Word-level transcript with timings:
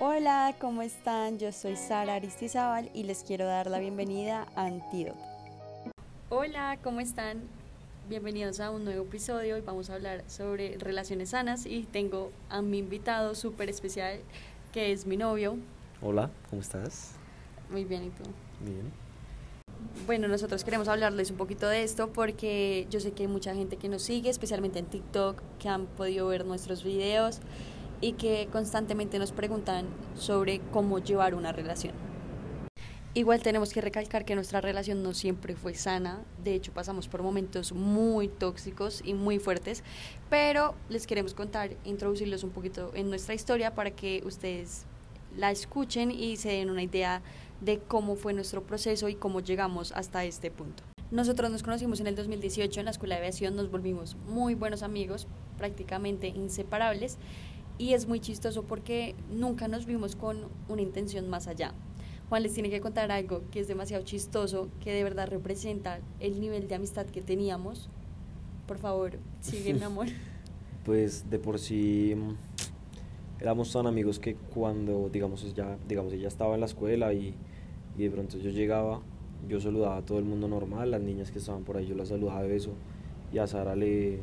Hola, 0.00 0.54
¿cómo 0.60 0.82
están? 0.82 1.40
Yo 1.40 1.50
soy 1.50 1.74
Sara 1.74 2.14
Aristizábal 2.14 2.88
y 2.94 3.02
les 3.02 3.24
quiero 3.24 3.46
dar 3.46 3.66
la 3.66 3.80
bienvenida 3.80 4.46
a 4.54 4.66
Antídoto. 4.66 5.18
Hola, 6.28 6.78
¿cómo 6.84 7.00
están? 7.00 7.40
Bienvenidos 8.08 8.60
a 8.60 8.70
un 8.70 8.84
nuevo 8.84 9.02
episodio. 9.02 9.56
Hoy 9.56 9.60
vamos 9.60 9.90
a 9.90 9.96
hablar 9.96 10.22
sobre 10.28 10.78
relaciones 10.78 11.30
sanas 11.30 11.66
y 11.66 11.82
tengo 11.82 12.30
a 12.48 12.62
mi 12.62 12.78
invitado 12.78 13.34
súper 13.34 13.68
especial 13.70 14.20
que 14.72 14.92
es 14.92 15.04
mi 15.04 15.16
novio. 15.16 15.56
Hola, 16.00 16.30
¿cómo 16.48 16.62
estás? 16.62 17.14
Muy 17.68 17.84
bien, 17.84 18.04
¿y 18.04 18.10
tú? 18.10 18.22
Bien. 18.60 18.92
Bueno, 20.06 20.28
nosotros 20.28 20.62
queremos 20.62 20.86
hablarles 20.86 21.32
un 21.32 21.36
poquito 21.36 21.68
de 21.68 21.82
esto 21.82 22.12
porque 22.12 22.86
yo 22.88 23.00
sé 23.00 23.10
que 23.10 23.24
hay 23.24 23.28
mucha 23.28 23.52
gente 23.52 23.78
que 23.78 23.88
nos 23.88 24.02
sigue, 24.02 24.30
especialmente 24.30 24.78
en 24.78 24.86
TikTok, 24.86 25.42
que 25.58 25.68
han 25.68 25.86
podido 25.86 26.28
ver 26.28 26.46
nuestros 26.46 26.84
videos 26.84 27.40
y 28.00 28.12
que 28.12 28.48
constantemente 28.52 29.18
nos 29.18 29.32
preguntan 29.32 29.86
sobre 30.14 30.60
cómo 30.72 30.98
llevar 30.98 31.34
una 31.34 31.52
relación. 31.52 31.94
Igual 33.14 33.42
tenemos 33.42 33.72
que 33.72 33.80
recalcar 33.80 34.24
que 34.24 34.34
nuestra 34.34 34.60
relación 34.60 35.02
no 35.02 35.14
siempre 35.14 35.56
fue 35.56 35.74
sana, 35.74 36.22
de 36.44 36.54
hecho 36.54 36.72
pasamos 36.72 37.08
por 37.08 37.22
momentos 37.22 37.72
muy 37.72 38.28
tóxicos 38.28 39.02
y 39.04 39.14
muy 39.14 39.38
fuertes, 39.38 39.82
pero 40.30 40.74
les 40.88 41.06
queremos 41.06 41.34
contar, 41.34 41.70
introducirlos 41.84 42.44
un 42.44 42.50
poquito 42.50 42.92
en 42.94 43.08
nuestra 43.08 43.34
historia 43.34 43.74
para 43.74 43.90
que 43.90 44.22
ustedes 44.24 44.84
la 45.36 45.50
escuchen 45.50 46.10
y 46.10 46.36
se 46.36 46.50
den 46.50 46.70
una 46.70 46.82
idea 46.82 47.22
de 47.60 47.78
cómo 47.78 48.14
fue 48.14 48.34
nuestro 48.34 48.62
proceso 48.62 49.08
y 49.08 49.14
cómo 49.14 49.40
llegamos 49.40 49.90
hasta 49.92 50.24
este 50.24 50.50
punto. 50.50 50.84
Nosotros 51.10 51.50
nos 51.50 51.62
conocimos 51.62 52.00
en 52.00 52.06
el 52.06 52.14
2018 52.14 52.80
en 52.80 52.84
la 52.84 52.90
Escuela 52.90 53.14
de 53.14 53.22
Aviación, 53.22 53.56
nos 53.56 53.70
volvimos 53.70 54.16
muy 54.28 54.54
buenos 54.54 54.82
amigos, 54.82 55.26
prácticamente 55.56 56.28
inseparables, 56.28 57.16
y 57.78 57.94
es 57.94 58.08
muy 58.08 58.20
chistoso 58.20 58.64
porque 58.64 59.14
nunca 59.30 59.68
nos 59.68 59.86
vimos 59.86 60.16
con 60.16 60.38
una 60.68 60.82
intención 60.82 61.28
más 61.30 61.46
allá. 61.46 61.72
Juan 62.28 62.42
les 62.42 62.52
tiene 62.52 62.68
que 62.68 62.80
contar 62.80 63.10
algo 63.10 63.42
que 63.50 63.60
es 63.60 63.68
demasiado 63.68 64.04
chistoso, 64.04 64.68
que 64.80 64.92
de 64.92 65.02
verdad 65.02 65.28
representa 65.28 66.00
el 66.20 66.40
nivel 66.40 66.68
de 66.68 66.74
amistad 66.74 67.06
que 67.06 67.22
teníamos. 67.22 67.88
Por 68.66 68.78
favor, 68.78 69.18
sigue 69.40 69.72
mi 69.72 69.82
amor. 69.84 70.08
Pues 70.84 71.30
de 71.30 71.38
por 71.38 71.58
sí 71.58 72.14
éramos 73.40 73.72
tan 73.72 73.86
amigos 73.86 74.18
que 74.18 74.34
cuando, 74.34 75.08
digamos, 75.10 75.54
ya, 75.54 75.78
digamos, 75.86 76.12
ella 76.12 76.28
estaba 76.28 76.54
en 76.54 76.60
la 76.60 76.66
escuela 76.66 77.14
y, 77.14 77.34
y 77.96 78.02
de 78.02 78.10
pronto 78.10 78.36
yo 78.38 78.50
llegaba, 78.50 79.00
yo 79.48 79.60
saludaba 79.60 79.96
a 79.98 80.02
todo 80.02 80.18
el 80.18 80.24
mundo 80.24 80.48
normal, 80.48 80.90
las 80.90 81.00
niñas 81.00 81.30
que 81.30 81.38
estaban 81.38 81.64
por 81.64 81.76
ahí 81.76 81.86
yo 81.86 81.94
las 81.94 82.08
saludaba 82.08 82.42
de 82.42 82.48
beso 82.48 82.72
y 83.32 83.38
a 83.38 83.46
Sara 83.46 83.76
le, 83.76 84.20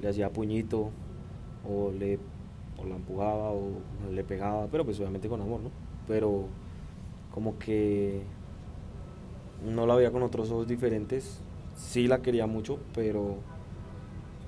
le 0.00 0.08
hacía 0.08 0.30
puñito 0.30 0.90
o 1.68 1.92
le 1.92 2.18
o 2.82 2.88
la 2.88 2.96
empujaba 2.96 3.50
o 3.50 3.70
le 4.10 4.24
pegaba, 4.24 4.66
pero 4.66 4.84
pues 4.84 4.98
obviamente 4.98 5.28
con 5.28 5.40
amor, 5.40 5.60
¿no? 5.60 5.70
Pero 6.08 6.46
como 7.32 7.58
que 7.58 8.22
no 9.64 9.86
la 9.86 9.94
veía 9.94 10.10
con 10.10 10.22
otros 10.22 10.50
ojos 10.50 10.66
diferentes, 10.66 11.40
sí 11.76 12.08
la 12.08 12.22
quería 12.22 12.46
mucho, 12.46 12.78
pero 12.94 13.36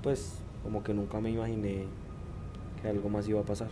pues 0.03 0.35
como 0.63 0.83
que 0.83 0.93
nunca 0.93 1.19
me 1.19 1.31
imaginé 1.31 1.85
que 2.81 2.87
algo 2.87 3.09
más 3.09 3.27
iba 3.27 3.41
a 3.41 3.43
pasar. 3.43 3.69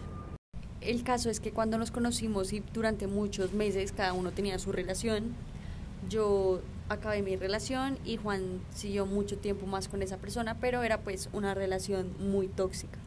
El 0.82 1.04
caso 1.04 1.30
es 1.30 1.40
que 1.40 1.52
cuando 1.52 1.78
nos 1.78 1.92
conocimos 1.92 2.52
y 2.52 2.62
durante 2.74 3.08
muchos 3.08 3.54
meses 3.54 3.92
cada 3.92 4.14
uno 4.14 4.32
tenía 4.32 4.60
su 4.60 4.72
relación, 4.72 5.34
yo 6.10 6.60
acabé 6.90 7.22
mi 7.22 7.38
relación 7.38 7.98
y 8.04 8.18
Juan 8.18 8.60
siguió 8.74 9.06
mucho 9.06 9.38
tiempo 9.38 9.66
más 9.66 9.88
con 9.88 10.02
esa 10.02 10.18
persona, 10.18 10.58
pero 10.60 10.84
era 10.84 11.00
pues 11.00 11.30
una 11.32 11.54
relación 11.54 12.12
muy 12.20 12.48
tóxica 12.48 13.00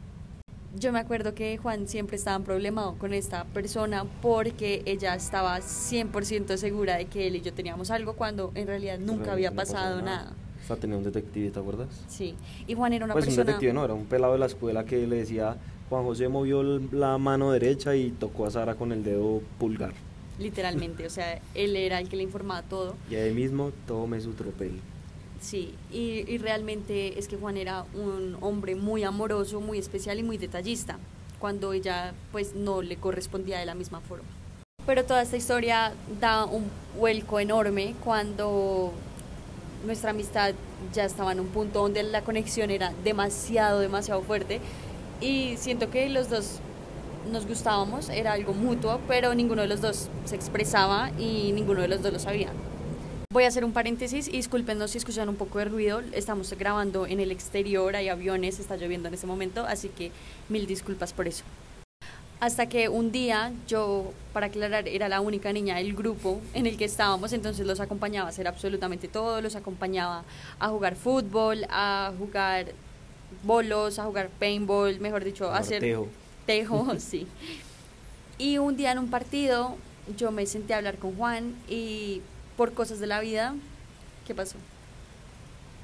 yo 0.79 0.91
me 0.91 0.99
acuerdo 0.99 1.33
que 1.33 1.57
Juan 1.57 1.87
siempre 1.87 2.17
estaba 2.17 2.43
problemado 2.43 2.95
con 2.95 3.13
esta 3.13 3.45
persona 3.45 4.05
porque 4.21 4.83
ella 4.85 5.15
estaba 5.15 5.57
100% 5.59 6.57
segura 6.57 6.97
de 6.97 7.05
que 7.05 7.27
él 7.27 7.35
y 7.35 7.41
yo 7.41 7.53
teníamos 7.53 7.91
algo 7.91 8.13
cuando 8.13 8.51
en 8.55 8.67
realidad 8.67 8.99
nunca 8.99 9.33
había 9.33 9.51
pasado 9.51 10.01
nada. 10.01 10.33
O 10.63 10.67
sea, 10.67 10.75
tenía 10.75 10.97
un 10.97 11.03
detective, 11.03 11.49
¿te 11.49 11.59
acuerdas? 11.59 11.87
Sí, 12.07 12.35
y 12.67 12.73
Juan 12.73 12.93
era 12.93 13.05
una 13.05 13.13
pues 13.13 13.25
persona... 13.25 13.43
un 13.43 13.47
detective 13.47 13.73
no, 13.73 13.85
era 13.85 13.93
un 13.93 14.05
pelado 14.05 14.33
de 14.33 14.39
la 14.39 14.47
escuela 14.47 14.83
que 14.83 15.07
le 15.07 15.17
decía, 15.17 15.55
Juan 15.89 16.03
José 16.03 16.27
movió 16.27 16.61
la 16.63 17.17
mano 17.17 17.51
derecha 17.51 17.95
y 17.95 18.11
tocó 18.11 18.45
a 18.45 18.51
Sara 18.51 18.75
con 18.75 18.91
el 18.91 19.03
dedo 19.03 19.41
pulgar. 19.57 19.93
Literalmente, 20.39 21.05
o 21.05 21.09
sea, 21.09 21.39
él 21.55 21.75
era 21.75 21.99
el 21.99 22.09
que 22.09 22.17
le 22.17 22.23
informaba 22.23 22.61
todo. 22.61 22.95
Y 23.09 23.15
ahí 23.15 23.33
mismo 23.33 23.71
tome 23.87 24.21
su 24.21 24.33
tropel. 24.33 24.79
Sí, 25.41 25.75
y, 25.91 26.37
realmente 26.39 27.19
es 27.19 27.27
que 27.27 27.37
Juan 27.37 27.57
era 27.57 27.85
un 27.93 28.37
hombre 28.41 28.75
muy 28.75 29.03
amoroso, 29.03 29.61
muy 29.61 29.77
especial 29.77 30.19
y 30.19 30.23
muy 30.23 30.37
detallista, 30.37 30.97
cuando 31.39 31.73
ella 31.73 32.13
pues 32.31 32.55
no 32.55 32.81
le 32.81 32.97
correspondía 32.97 33.59
de 33.59 33.65
la 33.65 33.75
misma 33.75 34.01
forma. 34.01 34.25
Pero 34.85 35.05
toda 35.05 35.21
esta 35.21 35.37
historia 35.37 35.93
da 36.19 36.45
un 36.45 36.65
vuelco 36.97 37.39
enorme 37.39 37.93
cuando 38.03 38.93
nuestra 39.85 40.11
amistad 40.11 40.53
ya 40.93 41.05
estaba 41.05 41.31
en 41.31 41.39
un 41.39 41.47
punto 41.47 41.81
donde 41.81 42.03
la 42.03 42.21
conexión 42.21 42.71
era 42.71 42.93
demasiado, 43.03 43.79
demasiado 43.79 44.21
fuerte 44.21 44.59
y 45.21 45.55
siento 45.57 45.89
que 45.89 46.09
los 46.09 46.29
dos 46.29 46.59
nos 47.31 47.45
gustábamos, 47.45 48.09
era 48.09 48.33
algo 48.33 48.53
mutuo, 48.53 48.99
pero 49.07 49.35
ninguno 49.35 49.61
de 49.61 49.67
los 49.67 49.81
dos 49.81 50.09
se 50.25 50.35
expresaba 50.35 51.11
y 51.19 51.51
ninguno 51.53 51.81
de 51.81 51.89
los 51.89 52.01
dos 52.01 52.13
lo 52.13 52.19
sabía. 52.19 52.49
Voy 53.33 53.43
a 53.43 53.49
hacer 53.49 53.65
un 53.65 53.73
paréntesis 53.73 54.29
y 54.29 54.31
discúlpenos 54.31 54.91
si 54.91 54.99
escuchan 54.99 55.27
un 55.27 55.35
poco 55.35 55.59
de 55.59 55.65
ruido. 55.65 56.01
Estamos 56.13 56.51
grabando 56.53 57.05
en 57.05 57.19
el 57.19 57.29
exterior, 57.29 57.93
hay 57.95 58.07
aviones, 58.07 58.57
está 58.57 58.77
lloviendo 58.77 59.09
en 59.09 59.13
este 59.13 59.27
momento, 59.27 59.65
así 59.65 59.89
que 59.89 60.11
mil 60.47 60.65
disculpas 60.65 61.11
por 61.11 61.27
eso. 61.27 61.43
Hasta 62.39 62.69
que 62.69 62.87
un 62.87 63.11
día 63.11 63.51
yo, 63.67 64.13
para 64.31 64.47
aclarar, 64.47 64.87
era 64.87 65.09
la 65.09 65.19
única 65.19 65.51
niña 65.51 65.75
del 65.75 65.93
grupo 65.93 66.39
en 66.53 66.67
el 66.67 66.77
que 66.77 66.85
estábamos, 66.85 67.33
entonces 67.33 67.67
los 67.67 67.81
acompañaba 67.81 68.27
a 68.27 68.29
hacer 68.29 68.47
absolutamente 68.47 69.09
todo, 69.09 69.41
los 69.41 69.57
acompañaba 69.57 70.23
a 70.57 70.69
jugar 70.69 70.95
fútbol, 70.95 71.65
a 71.69 72.13
jugar 72.17 72.67
bolos, 73.43 73.99
a 73.99 74.05
jugar 74.05 74.29
paintball, 74.39 75.01
mejor 75.01 75.25
dicho, 75.25 75.51
a 75.51 75.57
hacer 75.57 75.81
tejo. 75.81 76.07
Tejo, 76.45 76.95
sí. 76.99 77.27
Y 78.37 78.57
un 78.57 78.77
día 78.77 78.93
en 78.93 78.99
un 78.99 79.09
partido 79.09 79.75
yo 80.15 80.31
me 80.31 80.45
senté 80.45 80.73
a 80.73 80.77
hablar 80.77 80.97
con 80.97 81.15
Juan 81.17 81.53
y 81.67 82.21
por 82.57 82.73
cosas 82.73 82.99
de 82.99 83.07
la 83.07 83.21
vida, 83.21 83.55
¿qué 84.25 84.33
pasó? 84.33 84.57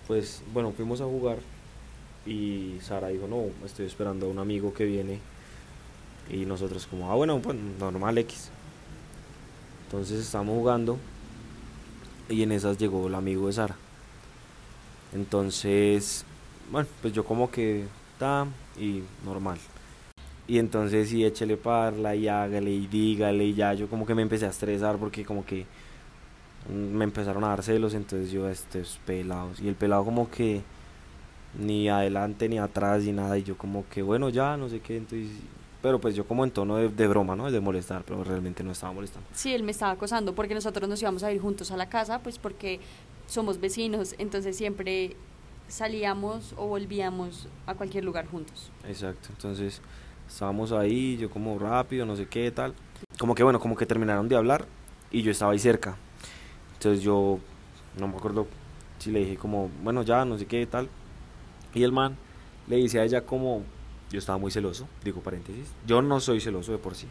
Pues 0.07 0.41
bueno, 0.51 0.73
fuimos 0.75 1.00
a 1.00 1.06
jugar 1.06 1.38
y 2.25 2.79
Sara 2.81 3.09
dijo, 3.09 3.28
no, 3.28 3.45
estoy 3.66 3.85
esperando 3.85 4.25
a 4.25 4.29
un 4.29 4.39
amigo 4.39 4.73
que 4.73 4.85
viene. 4.85 5.19
Y 6.29 6.45
nosotros 6.45 6.88
como, 6.88 7.12
ah, 7.12 7.16
bueno, 7.16 7.39
pues 7.39 7.57
normal 7.79 8.17
X. 8.17 8.50
Entonces 9.85 10.19
estábamos 10.19 10.56
jugando 10.56 10.97
y 12.28 12.41
en 12.41 12.51
esas 12.51 12.78
llegó 12.78 13.07
el 13.07 13.16
amigo 13.16 13.47
de 13.47 13.53
Sara. 13.53 13.75
Entonces, 15.13 16.25
bueno, 16.72 16.88
pues 17.01 17.13
yo 17.13 17.23
como 17.23 17.51
que, 17.51 17.85
está 18.13 18.47
y 18.79 19.03
normal. 19.23 19.59
Y 20.47 20.57
entonces 20.57 21.09
sí, 21.09 21.23
échele 21.23 21.56
parla 21.56 22.16
y 22.16 22.28
hágale 22.28 22.72
y 22.72 22.88
dígale 22.88 23.45
y 23.45 23.53
ya 23.53 23.73
yo 23.73 23.88
como 23.88 24.06
que 24.06 24.16
me 24.16 24.23
empecé 24.23 24.45
a 24.45 24.50
estresar 24.50 24.97
porque 24.97 25.23
como 25.23 25.45
que 25.45 25.66
me 26.69 27.03
empezaron 27.03 27.44
a 27.44 27.50
dar 27.50 27.63
celos, 27.63 27.94
entonces 27.94 28.31
yo, 28.31 28.50
estos 28.50 29.00
pelados, 29.06 29.59
y 29.59 29.68
el 29.68 29.75
pelado 29.75 30.06
como 30.06 30.29
que 30.29 30.62
ni 31.59 31.90
adelante 31.90 32.50
ni 32.50 32.57
atrás 32.57 33.03
ni 33.03 33.12
nada, 33.12 33.38
y 33.38 33.44
yo 33.44 33.57
como 33.57 33.85
que 33.90 34.01
bueno 34.01 34.29
ya, 34.29 34.57
no 34.57 34.69
sé 34.69 34.79
qué, 34.79 34.97
entonces, 34.97 35.29
pero 35.81 36.00
pues 36.00 36.16
yo 36.16 36.25
como 36.25 36.44
en 36.44 36.51
tono 36.51 36.78
de, 36.78 36.90
de 36.90 37.07
broma, 37.07 37.35
¿no? 37.35 37.51
De 37.51 37.59
molestar, 37.59 38.03
pero 38.06 38.24
realmente 38.24 38.63
no 38.63 38.72
estaba 38.72 38.94
molestando. 38.94 39.28
Sí, 39.34 39.53
él 39.53 39.63
me 39.63 39.72
estaba 39.72 39.91
acosando 39.91 40.34
porque 40.34 40.53
nosotros 40.53 40.90
nos 40.90 41.01
íbamos 41.01 41.24
a 41.24 41.31
ir 41.31 41.41
juntos 41.41 41.72
a 41.72 41.78
la 41.78 41.90
casa, 41.90 42.19
pues 42.19 42.38
porque 42.38 42.80
somos 43.28 43.59
vecinos, 43.59 44.16
entonces 44.18 44.56
siempre 44.56 45.16
salíamos 45.68 46.53
o 46.57 46.68
volvíamos 46.68 47.47
a 47.66 47.75
cualquier 47.75 48.06
lugar 48.06 48.28
juntos. 48.28 48.71
Exacto, 48.88 49.30
entonces 49.31 49.81
estábamos 50.27 50.71
ahí, 50.71 51.18
yo 51.18 51.30
como 51.30 51.57
rápido, 51.60 52.06
no 52.06 52.15
sé 52.15 52.27
qué, 52.27 52.51
tal. 52.51 52.74
Como 53.18 53.36
que 53.36 53.44
bueno, 53.44 53.60
como 53.60 53.75
que 53.75 53.86
terminaron 53.86 54.27
de 54.30 54.36
hablar 54.36 54.65
y 55.12 55.21
yo 55.21 55.31
estaba 55.31 55.51
ahí 55.51 55.60
cerca. 55.60 55.98
Entonces 56.83 57.01
yo 57.01 57.39
no 57.97 58.09
me 58.09 58.18
acuerdo 58.18 58.45
si 59.00 59.09
le 59.09 59.19
dije 59.19 59.38
como, 59.38 59.69
bueno, 59.83 60.01
ya, 60.01 60.25
no 60.25 60.38
sé 60.38 60.47
qué, 60.47 60.65
tal. 60.65 60.89
Y 61.74 61.83
el 61.83 61.94
man 61.94 62.18
le 62.68 62.75
dice 62.75 63.00
a 63.00 63.06
ella 63.06 63.21
como, 63.21 63.62
yo 64.12 64.19
estaba 64.19 64.38
muy 64.38 64.51
celoso, 64.51 64.85
digo 65.01 65.21
paréntesis, 65.21 65.71
yo 65.88 66.01
no 66.01 66.19
soy 66.19 66.41
celoso 66.41 66.74
de 66.74 66.80
por 66.80 66.95
sí. 66.95 67.07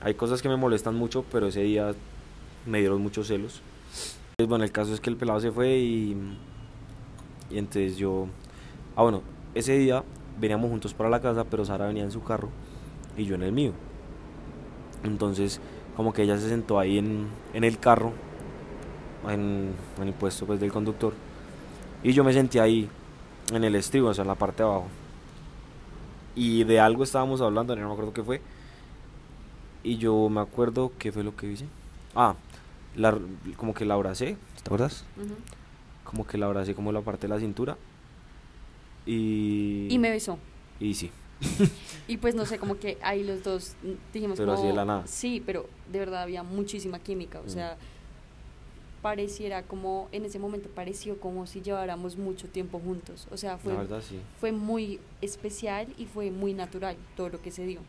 Hay 0.00 0.14
cosas 0.14 0.42
que 0.42 0.48
me 0.48 0.54
molestan 0.54 0.94
mucho, 0.94 1.24
pero 1.32 1.48
ese 1.48 1.62
día 1.62 1.92
me 2.66 2.78
dieron 2.78 3.02
muchos 3.02 3.26
celos. 3.26 3.62
Entonces, 4.30 4.48
bueno, 4.48 4.62
el 4.62 4.70
caso 4.70 4.94
es 4.94 5.00
que 5.00 5.10
el 5.10 5.16
pelado 5.16 5.40
se 5.40 5.50
fue 5.50 5.76
y, 5.78 6.16
y 7.50 7.58
entonces 7.58 7.96
yo, 7.96 8.28
ah 8.94 9.02
bueno, 9.02 9.22
ese 9.56 9.76
día 9.76 10.04
veníamos 10.38 10.70
juntos 10.70 10.94
para 10.94 11.10
la 11.10 11.20
casa, 11.20 11.42
pero 11.42 11.64
Sara 11.64 11.88
venía 11.88 12.04
en 12.04 12.12
su 12.12 12.22
carro 12.22 12.48
y 13.16 13.24
yo 13.24 13.34
en 13.34 13.42
el 13.42 13.50
mío. 13.50 13.72
Entonces, 15.02 15.60
como 15.96 16.12
que 16.12 16.22
ella 16.22 16.38
se 16.38 16.48
sentó 16.48 16.78
ahí 16.78 16.98
en, 16.98 17.26
en 17.54 17.64
el 17.64 17.80
carro 17.80 18.12
en, 19.28 19.74
el 20.02 20.12
puesto 20.12 20.46
pues, 20.46 20.60
del 20.60 20.72
conductor. 20.72 21.12
Y 22.02 22.12
yo 22.12 22.22
me 22.24 22.32
sentí 22.32 22.58
ahí, 22.58 22.88
en 23.52 23.64
el 23.64 23.74
estribo, 23.74 24.08
o 24.08 24.14
sea, 24.14 24.22
en 24.22 24.28
la 24.28 24.34
parte 24.34 24.62
de 24.62 24.68
abajo. 24.68 24.86
Y 26.36 26.64
de 26.64 26.78
algo 26.80 27.02
estábamos 27.02 27.40
hablando, 27.40 27.74
no 27.74 27.86
me 27.88 27.92
acuerdo 27.92 28.12
qué 28.12 28.22
fue. 28.22 28.40
Y 29.82 29.96
yo 29.96 30.28
me 30.28 30.40
acuerdo 30.40 30.92
qué 30.98 31.10
fue 31.12 31.24
lo 31.24 31.34
que 31.36 31.50
hice. 31.50 31.66
Ah, 32.14 32.34
la, 32.96 33.18
como 33.56 33.74
que 33.74 33.84
la 33.84 33.94
abracé, 33.94 34.36
¿te 34.56 34.62
acuerdas? 34.66 35.04
Ujú. 35.16 35.34
Como 36.04 36.26
que 36.26 36.38
la 36.38 36.46
abracé 36.46 36.74
como 36.74 36.92
la 36.92 37.00
parte 37.00 37.26
de 37.26 37.34
la 37.34 37.40
cintura. 37.40 37.76
Y... 39.06 39.88
Y 39.90 39.98
me 39.98 40.10
besó. 40.10 40.38
Y 40.80 40.94
sí. 40.94 41.10
Y 42.08 42.16
pues 42.16 42.34
no 42.34 42.46
sé, 42.46 42.58
como 42.58 42.78
que 42.78 42.96
ahí 43.02 43.22
los 43.22 43.42
dos 43.44 43.74
mm, 43.82 44.12
dijimos 44.14 44.38
Pero 44.38 44.52
como, 44.52 44.58
así 44.58 44.66
de 44.66 44.72
la 44.74 44.84
nada. 44.86 45.06
Sí, 45.06 45.42
pero 45.44 45.66
de 45.92 45.98
verdad 45.98 46.22
había 46.22 46.42
muchísima 46.42 46.98
química, 47.00 47.40
o 47.40 47.44
Mm. 47.44 47.48
sea, 47.50 47.76
pareciera 49.02 49.62
como, 49.62 50.08
en 50.12 50.24
ese 50.24 50.38
momento 50.38 50.68
pareció 50.68 51.18
como 51.20 51.46
si 51.46 51.62
lleváramos 51.62 52.16
mucho 52.16 52.48
tiempo 52.48 52.80
juntos, 52.80 53.26
o 53.30 53.36
sea, 53.36 53.58
fue, 53.58 53.72
La 53.72 53.80
verdad 53.80 54.02
sí. 54.06 54.18
fue 54.40 54.52
muy 54.52 55.00
especial 55.20 55.86
y 55.96 56.06
fue 56.06 56.30
muy 56.30 56.54
natural 56.54 56.96
todo 57.16 57.28
lo 57.28 57.40
que 57.40 57.50
se 57.50 57.66
dio. 57.66 57.80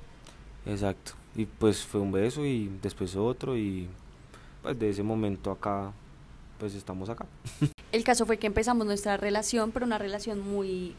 Exacto. 0.66 1.14
Y 1.36 1.46
pues 1.46 1.84
fue 1.84 2.02
un 2.02 2.12
beso 2.12 2.46
y 2.46 2.70
después 2.82 3.16
otro 3.16 3.58
y 3.58 3.88
pues 4.62 4.78
de 4.78 4.90
ese 4.90 5.04
momento 5.04 5.52
acá, 5.52 5.92
pues 6.60 6.76
estamos 6.76 7.10
acá. 7.10 7.26
El 7.92 8.04
caso 8.04 8.26
fue 8.26 8.38
que 8.38 8.48
empezamos 8.48 8.86
nuestra 8.86 9.18
relación, 9.18 9.72
pero 9.72 9.86
una 9.86 9.98
relación 9.98 10.40
muy, 10.40 10.94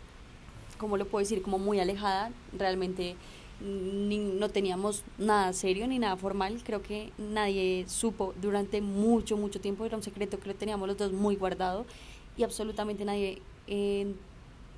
¿cómo 0.79 0.97
lo 0.97 1.07
puedo 1.07 1.23
decir? 1.23 1.43
Como 1.43 1.59
muy 1.59 1.79
alejada. 1.79 2.33
Realmente 2.57 3.15
ni- 3.61 4.19
no 4.19 4.49
teníamos 4.49 5.03
nada 5.19 5.53
serio 5.53 5.87
ni 5.87 5.99
nada 5.99 6.17
formal. 6.17 6.61
Creo 6.65 6.83
que 6.83 7.11
nadie 7.19 7.85
supo 7.89 8.35
durante 8.41 8.81
mucho, 8.81 9.37
mucho 9.37 9.61
tiempo. 9.61 9.85
Era 9.85 9.97
un 9.97 10.03
secreto 10.03 10.39
que 10.39 10.49
lo 10.49 10.55
teníamos 10.55 10.89
los 10.89 10.97
dos 10.97 11.13
muy 11.13 11.37
guardado 11.37 11.85
y 12.37 12.43
absolutamente 12.43 13.05
nadie 13.05 13.41
eh, 13.67 14.13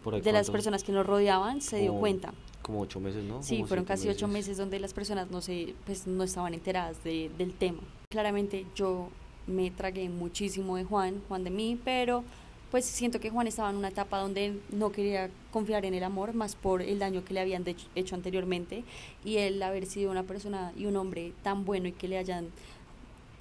Por 0.03 0.21
de 0.21 0.33
las 0.33 0.51
personas 0.51 0.83
que 0.85 0.93
nos 0.93 1.07
rodeaban 1.07 1.61
se 1.61 1.79
dio 1.79 1.95
cuenta. 1.95 2.35
Como 2.63 2.81
ocho 2.81 3.01
meses, 3.01 3.25
¿no? 3.25 3.43
Sí, 3.43 3.57
Como 3.57 3.67
fueron 3.69 3.85
casi 3.85 4.09
ocho 4.09 4.29
meses 4.29 4.57
donde 4.57 4.79
las 4.79 4.93
personas 4.95 5.31
no 5.31 5.41
se, 5.41 5.75
pues 5.85 6.07
no 6.07 6.23
estaban 6.25 6.55
enteradas 6.55 7.03
de- 7.03 7.31
del 7.39 7.53
tema. 7.55 7.81
Claramente 8.11 8.67
yo 8.77 9.09
me 9.47 9.71
tragué 9.73 10.09
muchísimo 10.09 10.77
de 10.77 10.85
Juan, 10.85 11.21
Juan 11.29 11.43
de 11.43 11.51
mí, 11.51 11.79
pero 11.85 12.23
pues 12.73 12.85
siento 12.87 13.21
que 13.21 13.29
Juan 13.31 13.47
estaba 13.47 13.71
en 13.71 13.77
una 13.77 13.89
etapa 13.89 14.19
donde 14.19 14.59
no 14.73 14.91
quería 14.91 15.29
confiar 15.53 15.85
en 15.85 15.93
el 15.95 16.03
amor, 16.03 16.33
más 16.35 16.57
por 16.57 16.81
el 16.83 16.99
daño 16.99 17.23
que 17.25 17.35
le 17.35 17.41
habían 17.41 17.63
de- 17.65 17.77
hecho 17.95 18.15
anteriormente 18.17 18.83
y 19.25 19.37
él 19.37 19.63
haber 19.63 19.87
sido 19.87 20.11
una 20.11 20.23
persona 20.25 20.73
y 20.77 20.87
un 20.87 20.97
hombre 20.97 21.33
tan 21.45 21.65
bueno 21.67 21.87
y 21.89 21.93
que 21.93 22.09
le 22.09 22.17
hayan 22.19 22.47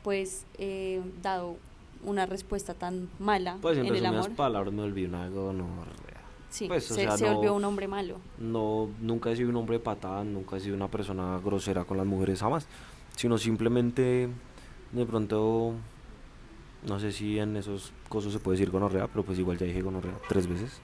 pues 0.04 0.46
eh, 0.58 1.02
dado 1.22 1.56
una 2.04 2.26
respuesta 2.26 2.74
tan 2.74 3.10
mala 3.20 3.58
Pues 3.62 3.78
en, 3.78 3.86
en 3.86 3.96
el 3.96 4.06
amor. 4.06 4.32
palabras 4.32 4.74
me 4.74 4.82
volví 4.82 5.06
una 5.06 5.30
gonorrea. 5.30 6.22
Sí, 6.50 6.68
pues, 6.68 6.84
se, 6.86 6.96
sea, 6.96 7.18
se 7.18 7.30
volvió 7.30 7.52
no- 7.52 7.56
un 7.58 7.64
hombre 7.66 7.88
malo. 7.88 8.18
No, 8.38 8.90
nunca 9.00 9.32
he 9.32 9.36
sido 9.38 9.50
un 9.50 9.56
hombre 9.56 9.80
patada, 9.80 10.24
nunca 10.26 10.58
he 10.58 10.60
sido 10.60 10.76
una 10.76 10.90
persona 10.90 11.40
grosera 11.44 11.86
con 11.86 11.96
las 11.98 12.06
mujeres 12.06 12.40
jamás, 12.42 12.68
sino 13.16 13.38
simplemente 13.38 14.28
de 14.92 15.06
pronto, 15.06 15.74
no 16.88 17.00
sé 17.00 17.12
si 17.12 17.40
en 17.40 17.58
esos 17.58 17.94
cosas 18.10 18.34
se 18.34 18.40
puede 18.40 18.58
decir 18.58 18.72
gonorrea, 18.72 19.08
pero 19.08 19.24
pues 19.24 19.38
igual 19.40 19.58
ya 19.58 19.66
dije 19.66 19.82
gonorrea 19.82 20.18
tres 20.28 20.48
veces. 20.48 20.80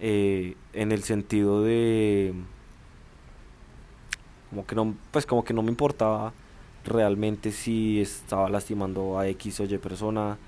Eh, 0.00 0.56
en 0.72 0.92
el 0.92 1.02
sentido 1.02 1.62
de 1.62 2.34
como 4.50 4.66
que 4.66 4.74
no, 4.74 4.94
pues 5.10 5.26
como 5.26 5.44
que 5.44 5.54
no 5.54 5.62
me 5.62 5.70
importaba 5.70 6.32
realmente 6.84 7.52
si 7.52 8.00
estaba 8.00 8.48
lastimando 8.48 9.18
a 9.18 9.28
X 9.28 9.60
o 9.60 9.64
Y 9.64 9.78
persona, 9.78 10.38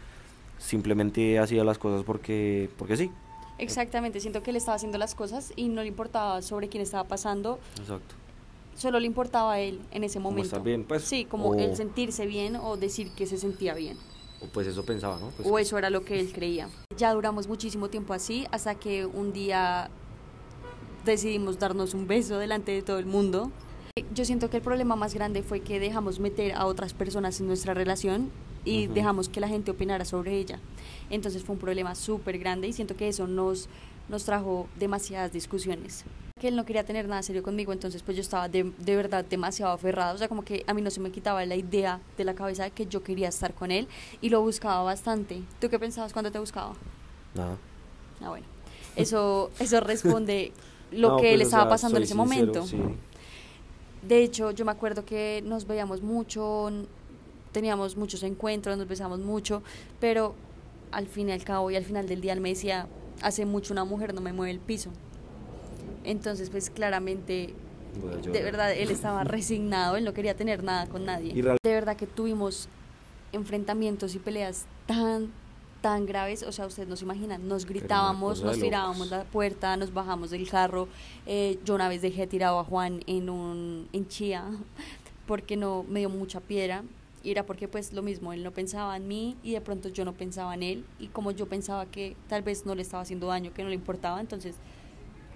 simplemente 0.58 1.38
hacía 1.38 1.65
las 1.65 1.79
cosas 1.79 2.05
porque, 2.05 2.70
porque 2.79 2.97
sí. 2.97 3.11
Exactamente, 3.58 4.19
siento 4.20 4.43
que 4.43 4.50
él 4.50 4.56
estaba 4.56 4.75
haciendo 4.75 4.99
las 4.99 5.15
cosas 5.15 5.53
y 5.55 5.69
no 5.69 5.82
le 5.82 5.88
importaba 5.88 6.43
sobre 6.43 6.69
quién 6.69 6.82
estaba 6.82 7.05
pasando, 7.05 7.61
Exacto. 7.79 8.15
Solo 8.76 8.98
le 9.00 9.06
importaba 9.06 9.52
a 9.54 9.60
él 9.60 9.80
en 9.90 10.04
ese 10.04 10.19
Como 10.19 10.30
momento. 10.30 10.46
estar 10.46 10.62
bien, 10.62 10.84
pues, 10.84 11.02
Sí, 11.04 11.24
como 11.24 11.50
o- 11.50 11.54
el 11.54 11.76
sentirse 11.76 12.26
bien 12.26 12.56
o 12.56 12.76
decir 12.76 13.10
que 13.12 13.26
se 13.26 13.36
sentía 13.38 13.74
bien. 13.74 13.96
O 14.40 14.46
pues 14.46 14.66
eso 14.66 14.84
pensaba, 14.84 15.19
¿no? 15.20 15.30
Pues, 15.30 15.48
o 15.48 15.58
eso 15.58 15.78
era 15.78 15.88
lo 15.90 16.04
que 16.04 16.19
él 16.19 16.32
creía. 16.32 16.69
Ya 16.96 17.12
duramos 17.14 17.46
muchísimo 17.46 17.88
tiempo 17.88 18.12
así 18.12 18.46
hasta 18.50 18.74
que 18.74 19.06
un 19.06 19.32
día 19.32 19.88
decidimos 21.04 21.58
darnos 21.58 21.94
un 21.94 22.06
beso 22.06 22.38
delante 22.38 22.72
de 22.72 22.82
todo 22.82 22.98
el 22.98 23.06
mundo. 23.06 23.50
Yo 24.14 24.24
siento 24.24 24.50
que 24.50 24.56
el 24.58 24.62
problema 24.62 24.96
más 24.96 25.14
grande 25.14 25.42
fue 25.42 25.60
que 25.60 25.78
dejamos 25.80 26.19
meter 26.19 26.52
a 26.54 26.66
otras 26.66 26.94
personas 26.94 27.40
en 27.40 27.46
nuestra 27.46 27.74
relación 27.74 28.30
y 28.64 28.86
dejamos 28.86 29.28
que 29.28 29.40
la 29.40 29.48
gente 29.48 29.70
opinara 29.70 30.04
sobre 30.04 30.38
ella. 30.38 30.60
Entonces 31.10 31.42
fue 31.42 31.54
un 31.54 31.60
problema 31.60 31.94
súper 31.94 32.38
grande 32.38 32.69
y 32.69 32.72
siento 32.72 32.96
que 32.96 33.08
eso 33.08 33.26
nos, 33.26 33.69
nos 34.08 34.24
trajo 34.24 34.66
demasiadas 34.78 35.32
discusiones. 35.32 36.04
Que 36.43 36.49
él 36.49 36.56
no 36.56 36.65
quería 36.65 36.83
tener 36.85 37.06
nada 37.06 37.23
serio 37.23 37.41
conmigo, 37.44 37.73
entonces 37.73 38.03
pues 38.03 38.17
yo 38.17 38.21
estaba 38.21 38.49
de, 38.49 38.65
de 38.77 38.97
verdad 38.97 39.25
demasiado 39.25 39.71
aferrada, 39.73 40.12
o 40.12 40.19
sea, 40.19 40.27
como 40.27 40.44
que 40.44 40.65
a 40.67 40.75
mí 40.75 40.83
no 40.83 40.91
se 40.91 40.99
me 40.99 41.12
quitaba 41.12 41.47
la 41.47 41.55
idea 41.55 42.00
de 42.19 42.25
la 42.25 42.35
cabeza 42.35 42.65
de 42.65 42.73
que 42.73 42.85
yo 42.87 43.00
quería 43.05 43.29
estar 43.29 43.55
con 43.55 43.71
él 43.71 43.87
y 44.21 44.29
lo 44.29 44.41
buscaba 44.43 44.83
bastante. 44.83 45.41
¿Tú 45.61 45.69
qué 45.71 45.79
pensabas 45.79 46.12
cuando 46.12 46.33
te 46.33 46.41
buscaba? 46.41 46.75
Nada. 47.37 47.56
Ah, 48.21 48.31
bueno. 48.31 48.44
Eso, 48.97 49.53
eso 49.61 49.79
responde 49.81 50.50
lo 50.91 51.11
No, 51.11 51.17
que 51.19 51.23
pues, 51.23 51.35
él 51.35 51.41
o 51.43 51.44
estaba 51.44 51.62
sea, 51.62 51.71
pasando 51.71 51.99
en 51.99 52.03
ese 52.03 52.15
sincero, 52.15 52.29
momento. 52.41 52.67
sí. 52.67 52.77
De 54.09 54.25
hecho, 54.25 54.50
yo 54.50 54.65
me 54.65 54.73
acuerdo 54.73 55.05
que 55.05 55.43
nos 55.47 55.65
veíamos 55.69 56.03
mucho, 56.03 56.73
teníamos 57.53 57.97
muchos 57.97 58.25
encuentros, 58.25 58.77
nos 58.77 58.89
besamos 58.89 59.21
mucho, 59.21 59.62
pero 60.00 60.35
al 60.91 61.06
fin 61.06 61.29
y 61.29 61.33
al 61.33 61.44
cabo 61.44 61.71
y 61.71 61.77
al 61.77 61.85
final 61.85 62.09
del 62.09 62.21
día 62.21 62.33
él 62.33 62.41
me 62.41 62.49
decía, 62.49 62.89
hace 63.23 63.47
mucho 63.47 63.73
una 63.73 63.85
mujer 63.85 64.12
no 64.12 64.21
me 64.21 64.33
mueve 64.33 64.50
el 64.50 64.59
piso. 64.59 64.91
Entonces, 66.04 66.50
pues 66.50 66.70
claramente, 66.70 67.54
de 68.25 68.43
verdad, 68.43 68.72
él 68.72 68.90
estaba 68.90 69.25
resignado, 69.25 69.96
él 69.96 70.04
no 70.04 70.14
quería 70.14 70.34
tener 70.34 70.62
nada 70.62 70.87
con 70.87 71.04
nadie. 71.04 71.34
De 71.34 71.75
verdad 71.75 71.96
que 71.96 72.06
tuvimos 72.06 72.69
enfrentamientos 73.32 74.14
y 74.14 74.19
peleas 74.19 74.66
tan, 74.87 75.31
tan 75.81 76.06
graves, 76.06 76.43
o 76.43 76.52
sea, 76.52 76.66
ustedes 76.66 76.88
no 76.88 76.96
se 76.96 77.04
imaginan, 77.04 77.49
nos 77.49 77.66
gritábamos, 77.66 78.43
nos 78.43 78.58
tirábamos 78.58 79.10
la 79.10 79.25
puerta, 79.25 79.76
nos 79.76 79.93
bajamos 79.93 80.31
del 80.31 80.49
carro, 80.49 80.88
eh, 81.26 81.58
yo 81.64 81.75
una 81.75 81.88
vez 81.88 82.02
dejé 82.02 82.26
tirado 82.26 82.58
a 82.58 82.64
Juan 82.64 83.02
en 83.06 83.31
un 83.31 83.88
en 83.93 84.06
Chía 84.08 84.44
porque 85.26 85.56
no 85.56 85.84
me 85.88 86.00
dio 86.00 86.10
mucha 86.10 86.40
piedra 86.40 86.84
y 87.25 87.31
era 87.31 87.46
porque 87.46 87.69
pues 87.69 87.93
lo 87.93 88.02
mismo, 88.02 88.32
él 88.32 88.43
no 88.43 88.50
pensaba 88.50 88.96
en 88.96 89.08
mí 89.08 89.37
y 89.43 89.52
de 89.52 89.60
pronto 89.60 89.88
yo 89.88 90.05
no 90.05 90.12
pensaba 90.12 90.55
en 90.55 90.62
él 90.62 90.84
y 90.98 91.06
como 91.08 91.31
yo 91.31 91.46
pensaba 91.46 91.87
que 91.87 92.16
tal 92.28 92.43
vez 92.43 92.66
no 92.66 92.75
le 92.75 92.82
estaba 92.82 93.02
haciendo 93.02 93.28
daño, 93.28 93.52
que 93.55 93.62
no 93.62 93.69
le 93.69 93.75
importaba, 93.75 94.20
entonces 94.20 94.56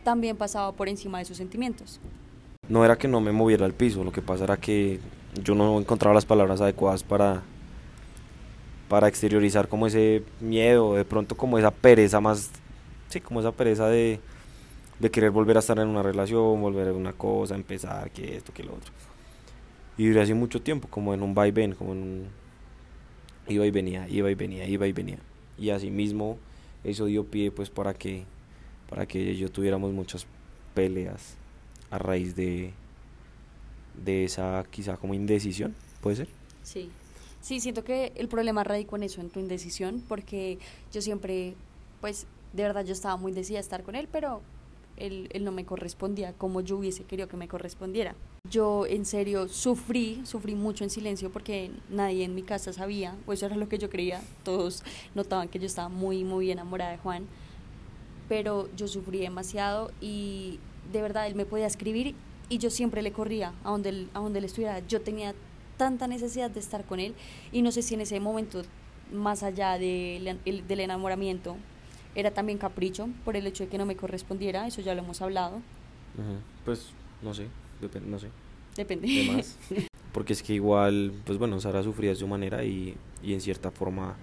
también 0.07 0.37
pasaba 0.37 0.71
por 0.71 0.89
encima 0.89 1.19
de 1.19 1.25
sus 1.25 1.37
sentimientos. 1.37 1.99
No 2.69 2.85
era 2.85 2.97
que 2.97 3.09
no 3.09 3.21
me 3.21 3.33
moviera 3.33 3.67
al 3.67 3.75
piso, 3.75 4.05
lo 4.05 4.13
que 4.13 4.23
pasa 4.23 4.45
era 4.45 4.57
que 4.57 5.01
yo 5.43 5.57
no 5.57 5.81
encontraba 5.81 6.15
las 6.15 6.25
palabras 6.25 6.61
adecuadas 6.61 7.03
para, 7.03 7.43
para 8.89 9.09
exteriorizar 9.09 9.67
como 9.67 9.89
ese 9.89 10.23
miedo, 10.39 10.95
de 10.95 11.05
pronto 11.05 11.37
como 11.37 11.59
esa 11.59 11.73
pereza 11.73 12.21
más, 12.21 12.53
sí, 13.09 13.21
como 13.21 13.41
esa 13.41 13.51
pereza 13.51 13.89
de, 13.89 14.21
de 15.01 15.11
querer 15.11 15.33
volver 15.33 15.57
a 15.57 15.59
estar 15.59 15.77
en 15.81 15.89
una 15.89 16.05
relación, 16.05 16.61
volver 16.61 16.87
a 16.87 16.93
una 16.93 17.13
cosa, 17.13 17.57
empezar, 17.57 18.13
que 18.13 18.37
esto, 18.37 18.53
que 18.53 18.63
lo 18.63 18.75
otro. 18.75 18.93
Y 19.99 20.07
duré 20.07 20.23
así 20.23 20.35
mucho 20.35 20.63
tiempo, 20.63 20.87
como 20.87 21.15
en 21.15 21.23
un 21.25 21.35
vaivén, 21.35 21.75
como 21.75 21.95
en 21.95 21.99
un... 21.99 22.27
Iba 23.49 23.67
y 23.67 23.73
venía, 23.73 24.09
iba 24.09 24.31
y 24.31 24.37
venía, 24.37 24.69
iba 24.69 24.87
y 24.87 24.93
venía. 24.93 25.19
Y 25.59 25.71
así 25.71 25.91
mismo 25.91 26.39
eso 26.85 27.07
dio 27.07 27.25
pie 27.25 27.51
pues 27.51 27.71
para 27.71 27.93
que, 27.93 28.25
para 28.89 29.07
que 29.07 29.37
yo 29.37 29.51
tuviéramos 29.51 29.93
muchas 29.93 30.27
peleas 30.75 31.35
a 31.91 31.99
raíz 31.99 32.37
de, 32.37 32.73
de 34.05 34.25
esa 34.25 34.65
quizá 34.71 34.97
como 34.97 35.15
indecisión, 35.15 35.75
¿puede 36.01 36.17
ser? 36.17 36.29
Sí. 36.63 36.91
Sí, 37.41 37.61
siento 37.61 37.85
que 37.85 38.13
el 38.17 38.27
problema 38.27 38.65
radicó 38.65 38.97
en 38.97 39.05
eso, 39.05 39.21
en 39.21 39.31
tu 39.31 39.39
indecisión, 39.39 40.03
porque 40.09 40.59
yo 40.93 41.01
siempre, 41.01 41.55
pues, 42.01 42.27
de 42.53 42.65
verdad 42.65 42.85
yo 42.85 42.93
estaba 42.93 43.17
muy 43.17 43.31
decidida 43.31 43.59
a 43.59 43.61
estar 43.61 43.85
con 43.85 43.95
él, 43.95 44.09
pero 44.11 44.41
él, 44.97 45.29
él 45.33 45.45
no 45.45 45.53
me 45.53 45.65
correspondía 45.65 46.33
como 46.33 46.61
yo 46.61 46.79
hubiese 46.79 47.05
querido 47.05 47.29
que 47.29 47.37
me 47.37 47.47
correspondiera. 47.47 48.17
Yo 48.51 48.87
en 48.87 49.05
serio 49.05 49.49
sufrí, 49.49 50.23
sufrí 50.25 50.57
mucho 50.57 50.83
en 50.83 50.91
silencio 50.91 51.31
porque 51.31 51.71
nadie 51.89 52.25
en 52.25 52.35
mi 52.35 52.43
casa 52.43 52.73
sabía, 52.73 53.15
o 53.27 53.33
eso 53.33 53.47
era 53.47 53.57
lo 53.57 53.69
que 53.69 53.79
yo 53.79 53.91
creía, 53.91 54.21
todos 54.43 54.83
notaban 55.15 55.49
que 55.49 55.61
yo 55.61 55.67
estaba 55.67 55.89
muy, 55.89 56.25
muy 56.25 56.51
enamorada 56.51 56.93
de 56.93 56.99
Juan, 56.99 57.27
pero 58.29 58.69
yo 58.77 58.89
sufrí 58.89 59.19
demasiado 59.19 59.91
y 60.01 60.59
de 60.93 61.03
verdad 61.03 61.27
él 61.27 61.35
me 61.35 61.47
podía 61.47 61.67
escribir 61.67 62.15
y 62.49 62.59
yo 62.59 62.71
siempre 62.71 63.03
le 63.03 63.13
corría 63.13 63.53
a 63.65 63.71
donde 63.71 63.89
él, 63.91 64.09
a 64.15 64.21
donde 64.21 64.39
él 64.39 64.45
estuviera. 64.45 64.81
Yo 64.87 65.01
tenía 65.01 65.35
tanta 65.77 66.07
necesidad 66.07 66.51
de 66.51 66.61
estar 66.61 66.85
con 66.85 67.01
él 67.01 67.15
y 67.53 67.63
no 67.63 67.71
sé 67.73 67.83
si 67.83 67.95
en 67.95 68.01
ese 68.01 68.19
momento, 68.21 68.63
más 69.13 69.43
allá 69.43 69.79
del, 69.79 70.39
el- 70.45 70.67
del 70.67 70.81
enamoramiento, 70.81 71.57
era 72.15 72.31
también 72.31 72.59
capricho 72.59 73.09
por 73.25 73.37
el 73.37 73.47
hecho 73.47 73.65
de 73.65 73.69
que 73.71 73.77
no 73.79 73.85
me 73.87 73.95
correspondiera, 73.97 74.67
eso 74.67 74.81
ya 74.81 74.95
lo 74.95 75.03
hemos 75.03 75.21
hablado, 75.21 75.61
Pues 76.65 76.89
no 77.23 77.35
sé, 77.35 77.47
depende, 77.81 78.09
no 78.09 78.19
sé. 78.19 78.29
depende. 78.77 79.07
de 79.09 79.25
más. 79.25 79.57
Porque 80.13 80.33
es 80.33 80.43
que 80.43 80.55
igual, 80.55 81.13
pues 81.27 81.39
bueno, 81.39 81.61
Sara 81.61 81.83
sufría 81.83 82.11
de 82.11 82.17
su 82.17 82.27
manera 82.27 82.65
y, 82.65 82.97
y 83.23 83.35
en 83.35 83.41
cierta 83.43 83.71
forma 83.71 84.17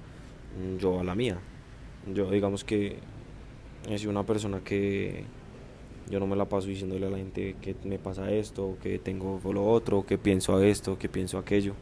mm, 0.59 0.77
yo 0.77 0.99
a 0.99 1.03
la 1.03 1.13
mía. 1.13 1.37
Yo 2.11 2.31
digamos 2.31 2.63
que 2.63 2.97
he 3.89 3.97
sido 3.97 4.11
una 4.11 4.23
persona 4.23 4.61
que, 4.63 5.25
Yo 6.09 6.19
no 6.19 6.27
me 6.27 6.35
la 6.35 6.45
paso 6.45 6.67
diciéndole 6.67 7.07
a 7.07 7.09
la 7.09 7.17
gente 7.17 7.55
que 7.61 7.75
me 7.85 7.97
pasa 7.97 8.31
esto, 8.31 8.77
que 8.81 8.99
tengo 8.99 9.39
lo 9.51 9.65
otro, 9.65 10.05
que 10.05 10.17
pienso 10.17 10.55
a 10.55 10.65
esto, 10.65 10.97
que 10.97 11.09
pienso 11.09 11.37
aquello. 11.37 11.73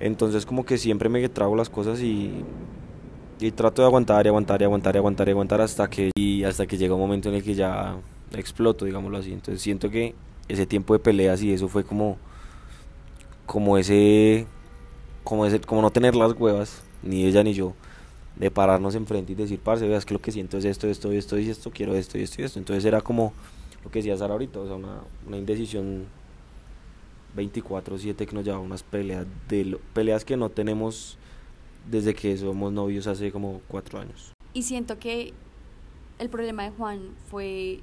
Entonces 0.00 0.46
como 0.46 0.64
que 0.64 0.78
siempre 0.78 1.08
me 1.08 1.28
trago 1.28 1.56
las 1.56 1.68
cosas 1.68 2.00
y, 2.00 2.44
y 3.40 3.50
trato 3.50 3.82
de 3.82 3.86
aguantar 3.86 4.24
y 4.26 4.28
aguantar 4.28 4.60
y 4.60 4.64
aguantar 4.64 4.94
y 4.94 4.98
aguantar 4.98 5.28
y 5.28 5.30
aguantar 5.32 5.60
hasta 5.60 5.88
que, 5.90 6.10
hasta 6.46 6.66
que 6.66 6.76
llega 6.76 6.94
un 6.94 7.00
momento 7.00 7.28
en 7.28 7.36
el 7.36 7.42
que 7.42 7.54
ya 7.54 7.96
exploto, 8.32 8.84
digámoslo 8.84 9.18
así. 9.18 9.32
Entonces 9.32 9.60
siento 9.60 9.90
que 9.90 10.14
ese 10.48 10.66
tiempo 10.66 10.92
de 10.94 11.00
peleas 11.00 11.42
y 11.42 11.52
eso 11.52 11.68
fue 11.68 11.84
como, 11.84 12.16
como 13.46 13.78
ese, 13.78 14.46
como 15.24 15.46
ese, 15.46 15.60
como 15.60 15.82
no 15.82 15.90
tener 15.90 16.14
las 16.14 16.32
huevas, 16.32 16.82
ni 17.02 17.24
ella 17.24 17.42
ni 17.42 17.54
yo, 17.54 17.74
de 18.38 18.50
pararnos 18.50 18.94
enfrente 18.94 19.32
y 19.32 19.34
decir, 19.34 19.58
parce, 19.58 19.86
veas 19.86 20.06
que 20.06 20.14
lo 20.14 20.20
que 20.20 20.30
siento 20.30 20.58
es 20.58 20.64
esto, 20.64 20.86
esto, 20.86 21.10
esto 21.10 21.38
y 21.38 21.48
esto, 21.48 21.70
quiero 21.70 21.94
esto 21.94 22.18
y 22.18 22.22
esto 22.22 22.40
y 22.40 22.44
esto. 22.44 22.58
Entonces 22.58 22.84
era 22.84 23.00
como 23.00 23.32
lo 23.84 23.90
que 23.90 23.98
decía 23.98 24.16
Sara 24.16 24.34
ahorita, 24.34 24.60
o 24.60 24.66
sea, 24.66 24.76
una, 24.76 25.00
una 25.26 25.36
indecisión 25.36 26.06
24-7 27.36 28.26
que 28.26 28.32
nos 28.32 28.44
llevaba 28.44 28.62
unas 28.62 28.82
peleas, 28.82 29.26
de 29.48 29.78
peleas 29.92 30.24
que 30.24 30.36
no 30.36 30.50
tenemos 30.50 31.18
desde 31.90 32.14
que 32.14 32.36
somos 32.36 32.72
novios 32.72 33.06
hace 33.06 33.32
como 33.32 33.60
cuatro 33.66 33.98
años. 33.98 34.32
Y 34.54 34.62
siento 34.62 34.98
que 34.98 35.32
el 36.18 36.28
problema 36.28 36.64
de 36.64 36.70
Juan 36.70 37.10
fue 37.30 37.80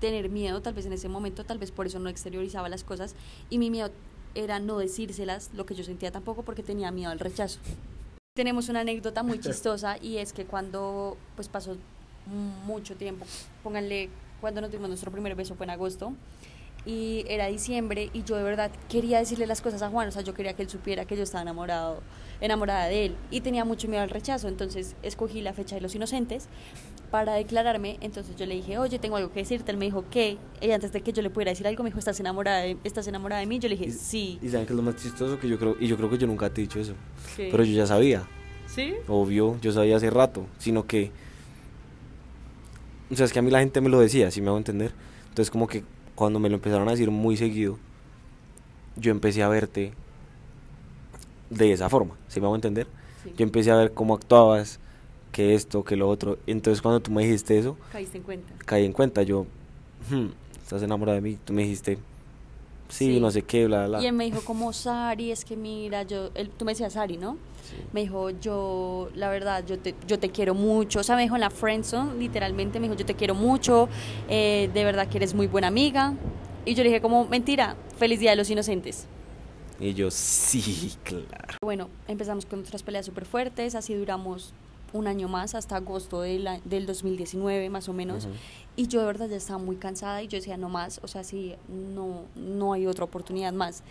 tener 0.00 0.28
miedo, 0.28 0.60
tal 0.60 0.74
vez 0.74 0.86
en 0.86 0.92
ese 0.92 1.08
momento, 1.08 1.44
tal 1.44 1.58
vez 1.58 1.70
por 1.70 1.86
eso 1.86 2.00
no 2.00 2.08
exteriorizaba 2.08 2.68
las 2.68 2.82
cosas, 2.82 3.14
y 3.48 3.58
mi 3.58 3.70
miedo 3.70 3.90
era 4.34 4.58
no 4.58 4.78
decírselas 4.78 5.50
lo 5.54 5.66
que 5.66 5.74
yo 5.74 5.84
sentía 5.84 6.10
tampoco 6.10 6.42
porque 6.42 6.62
tenía 6.62 6.90
miedo 6.90 7.12
al 7.12 7.20
rechazo. 7.20 7.60
Tenemos 8.34 8.70
una 8.70 8.80
anécdota 8.80 9.22
muy 9.22 9.38
chistosa 9.40 9.98
y 10.00 10.16
es 10.16 10.32
que 10.32 10.46
cuando 10.46 11.18
pues 11.36 11.48
pasó 11.48 11.76
mucho 12.64 12.96
tiempo, 12.96 13.26
pónganle 13.62 14.08
cuando 14.40 14.62
nos 14.62 14.72
dimos 14.72 14.88
nuestro 14.88 15.10
primer 15.10 15.34
beso 15.34 15.54
fue 15.54 15.64
en 15.64 15.70
agosto, 15.70 16.14
y 16.86 17.26
era 17.28 17.48
diciembre 17.48 18.08
y 18.14 18.22
yo 18.22 18.36
de 18.36 18.42
verdad 18.42 18.70
quería 18.88 19.18
decirle 19.18 19.46
las 19.46 19.60
cosas 19.60 19.82
a 19.82 19.90
Juan, 19.90 20.08
o 20.08 20.10
sea, 20.12 20.22
yo 20.22 20.32
quería 20.32 20.54
que 20.54 20.62
él 20.62 20.70
supiera 20.70 21.04
que 21.04 21.14
yo 21.14 21.24
estaba 21.24 21.42
enamorado, 21.42 22.00
enamorada 22.42 22.86
de 22.86 23.06
él 23.06 23.16
y 23.30 23.40
tenía 23.40 23.64
mucho 23.64 23.88
miedo 23.88 24.02
al 24.02 24.10
rechazo, 24.10 24.48
entonces 24.48 24.96
escogí 25.02 25.40
la 25.40 25.54
fecha 25.54 25.76
de 25.76 25.80
los 25.80 25.94
inocentes 25.94 26.48
para 27.10 27.34
declararme, 27.34 27.98
entonces 28.00 28.36
yo 28.36 28.46
le 28.46 28.54
dije, 28.54 28.78
oye, 28.78 28.98
tengo 28.98 29.16
algo 29.16 29.30
que 29.32 29.40
decirte, 29.40 29.70
él 29.70 29.76
me 29.76 29.84
dijo, 29.84 30.04
¿qué? 30.10 30.38
Y 30.60 30.70
antes 30.70 30.92
de 30.92 31.02
que 31.02 31.12
yo 31.12 31.22
le 31.22 31.30
pudiera 31.30 31.50
decir 31.50 31.66
algo, 31.66 31.82
me 31.84 31.90
dijo, 31.90 31.98
¿estás 31.98 32.18
enamorada 32.20 32.60
de, 32.60 32.76
¿estás 32.84 33.06
enamorada 33.06 33.40
de 33.40 33.46
mí? 33.46 33.58
Yo 33.58 33.68
le 33.68 33.76
dije, 33.76 33.90
sí. 33.90 34.38
Y 34.42 34.48
saben 34.48 34.66
que 34.66 34.72
es 34.72 34.76
lo 34.76 34.82
más 34.82 34.96
chistoso 34.96 35.38
que 35.38 35.48
yo 35.48 35.58
creo, 35.58 35.76
y 35.78 35.86
yo 35.86 35.96
creo 35.96 36.10
que 36.10 36.18
yo 36.18 36.26
nunca 36.26 36.48
te 36.50 36.62
he 36.62 36.64
dicho 36.64 36.80
eso, 36.80 36.94
pero 37.36 37.64
yo 37.64 37.74
ya 37.74 37.86
sabía. 37.86 38.26
¿Sí? 38.66 38.94
Obvio, 39.06 39.58
yo 39.60 39.72
sabía 39.72 39.96
hace 39.96 40.08
rato, 40.08 40.46
sino 40.58 40.86
que, 40.86 41.10
o 43.10 43.14
sea, 43.14 43.26
es 43.26 43.32
que 43.32 43.38
a 43.38 43.42
mí 43.42 43.50
la 43.50 43.60
gente 43.60 43.82
me 43.82 43.90
lo 43.90 44.00
decía, 44.00 44.30
si 44.30 44.40
me 44.40 44.48
hago 44.48 44.56
entender, 44.56 44.92
entonces 45.28 45.50
como 45.50 45.66
que 45.66 45.84
cuando 46.14 46.40
me 46.40 46.48
lo 46.48 46.54
empezaron 46.54 46.88
a 46.88 46.92
decir 46.92 47.10
muy 47.10 47.36
seguido, 47.36 47.78
yo 48.96 49.10
empecé 49.10 49.42
a 49.42 49.48
verte 49.48 49.92
de 51.52 51.72
esa 51.72 51.88
forma, 51.88 52.16
¿sí 52.28 52.40
me 52.40 52.46
hago 52.46 52.54
entender? 52.54 52.86
Yo 53.36 53.44
empecé 53.44 53.70
a 53.70 53.76
ver 53.76 53.92
cómo 53.92 54.14
actuabas, 54.14 54.80
que 55.32 55.54
esto, 55.54 55.82
que 55.82 55.96
lo 55.96 56.08
otro. 56.08 56.38
Entonces 56.46 56.82
cuando 56.82 57.00
tú 57.00 57.10
me 57.10 57.22
dijiste 57.22 57.58
eso, 57.58 57.76
caíste 57.90 58.18
en 58.18 58.24
cuenta. 58.24 58.52
Caí 58.64 58.84
en 58.84 58.92
cuenta, 58.92 59.22
yo, 59.22 59.46
hmm, 60.10 60.26
estás 60.62 60.82
enamorada 60.82 61.16
de 61.16 61.22
mí, 61.22 61.38
tú 61.44 61.52
me 61.52 61.62
dijiste, 61.62 61.98
sí, 62.88 63.18
no 63.18 63.30
sé 63.30 63.42
qué, 63.42 63.66
bla, 63.66 63.86
bla. 63.86 64.02
Y 64.02 64.06
él 64.06 64.12
me 64.12 64.24
dijo 64.24 64.42
como, 64.42 64.72
Sari, 64.72 65.32
es 65.32 65.44
que 65.44 65.56
mira, 65.56 66.02
yo, 66.02 66.30
él, 66.34 66.50
tú 66.50 66.64
me 66.64 66.72
decías 66.72 66.92
Sari, 66.92 67.16
¿no? 67.16 67.36
Me 67.92 68.00
dijo, 68.00 68.30
yo, 68.30 69.08
la 69.14 69.30
verdad, 69.30 69.64
yo 69.66 69.78
te, 69.78 69.94
yo 70.06 70.18
te 70.18 70.30
quiero 70.30 70.54
mucho. 70.54 71.00
O 71.00 71.02
sea, 71.02 71.16
me 71.16 71.22
dijo 71.22 71.36
en 71.36 71.40
la 71.40 71.50
friendzone, 71.50 72.18
literalmente, 72.18 72.78
me 72.78 72.86
dijo, 72.86 72.98
yo 72.98 73.06
te 73.06 73.14
quiero 73.14 73.34
mucho, 73.34 73.88
eh, 74.28 74.68
de 74.74 74.84
verdad 74.84 75.08
que 75.08 75.16
eres 75.18 75.32
muy 75.32 75.46
buena 75.46 75.68
amiga. 75.68 76.14
Y 76.64 76.74
yo 76.74 76.82
le 76.82 76.90
dije 76.90 77.00
como, 77.00 77.26
mentira, 77.26 77.76
feliz 77.96 78.20
Día 78.20 78.30
de 78.30 78.36
los 78.36 78.50
Inocentes. 78.50 79.06
Y 79.82 79.94
yo, 79.94 80.10
sí, 80.10 80.92
claro. 81.02 81.58
Bueno, 81.62 81.88
empezamos 82.06 82.46
con 82.46 82.60
nuestras 82.60 82.82
peleas 82.82 83.04
súper 83.06 83.24
fuertes, 83.24 83.74
así 83.74 83.94
duramos 83.94 84.54
un 84.92 85.06
año 85.06 85.26
más, 85.26 85.54
hasta 85.54 85.76
agosto 85.76 86.20
de 86.20 86.38
la, 86.38 86.60
del 86.64 86.86
2019 86.86 87.68
más 87.68 87.88
o 87.88 87.92
menos. 87.92 88.28
Y 88.76 88.86
yo 88.86 89.00
de 89.00 89.06
verdad 89.06 89.28
ya 89.28 89.36
estaba 89.36 89.58
muy 89.58 89.76
cansada 89.76 90.22
y 90.22 90.28
yo 90.28 90.38
decía, 90.38 90.56
no 90.56 90.68
más, 90.68 91.00
o 91.02 91.08
sea, 91.08 91.24
sí, 91.24 91.54
no, 91.68 92.22
no 92.36 92.74
hay 92.74 92.86
otra 92.86 93.04
oportunidad 93.04 93.52
más 93.52 93.82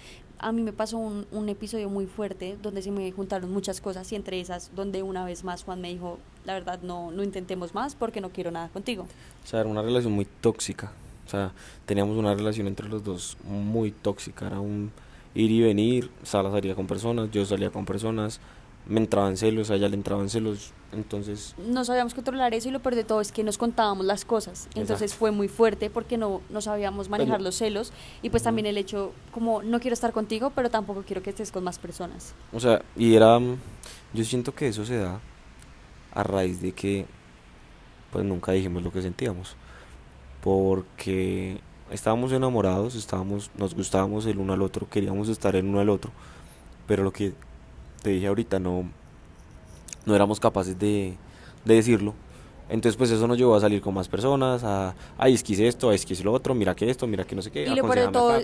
a 0.41 0.51
mí 0.51 0.63
me 0.63 0.73
pasó 0.73 0.97
un, 0.97 1.27
un, 1.31 1.49
episodio 1.49 1.87
muy 1.87 2.07
fuerte 2.07 2.57
donde 2.61 2.81
se 2.81 2.89
me 2.89 3.11
juntaron 3.11 3.51
muchas 3.51 3.79
cosas 3.79 4.11
y 4.11 4.15
entre 4.15 4.39
esas 4.39 4.71
donde 4.75 5.03
una 5.03 5.23
vez 5.23 5.43
más 5.43 5.63
Juan 5.63 5.79
me 5.81 5.89
dijo, 5.89 6.17
la 6.45 6.53
verdad 6.55 6.81
no, 6.81 7.11
no 7.11 7.23
intentemos 7.23 7.75
más 7.75 7.93
porque 7.93 8.21
no 8.21 8.31
quiero 8.31 8.49
nada 8.49 8.69
contigo. 8.69 9.05
O 9.43 9.47
sea, 9.47 9.59
era 9.59 9.69
una 9.69 9.83
relación 9.83 10.13
muy 10.13 10.25
tóxica. 10.25 10.91
O 11.27 11.29
sea, 11.29 11.53
teníamos 11.85 12.17
una 12.17 12.33
relación 12.33 12.65
entre 12.65 12.89
los 12.89 13.03
dos 13.03 13.37
muy 13.43 13.91
tóxica. 13.91 14.47
Era 14.47 14.59
un 14.59 14.91
ir 15.35 15.51
y 15.51 15.61
venir. 15.61 16.11
Sala 16.23 16.51
salía 16.51 16.75
con 16.75 16.87
personas, 16.87 17.29
yo 17.31 17.45
salía 17.45 17.69
con 17.69 17.85
personas 17.85 18.39
me 18.85 18.99
entraban 18.99 19.37
celos, 19.37 19.69
a 19.69 19.75
ella 19.75 19.87
le 19.87 19.95
entraban 19.95 20.29
celos, 20.29 20.73
entonces... 20.91 21.55
No 21.67 21.85
sabíamos 21.85 22.13
controlar 22.13 22.53
eso 22.53 22.69
y 22.69 22.71
lo 22.71 22.79
peor 22.79 22.95
de 22.95 23.03
todo 23.03 23.21
es 23.21 23.31
que 23.31 23.43
nos 23.43 23.57
contábamos 23.57 24.05
las 24.05 24.25
cosas, 24.25 24.67
entonces 24.75 25.13
fue 25.13 25.31
muy 25.31 25.47
fuerte 25.47 25.89
porque 25.89 26.17
no, 26.17 26.41
no 26.49 26.61
sabíamos 26.61 27.09
manejar 27.09 27.41
los 27.41 27.55
celos 27.55 27.93
y 28.21 28.29
pues 28.29 28.43
también 28.43 28.65
el 28.65 28.77
hecho 28.77 29.13
como 29.31 29.61
no 29.61 29.79
quiero 29.79 29.93
estar 29.93 30.11
contigo, 30.11 30.51
pero 30.55 30.69
tampoco 30.69 31.03
quiero 31.05 31.21
que 31.21 31.29
estés 31.29 31.51
con 31.51 31.63
más 31.63 31.79
personas. 31.79 32.33
O 32.51 32.59
sea, 32.59 32.81
y 32.97 33.15
era, 33.15 33.39
yo 34.13 34.23
siento 34.23 34.53
que 34.53 34.67
eso 34.67 34.83
se 34.83 34.97
da 34.97 35.19
a 36.13 36.23
raíz 36.23 36.61
de 36.61 36.71
que 36.73 37.05
pues 38.11 38.25
nunca 38.25 38.51
dijimos 38.51 38.83
lo 38.83 38.91
que 38.91 39.01
sentíamos, 39.01 39.55
porque 40.43 41.61
estábamos 41.91 42.31
enamorados, 42.31 42.95
estábamos, 42.95 43.51
nos 43.57 43.75
gustábamos 43.75 44.25
el 44.25 44.39
uno 44.39 44.53
al 44.53 44.61
otro, 44.61 44.87
queríamos 44.89 45.29
estar 45.29 45.55
el 45.55 45.65
uno 45.65 45.79
al 45.79 45.89
otro, 45.89 46.11
pero 46.87 47.03
lo 47.03 47.11
que 47.11 47.33
te 48.01 48.11
dije 48.11 48.27
ahorita, 48.27 48.59
no, 48.59 48.89
no 50.05 50.15
éramos 50.15 50.39
capaces 50.39 50.77
de, 50.77 51.15
decirlo. 51.65 52.13
Entonces, 52.69 52.95
pues 52.95 53.11
eso 53.11 53.27
nos 53.27 53.37
llevó 53.37 53.53
a 53.53 53.59
salir 53.59 53.81
con 53.81 53.93
más 53.93 54.07
personas, 54.07 54.63
a, 54.63 54.95
ay, 55.17 55.33
es 55.33 55.43
que 55.43 55.51
hice 55.51 55.67
esto, 55.67 55.91
es 55.91 56.05
que 56.05 56.13
hice 56.13 56.23
lo 56.23 56.31
otro, 56.31 56.55
mira 56.55 56.73
que 56.73 56.89
esto, 56.89 57.05
mira 57.05 57.25
que 57.25 57.35
no 57.35 57.41
sé 57.41 57.51
qué, 57.51 57.67
y 57.67 57.75
lo 57.75 57.85
peor 57.85 58.13
todo 58.13 58.37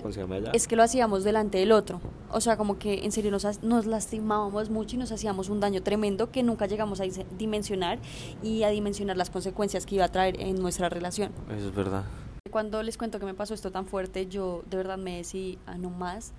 es 0.52 0.68
que 0.68 0.76
lo 0.76 0.82
hacíamos 0.82 1.24
delante 1.24 1.56
del 1.56 1.72
otro. 1.72 1.98
O 2.30 2.42
sea, 2.42 2.58
como 2.58 2.78
que 2.78 3.06
en 3.06 3.12
serio 3.12 3.30
nos, 3.30 3.62
nos 3.62 3.86
lastimábamos 3.86 4.68
mucho 4.68 4.96
y 4.96 4.98
nos 4.98 5.12
hacíamos 5.12 5.48
un 5.48 5.60
daño 5.60 5.82
tremendo 5.82 6.30
que 6.30 6.42
nunca 6.42 6.66
llegamos 6.66 7.00
a 7.00 7.04
dimensionar 7.38 7.98
y 8.42 8.64
a 8.64 8.68
dimensionar 8.68 9.16
las 9.16 9.30
consecuencias 9.30 9.86
que 9.86 9.94
iba 9.94 10.04
a 10.04 10.12
traer 10.12 10.38
en 10.38 10.60
nuestra 10.60 10.90
relación. 10.90 11.32
Eso 11.56 11.68
es 11.68 11.74
verdad. 11.74 12.04
Cuando 12.48 12.82
les 12.82 12.98
cuento 12.98 13.18
que 13.18 13.26
me 13.26 13.34
pasó 13.34 13.54
esto 13.54 13.70
tan 13.70 13.86
fuerte, 13.86 14.26
yo 14.26 14.62
de 14.70 14.76
verdad 14.76 14.98
me 14.98 15.16
decidí 15.16 15.58
a 15.66 15.76
no 15.76 15.90
más. 15.90 16.32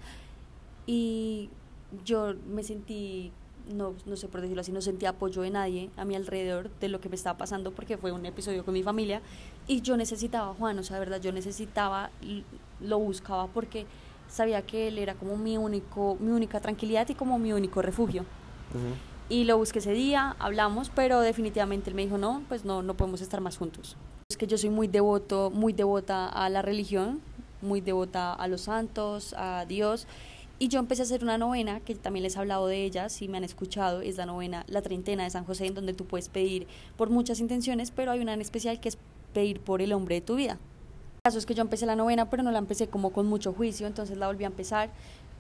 Y 0.86 1.50
yo 2.04 2.34
me 2.48 2.64
sentí, 2.64 3.32
no, 3.74 3.94
no 4.06 4.16
sé 4.16 4.28
por 4.28 4.42
decirlo 4.42 4.62
así, 4.62 4.72
no 4.72 4.82
sentí 4.82 5.06
apoyo 5.06 5.42
de 5.42 5.50
nadie 5.50 5.90
a 5.98 6.06
mi 6.06 6.16
alrededor 6.16 6.70
de 6.80 6.90
lo 6.90 7.00
que 7.00 7.10
me 7.10 7.16
estaba 7.16 7.38
pasando 7.38 7.72
porque 7.72 7.98
fue 7.98 8.12
un 8.12 8.26
episodio 8.26 8.66
con 8.66 8.74
mi 8.74 8.84
familia 8.84 9.22
y 9.68 9.82
yo 9.82 9.98
necesitaba 9.98 10.52
a 10.52 10.54
Juan, 10.54 10.80
o 10.80 10.84
sea, 10.84 10.96
de 10.96 11.00
verdad, 11.02 11.22
yo 11.22 11.32
necesitaba, 11.32 12.10
lo 12.82 13.00
buscaba 13.00 13.48
porque 13.48 13.86
sabía 14.28 14.62
que 14.64 14.88
él 14.88 14.98
era 14.98 15.16
como 15.16 15.38
mi, 15.38 15.58
único, 15.58 16.18
mi 16.20 16.32
única 16.32 16.60
tranquilidad 16.60 17.08
y 17.10 17.16
como 17.16 17.40
mi 17.40 17.54
único 17.54 17.82
refugio. 17.82 18.26
Y 19.30 19.44
lo 19.44 19.58
busqué 19.58 19.80
ese 19.80 19.94
día, 19.94 20.36
hablamos, 20.40 20.90
pero 20.90 21.22
definitivamente 21.22 21.90
él 21.90 21.96
me 21.96 22.04
dijo, 22.04 22.18
no, 22.18 22.44
pues 22.48 22.66
no, 22.66 22.82
no 22.82 22.96
podemos 22.96 23.22
estar 23.22 23.42
más 23.42 23.58
juntos. 23.58 23.96
Es 24.32 24.38
que 24.38 24.46
yo 24.46 24.60
soy 24.60 24.70
muy 24.70 24.88
devoto, 24.88 25.50
muy 25.50 25.74
devota 25.74 26.28
a 26.28 26.50
la 26.50 26.62
religión, 26.62 27.20
muy 27.64 27.82
devota 27.82 28.32
a 28.32 28.48
los 28.48 28.62
santos, 28.62 29.34
a 29.36 29.66
Dios, 29.66 30.06
y 30.60 30.68
yo 30.68 30.78
empecé 30.80 31.02
a 31.02 31.06
hacer 31.06 31.24
una 31.24 31.40
novena, 31.40 31.80
que 31.80 31.96
también 31.96 32.22
les 32.22 32.36
he 32.36 32.40
hablado 32.40 32.68
de 32.68 32.86
ella, 32.86 33.10
si 33.10 33.28
me 33.28 33.40
han 33.40 33.44
escuchado, 33.44 34.02
es 34.02 34.18
la 34.18 34.28
novena 34.28 34.66
La 34.68 34.84
Treintena 34.84 35.24
de 35.24 35.32
San 35.32 35.46
José, 35.46 35.66
en 35.66 35.74
donde 35.74 35.96
tú 35.96 36.06
puedes 36.06 36.30
pedir 36.30 36.68
por 36.96 37.10
muchas 37.10 37.40
intenciones, 37.40 37.90
pero 37.90 38.12
hay 38.12 38.20
una 38.20 38.36
en 38.36 38.42
especial 38.42 38.80
que 38.80 38.90
es 38.90 39.00
pedir 39.34 39.62
por 39.62 39.82
el 39.82 39.94
hombre 39.94 40.14
de 40.14 40.22
tu 40.22 40.36
vida. 40.36 40.54
El 40.54 41.22
caso 41.24 41.40
es 41.40 41.48
que 41.48 41.56
yo 41.56 41.64
empecé 41.64 41.88
la 41.88 41.96
novena, 41.96 42.30
pero 42.30 42.44
no 42.44 42.52
la 42.52 42.60
empecé 42.60 42.88
como 42.88 43.10
con 43.10 43.26
mucho 43.26 43.52
juicio, 43.54 43.88
entonces 43.88 44.16
la 44.16 44.28
volví 44.28 44.44
a 44.44 44.48
empezar. 44.48 44.92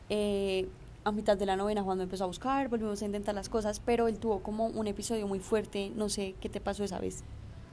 Eh, 0.09 0.67
a 1.03 1.11
mitad 1.11 1.37
de 1.37 1.45
la 1.45 1.55
novena 1.55 1.83
Juan 1.83 1.99
me 1.99 2.05
empezó 2.05 2.23
a 2.23 2.27
buscar, 2.27 2.69
volvimos 2.69 3.03
a 3.03 3.05
intentar 3.05 3.35
las 3.35 3.49
cosas, 3.49 3.79
pero 3.81 4.07
él 4.07 4.17
tuvo 4.17 4.39
como 4.39 4.65
un 4.65 4.87
episodio 4.87 5.27
muy 5.27 5.39
fuerte, 5.39 5.91
no 5.95 6.09
sé 6.09 6.33
qué 6.41 6.49
te 6.49 6.59
pasó 6.59 6.83
esa 6.83 6.97
vez. 6.97 7.23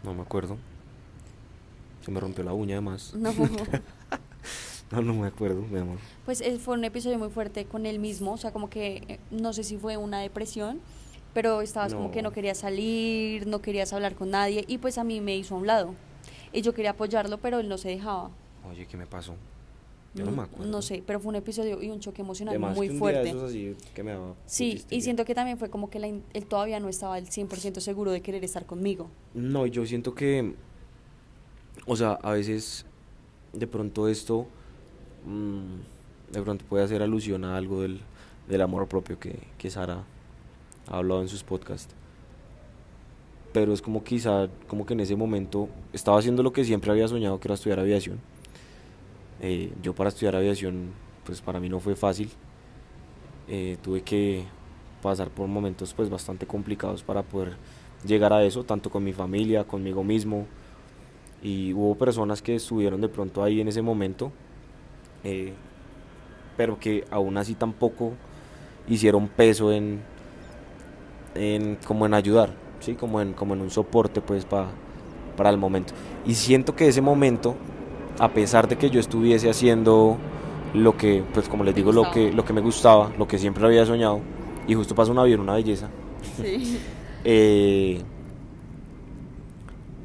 No 0.05 0.13
me 0.13 0.21
acuerdo. 0.21 0.59
Se 2.07 2.13
me 2.13 2.21
rompió 2.21 2.45
la 2.45 2.53
uña 2.53 2.77
además. 2.77 3.13
No. 3.15 3.33
No, 4.93 5.03
no 5.03 5.15
me 5.15 5.27
acuerdo, 5.27 5.63
mi 5.63 5.81
amor. 5.81 5.99
Pues 6.25 6.41
eh, 6.41 6.61
fue 6.61 6.75
un 6.75 6.85
episodio 6.85 7.19
muy 7.19 7.29
fuerte 7.29 7.65
con 7.65 7.87
él 7.87 7.99
mismo, 7.99 8.35
o 8.35 8.37
sea, 8.37 8.53
como 8.53 8.71
que 8.71 9.03
eh, 9.09 9.19
no 9.33 9.53
sé 9.53 9.65
si 9.65 9.77
fue 9.77 9.97
una 9.97 10.21
depresión, 10.21 10.79
pero 11.35 11.61
estabas 11.61 11.93
como 11.93 12.13
que 12.13 12.23
no 12.23 12.31
querías 12.31 12.59
salir, 12.59 13.49
no 13.49 13.61
querías 13.61 13.93
hablar 13.93 14.15
con 14.15 14.31
nadie 14.31 14.65
y 14.69 14.79
pues 14.79 14.97
a 14.99 15.03
mí 15.03 15.21
me 15.21 15.37
hizo 15.37 15.57
a 15.57 15.59
un 15.59 15.67
lado. 15.67 15.95
Y 16.53 16.63
yo 16.63 16.73
quería 16.73 16.93
apoyarlo, 16.93 17.39
pero 17.39 17.59
él 17.59 17.69
no 17.69 17.79
se 17.79 17.89
dejaba. 17.89 18.31
Oye, 18.71 18.87
¿qué 18.87 18.97
me 18.97 19.07
pasó? 19.07 19.35
Yo 20.15 20.25
no, 20.25 20.31
me 20.31 20.43
acuerdo. 20.43 20.71
No 20.71 20.83
sé, 20.83 21.03
pero 21.05 21.19
fue 21.19 21.31
un 21.31 21.37
episodio 21.37 21.83
y 21.83 21.91
un 21.91 21.99
choque 21.99 22.23
emocional 22.23 22.57
muy 22.61 22.91
fuerte. 22.91 23.35
sí, 24.47 24.85
y 24.89 25.01
siento 25.01 25.25
que 25.25 25.35
también 25.35 25.59
fue 25.59 25.69
como 25.69 25.91
que 25.91 25.99
él 25.99 26.47
todavía 26.47 26.79
no 26.79 26.89
estaba 26.89 27.17
al 27.17 27.27
100% 27.27 27.81
seguro 27.81 28.13
de 28.13 28.23
querer 28.23 28.45
estar 28.45 28.65
conmigo. 28.65 29.11
No, 29.35 29.67
yo 29.67 29.85
siento 29.85 30.15
que 30.15 30.55
o 31.87 31.97
sea, 31.97 32.13
a 32.23 32.33
veces 32.33 32.85
de 33.53 33.67
pronto 33.67 34.09
esto 34.09 34.47
mm, 35.25 36.33
de 36.33 36.43
pronto 36.43 36.65
puede 36.69 36.85
hacer 36.85 37.03
alusión 37.03 37.45
a 37.45 37.57
algo 37.57 37.83
del, 37.83 38.01
del 38.49 38.61
amor 38.61 38.89
propio 38.89 39.19
que, 39.19 39.39
que 39.59 39.71
Sara 39.71 40.05
ha 40.89 40.97
hablado 40.97 41.23
en 41.23 41.29
sus 41.29 41.43
podcasts. 41.43 41.95
Pero 43.53 43.73
es 43.73 43.81
como 43.81 44.05
quizá, 44.05 44.49
como 44.67 44.85
que 44.85 44.95
en 44.95 45.01
ese 45.01 45.17
momento 45.17 45.69
estaba 45.93 46.19
haciendo 46.19 46.43
lo 46.43 46.53
que 46.53 46.65
siempre 46.65 46.91
había 46.91 47.09
soñado, 47.09 47.41
que 47.41 47.49
era 47.49 47.55
estudiar 47.55 47.81
aviación. 47.81 48.19
Eh, 49.41 49.73
yo 49.83 49.95
para 49.95 50.09
estudiar 50.09 50.37
aviación, 50.37 50.91
pues 51.25 51.41
para 51.41 51.61
mí 51.61 51.69
no 51.69 51.81
fue 51.81 51.95
fácil. 51.95 52.31
Eh, 53.49 53.79
tuve 53.83 54.03
que 54.03 54.45
pasar 55.03 55.31
por 55.31 55.47
momentos 55.47 55.95
pues 55.95 56.11
bastante 56.11 56.47
complicados 56.47 57.03
para 57.03 57.23
poder 57.23 57.57
llegar 58.05 58.33
a 58.33 58.45
eso, 58.45 58.65
tanto 58.65 58.91
con 58.91 59.05
mi 59.05 59.13
familia, 59.13 59.65
conmigo 59.65 60.05
mismo. 60.05 60.47
Y 61.43 61.73
hubo 61.73 61.95
personas 61.95 62.43
que 62.43 62.57
estuvieron 62.57 63.01
de 63.01 63.09
pronto 63.09 63.43
ahí 63.43 63.61
en 63.61 63.69
ese 63.69 63.83
momento, 63.83 64.33
eh, 65.25 65.53
pero 66.57 66.79
que 66.79 67.05
aún 67.11 67.37
así 67.37 67.55
tampoco 67.55 68.13
hicieron 68.89 69.29
peso 69.29 69.73
en, 69.73 70.01
en 71.35 71.77
como 71.87 72.07
en 72.07 72.15
ayudar, 72.15 72.51
¿sí? 72.81 72.95
como, 72.95 73.21
en, 73.21 73.33
como 73.33 73.55
en 73.55 73.61
un 73.61 73.71
soporte 73.71 74.21
pues 74.21 74.45
pa, 74.45 74.69
para 75.37 75.51
el 75.51 75.59
momento. 75.59 75.93
Y 76.25 76.35
siento 76.35 76.75
que 76.75 76.89
ese 76.89 77.03
momento, 77.03 77.55
a 78.19 78.31
pesar 78.31 78.67
de 78.69 78.77
que 78.77 78.91
yo 78.91 78.99
estuviese 78.99 79.51
haciendo 79.51 80.17
lo 80.75 80.97
que, 80.97 81.23
pues 81.33 81.49
como 81.49 81.65
les 81.65 81.75
digo, 81.75 81.93
lo 81.93 82.11
que, 82.11 82.33
lo 82.33 82.45
que 82.45 82.53
me 82.53 82.61
gustaba, 82.61 83.13
lo 83.19 83.29
que 83.29 83.39
siempre 83.39 83.65
había 83.65 83.85
soñado, 83.87 84.21
y 84.67 84.75
justo 84.75 84.95
pasa 84.95 85.13
un 85.13 85.19
avión, 85.19 85.41
una 85.41 85.55
belleza. 85.55 85.89
Sí. 86.41 86.79
Eh, 87.29 88.03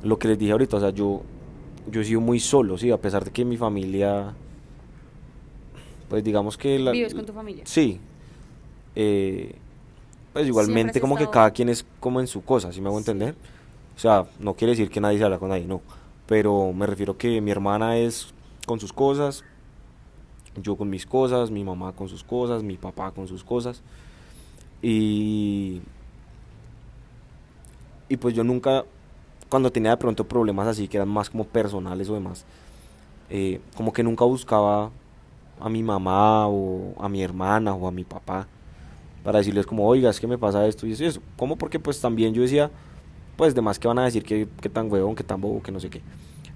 lo 0.04 0.18
que 0.20 0.28
les 0.28 0.40
dije 0.40 0.52
ahorita, 0.52 0.78
o 0.78 0.80
sea, 0.80 0.90
yo, 0.92 1.22
yo 1.90 2.02
he 2.02 2.04
sido 2.04 2.22
muy 2.22 2.40
solo, 2.40 2.78
sí, 2.78 2.92
a 2.92 2.98
pesar 2.98 3.24
de 3.24 3.32
que 3.32 3.46
mi 3.46 3.58
familia, 3.58 4.34
pues 6.10 6.24
digamos 6.24 6.58
que 6.58 6.80
la... 6.80 6.92
¿Vives 6.92 7.14
con 7.14 7.26
tu 7.26 7.34
familia? 7.34 7.64
Sí. 7.66 8.00
Eh, 8.96 9.56
pues 10.34 10.48
igualmente 10.48 11.02
como 11.02 11.16
que 11.18 11.30
cada 11.30 11.52
quien 11.52 11.70
es 11.70 11.86
como 12.00 12.20
en 12.20 12.28
su 12.28 12.44
cosa, 12.44 12.72
¿sí 12.72 12.82
me 12.82 12.88
hago 12.88 12.98
entender? 12.98 13.36
O 13.96 14.00
sea, 14.00 14.26
no 14.40 14.54
quiere 14.54 14.72
decir 14.72 14.90
que 14.90 15.02
nadie 15.02 15.18
se 15.18 15.24
habla 15.24 15.40
con 15.40 15.50
nadie, 15.50 15.66
no. 15.66 15.82
Pero 16.26 16.72
me 16.74 16.88
refiero 16.88 17.18
que 17.18 17.42
mi 17.42 17.52
hermana 17.52 17.98
es 17.98 18.34
con 18.66 18.80
sus 18.80 18.94
cosas, 18.94 19.44
yo 20.56 20.76
con 20.76 20.90
mis 20.90 21.06
cosas, 21.06 21.52
mi 21.52 21.64
mamá 21.64 21.94
con 21.94 22.10
sus 22.10 22.24
cosas, 22.24 22.64
mi 22.64 22.78
papá 22.78 23.12
con 23.12 23.28
sus 23.28 23.44
cosas. 23.44 23.82
Y, 24.82 25.82
y 28.10 28.18
pues 28.18 28.34
yo 28.34 28.44
nunca, 28.44 28.86
cuando 29.52 29.72
tenía 29.72 29.92
de 29.94 29.98
pronto 29.98 30.26
problemas 30.28 30.68
así, 30.68 30.90
que 30.90 30.98
eran 30.98 31.10
más 31.10 31.30
como 31.30 31.46
personales 31.46 32.10
o 32.10 32.16
demás, 32.16 32.46
eh, 33.30 33.62
como 33.78 33.94
que 33.94 34.04
nunca 34.04 34.26
buscaba 34.26 34.92
a 35.60 35.70
mi 35.70 35.84
mamá 35.84 36.48
o 36.48 36.94
a 37.00 37.10
mi 37.10 37.24
hermana 37.24 37.74
o 37.76 37.88
a 37.88 37.92
mi 37.92 38.04
papá 38.06 38.48
para 39.24 39.40
decirles 39.40 39.66
como, 39.68 39.88
oiga, 39.88 40.10
es 40.10 40.20
que 40.20 40.28
me 40.28 40.38
pasa 40.38 40.68
esto 40.68 40.88
y 40.88 40.94
eso 40.94 41.04
y 41.04 41.08
eso. 41.08 41.22
¿Cómo? 41.38 41.58
Porque 41.58 41.80
pues 41.80 42.02
también 42.02 42.34
yo 42.34 42.42
decía, 42.44 42.72
pues 43.38 43.56
demás 43.56 43.80
que 43.80 43.88
van 43.88 44.00
a 44.00 44.06
decir 44.06 44.24
que, 44.24 44.48
que 44.62 44.70
tan 44.70 44.92
huevón, 44.92 45.16
que 45.16 45.24
tan 45.24 45.42
bobo, 45.42 45.64
que 45.64 45.72
no 45.72 45.80
sé 45.80 45.90
qué. 45.90 46.02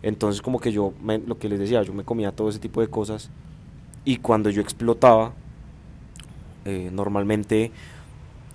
Entonces 0.04 0.42
como 0.42 0.60
que 0.60 0.72
yo, 0.72 0.94
me- 1.04 1.20
lo 1.20 1.40
que 1.40 1.50
les 1.50 1.60
decía, 1.60 1.84
yo 1.84 1.94
me 1.94 2.06
comía 2.06 2.32
todo 2.34 2.50
ese 2.50 2.60
tipo 2.60 2.82
de 2.82 2.90
cosas 2.90 3.30
y 4.06 4.18
cuando 4.18 4.50
yo 4.52 4.62
explotaba, 4.62 5.34
eh, 6.66 6.90
normalmente 6.92 7.72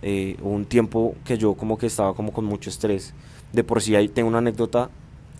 eh, 0.03 0.37
un 0.43 0.65
tiempo 0.67 1.15
que 1.25 1.39
yo 1.39 1.55
como 1.55 1.79
que 1.79 1.87
estaba 1.87 2.15
como 2.15 2.33
con 2.33 2.45
mucho 2.45 2.71
estrés. 2.71 3.15
De 3.53 3.65
por 3.65 3.83
sí 3.83 3.97
ahí 3.97 4.09
tengo 4.09 4.29
una 4.29 4.39
anécdota, 4.39 4.91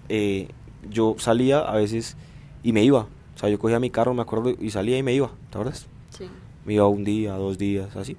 eh, 0.09 0.49
yo 0.89 1.15
salía 1.19 1.61
a 1.61 1.75
veces 1.77 2.17
y 2.63 2.73
me 2.73 2.83
iba. 2.83 3.01
O 3.01 3.39
sea, 3.39 3.49
yo 3.49 3.59
cogía 3.59 3.79
mi 3.79 3.91
carro, 3.91 4.13
me 4.15 4.23
acuerdo, 4.23 4.51
y 4.51 4.71
salía 4.71 4.99
y 4.99 5.03
me 5.03 5.15
iba, 5.15 5.31
¿te 5.51 5.59
acuerdas? 5.59 5.87
Sí. 6.11 6.29
Me 6.65 6.75
iba 6.75 6.87
un 6.89 7.05
día, 7.05 7.35
dos 7.35 7.57
días, 7.57 7.97
así. 7.97 8.17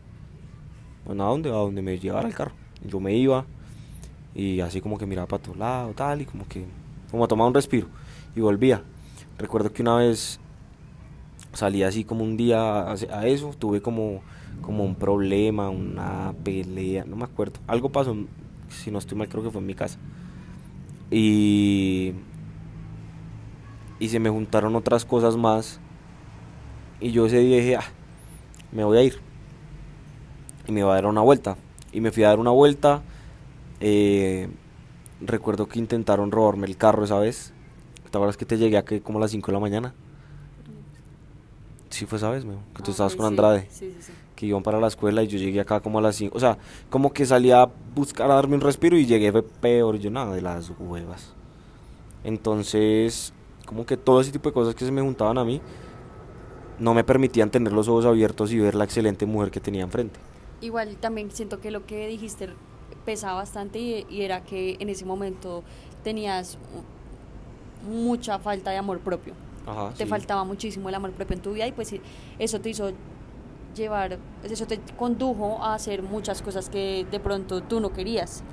Bueno, 1.05 1.25
¿a 1.25 1.29
dónde? 1.29 1.49
A 1.49 1.53
donde 1.53 1.81
me 1.81 1.99
llevara 1.99 2.27
el 2.27 2.33
carro. 2.33 2.53
Yo 2.83 2.99
me 2.99 3.13
iba 3.15 3.45
y 4.33 4.61
así 4.61 4.81
como 4.81 4.97
que 4.97 5.05
miraba 5.05 5.27
para 5.27 5.43
todos 5.43 5.57
lados, 5.57 5.95
tal, 5.95 6.21
y 6.21 6.25
como 6.25 6.47
que, 6.47 6.65
como 7.11 7.25
a 7.25 7.27
tomar 7.27 7.47
un 7.47 7.53
respiro. 7.53 7.87
Y 8.35 8.39
volvía. 8.39 8.81
Recuerdo 9.37 9.71
que 9.73 9.81
una 9.81 9.97
vez 9.97 10.39
salí 11.53 11.83
así 11.83 12.03
como 12.03 12.23
un 12.23 12.37
día 12.37 12.81
a, 12.83 12.93
a 12.93 13.27
eso, 13.27 13.53
tuve 13.59 13.81
como, 13.81 14.21
como 14.61 14.83
un 14.85 14.95
problema, 14.95 15.69
una 15.69 16.33
pelea, 16.43 17.03
no 17.05 17.15
me 17.15 17.25
acuerdo. 17.25 17.59
Algo 17.67 17.89
pasó, 17.89 18.15
si 18.71 18.91
no 18.91 18.99
estoy 18.99 19.17
mal, 19.17 19.27
creo 19.29 19.43
que 19.43 19.51
fue 19.51 19.61
en 19.61 19.67
mi 19.67 19.75
casa. 19.75 19.97
Y, 21.09 22.13
y 23.99 24.09
se 24.09 24.19
me 24.19 24.29
juntaron 24.29 24.75
otras 24.75 25.05
cosas 25.05 25.35
más. 25.37 25.79
Y 26.99 27.11
yo 27.11 27.25
ese 27.25 27.39
día 27.39 27.57
dije, 27.57 27.75
ah, 27.77 27.83
me 28.71 28.83
voy 28.83 28.97
a 28.97 29.03
ir. 29.03 29.19
Y 30.67 30.71
me 30.71 30.83
voy 30.83 30.91
a 30.91 30.95
dar 30.95 31.05
una 31.07 31.21
vuelta. 31.21 31.57
Y 31.91 31.99
me 32.01 32.11
fui 32.11 32.23
a 32.23 32.29
dar 32.29 32.39
una 32.39 32.51
vuelta. 32.51 33.01
eh, 33.79 34.47
recuerdo 35.23 35.67
que 35.67 35.77
intentaron 35.79 36.31
robarme 36.31 36.65
el 36.67 36.77
carro 36.77 37.03
esa 37.03 37.19
vez. 37.19 37.53
¿Te 38.09 38.17
acuerdas 38.17 38.37
que 38.37 38.45
te 38.45 38.57
llegué 38.57 38.77
aquí 38.77 38.99
como 38.99 39.17
a 39.19 39.21
las 39.21 39.31
5 39.31 39.47
de 39.47 39.53
la 39.53 39.59
mañana? 39.59 39.93
Sí 41.89 42.05
fue 42.05 42.17
esa 42.17 42.29
vez, 42.29 42.45
meo, 42.45 42.59
que 42.75 42.81
tú 42.83 42.91
Ah, 42.91 42.93
estabas 42.93 43.15
con. 43.15 43.25
Andrade. 43.25 43.67
Sí, 43.69 43.91
sí, 43.91 44.01
sí. 44.01 44.11
Que 44.41 44.47
iban 44.47 44.63
para 44.63 44.79
la 44.79 44.87
escuela 44.87 45.21
y 45.21 45.27
yo 45.27 45.37
llegué 45.37 45.59
acá 45.59 45.81
como 45.81 45.99
a 45.99 46.01
las 46.01 46.15
5. 46.15 46.35
O 46.35 46.39
sea, 46.39 46.57
como 46.89 47.13
que 47.13 47.27
salí 47.27 47.51
a 47.51 47.69
buscar 47.93 48.31
a 48.31 48.33
darme 48.33 48.55
un 48.55 48.61
respiro 48.61 48.97
y 48.97 49.05
llegué 49.05 49.31
fue 49.31 49.43
peor. 49.43 49.99
Yo 49.99 50.09
nada 50.09 50.33
de 50.33 50.41
las 50.41 50.71
huevas. 50.79 51.35
Entonces, 52.23 53.33
como 53.67 53.85
que 53.85 53.97
todo 53.97 54.19
ese 54.19 54.31
tipo 54.31 54.49
de 54.49 54.53
cosas 54.53 54.73
que 54.73 54.83
se 54.83 54.91
me 54.91 55.01
juntaban 55.01 55.37
a 55.37 55.45
mí 55.45 55.61
no 56.79 56.95
me 56.95 57.03
permitían 57.03 57.51
tener 57.51 57.71
los 57.71 57.87
ojos 57.87 58.05
abiertos 58.05 58.51
y 58.51 58.57
ver 58.57 58.73
la 58.73 58.83
excelente 58.85 59.27
mujer 59.27 59.51
que 59.51 59.59
tenía 59.59 59.83
enfrente. 59.83 60.19
Igual 60.59 60.97
también 60.97 61.29
siento 61.29 61.59
que 61.59 61.69
lo 61.69 61.85
que 61.85 62.07
dijiste 62.07 62.49
pesaba 63.05 63.35
bastante 63.35 63.77
y, 63.79 64.05
y 64.09 64.21
era 64.23 64.43
que 64.43 64.77
en 64.79 64.89
ese 64.89 65.05
momento 65.05 65.63
tenías 66.03 66.57
mucha 67.87 68.39
falta 68.39 68.71
de 68.71 68.77
amor 68.77 68.99
propio. 68.99 69.35
Ajá, 69.65 69.91
Te 69.95 70.05
sí. 70.05 70.09
faltaba 70.09 70.43
muchísimo 70.43 70.89
el 70.89 70.95
amor 70.95 71.11
propio 71.11 71.35
en 71.35 71.41
tu 71.41 71.53
vida 71.53 71.67
y 71.67 71.71
pues 71.71 71.93
eso 72.39 72.59
te 72.61 72.69
hizo 72.69 72.91
llevar, 73.73 74.17
eso 74.43 74.65
te 74.65 74.79
condujo 74.97 75.63
a 75.63 75.73
hacer 75.75 76.03
muchas 76.03 76.41
cosas 76.41 76.69
que 76.69 77.05
de 77.09 77.19
pronto 77.19 77.61
tú 77.61 77.79
no 77.79 77.91
querías. 77.91 78.43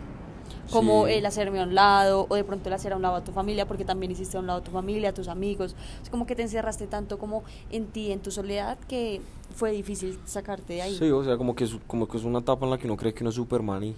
Como 0.70 1.06
Sí. 1.06 1.14
el 1.14 1.24
hacerme 1.26 1.60
a 1.60 1.62
un 1.62 1.74
lado 1.74 2.26
o 2.28 2.34
de 2.34 2.44
pronto 2.44 2.68
el 2.68 2.74
hacer 2.74 2.92
a 2.92 2.96
un 2.96 3.02
lado 3.02 3.16
a 3.16 3.24
tu 3.24 3.32
familia 3.32 3.66
porque 3.66 3.86
también 3.86 4.12
hiciste 4.12 4.36
a 4.36 4.40
un 4.40 4.46
lado 4.46 4.58
a 4.60 4.62
tu 4.62 4.70
familia, 4.70 5.10
a 5.10 5.14
tus 5.14 5.28
amigos. 5.28 5.74
Es 6.02 6.10
como 6.10 6.26
que 6.26 6.36
te 6.36 6.42
encerraste 6.42 6.86
tanto 6.86 7.18
como 7.18 7.42
en 7.70 7.86
ti, 7.86 8.12
en 8.12 8.20
tu 8.20 8.30
soledad, 8.30 8.76
que 8.86 9.22
fue 9.54 9.70
difícil 9.72 10.18
sacarte 10.26 10.74
de 10.74 10.82
ahí. 10.82 10.94
Sí, 10.96 11.10
o 11.10 11.24
sea, 11.24 11.38
como 11.38 11.54
que, 11.54 11.64
es, 11.64 11.74
como 11.86 12.06
que 12.06 12.18
es 12.18 12.24
una 12.24 12.40
etapa 12.40 12.66
en 12.66 12.70
la 12.70 12.78
que 12.78 12.86
uno 12.86 12.98
cree 12.98 13.14
que 13.14 13.22
uno 13.24 13.30
es 13.30 13.36
Superman 13.36 13.82
y, 13.82 13.94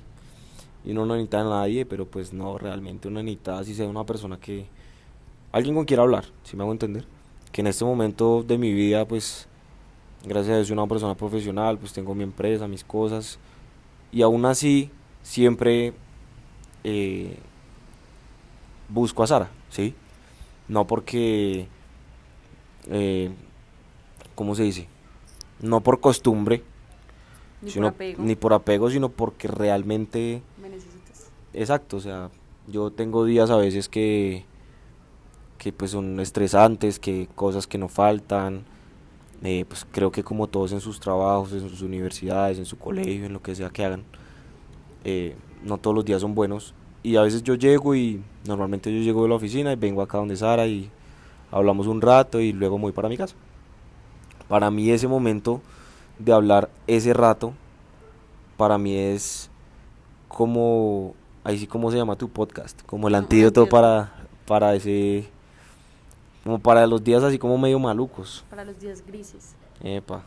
y 0.85 0.93
uno 0.93 1.07
no 1.07 1.15
necesita 1.15 1.41
a 1.41 1.45
nadie, 1.45 1.85
pero 1.87 2.07
pues 2.07 2.33
no, 2.33 2.57
realmente 2.57 3.09
uno 3.09 3.21
necesita 3.21 3.59
así 3.59 3.75
sea 3.75 3.89
una 3.89 4.05
persona 4.05 4.39
que... 4.39 4.67
Alguien 5.53 5.75
con 5.75 5.85
quien 5.85 5.99
hablar, 5.99 6.27
si 6.45 6.57
me 6.57 6.63
hago 6.63 6.71
entender. 6.71 7.05
Que 7.51 7.63
en 7.63 7.67
este 7.67 7.85
momento 7.85 8.45
de 8.45 8.57
mi 8.59 8.73
vida, 8.73 9.09
pues, 9.09 9.49
gracias 10.25 10.53
a 10.53 10.57
Dios 10.57 10.69
soy 10.69 10.75
una 10.77 10.87
persona 10.87 11.15
profesional, 11.15 11.79
pues 11.79 11.93
tengo 11.93 12.15
mi 12.15 12.23
empresa, 12.25 12.67
mis 12.69 12.85
cosas. 12.85 13.39
Y 14.13 14.23
aún 14.23 14.45
así, 14.45 14.91
siempre 15.23 15.93
eh, 16.85 17.37
busco 18.89 19.23
a 19.23 19.27
Sara, 19.27 19.51
¿sí? 19.71 19.95
No 20.69 20.87
porque... 20.87 21.67
Eh, 22.89 23.31
¿Cómo 24.35 24.55
se 24.55 24.63
dice? 24.63 24.89
No 25.61 25.83
por 25.83 26.01
costumbre, 26.01 26.63
Ni 27.61 27.71
por 27.73 27.85
apego. 27.87 28.23
ni 28.23 28.35
por 28.37 28.53
apego, 28.55 28.91
sino 28.91 29.11
porque 29.11 29.49
realmente, 29.49 30.43
Me 30.61 30.71
necesitas. 30.71 31.31
exacto, 31.53 31.99
o 31.99 32.01
sea, 32.01 32.31
yo 32.67 32.91
tengo 32.91 33.27
días 33.27 33.51
a 33.51 33.57
veces 33.57 33.91
que, 33.91 34.45
que 35.59 35.73
pues 35.75 35.91
son 35.91 36.19
estresantes, 36.21 36.99
que 36.99 37.29
cosas 37.35 37.67
que 37.67 37.77
no 37.77 37.89
faltan, 37.89 38.65
eh, 39.43 39.65
pues 39.67 39.87
creo 39.91 40.13
que 40.13 40.23
como 40.23 40.47
todos 40.47 40.73
en 40.73 40.81
sus 40.81 41.01
trabajos, 41.01 41.53
en 41.53 41.69
sus 41.69 41.83
universidades, 41.83 42.59
en 42.59 42.67
su 42.67 42.79
colegio, 42.79 43.27
en 43.27 43.33
lo 43.33 43.43
que 43.43 43.55
sea 43.55 43.71
que 43.71 43.85
hagan, 43.85 44.05
eh, 45.05 45.35
no 45.65 45.79
todos 45.79 45.95
los 45.95 46.05
días 46.05 46.21
son 46.21 46.35
buenos, 46.35 46.75
y 47.03 47.17
a 47.17 47.23
veces 47.23 47.43
yo 47.43 47.55
llego 47.55 47.95
y 47.95 48.23
normalmente 48.47 48.95
yo 48.95 49.03
llego 49.03 49.23
de 49.23 49.31
la 49.31 49.35
oficina 49.37 49.73
y 49.73 49.77
vengo 49.77 50.03
acá 50.03 50.19
donde 50.19 50.37
Sara 50.37 50.67
y 50.67 50.91
hablamos 51.51 51.87
un 51.87 52.01
rato 52.01 52.41
y 52.41 52.53
luego 52.53 52.77
me 52.77 52.83
voy 52.83 52.93
para 52.93 53.09
mi 53.09 53.17
casa. 53.17 53.35
Para 54.49 54.71
mí 54.71 54.91
ese 54.91 55.09
momento 55.09 55.63
de 56.19 56.33
hablar 56.33 56.69
ese 56.87 57.15
rato, 57.15 57.55
para 58.57 58.77
mí 58.77 58.95
es 58.95 59.51
como, 60.29 61.15
ahí 61.45 61.59
sí 61.59 61.67
como 61.67 61.91
se 61.91 61.97
llama 61.97 62.17
tu 62.17 62.29
podcast, 62.29 62.83
como 62.83 63.09
el 63.09 63.15
antídoto 63.15 63.63
antídoto. 63.63 63.71
para, 63.71 64.13
para 64.47 64.75
ese, 64.75 65.29
como 66.51 66.61
para 66.61 66.85
los 66.85 67.05
días 67.05 67.23
así 67.23 67.39
como 67.39 67.57
medio 67.57 67.79
malucos. 67.79 68.45
Para 68.51 68.65
los 68.65 68.81
días 68.81 69.05
grises. 69.07 69.55
Epa. 69.85 70.25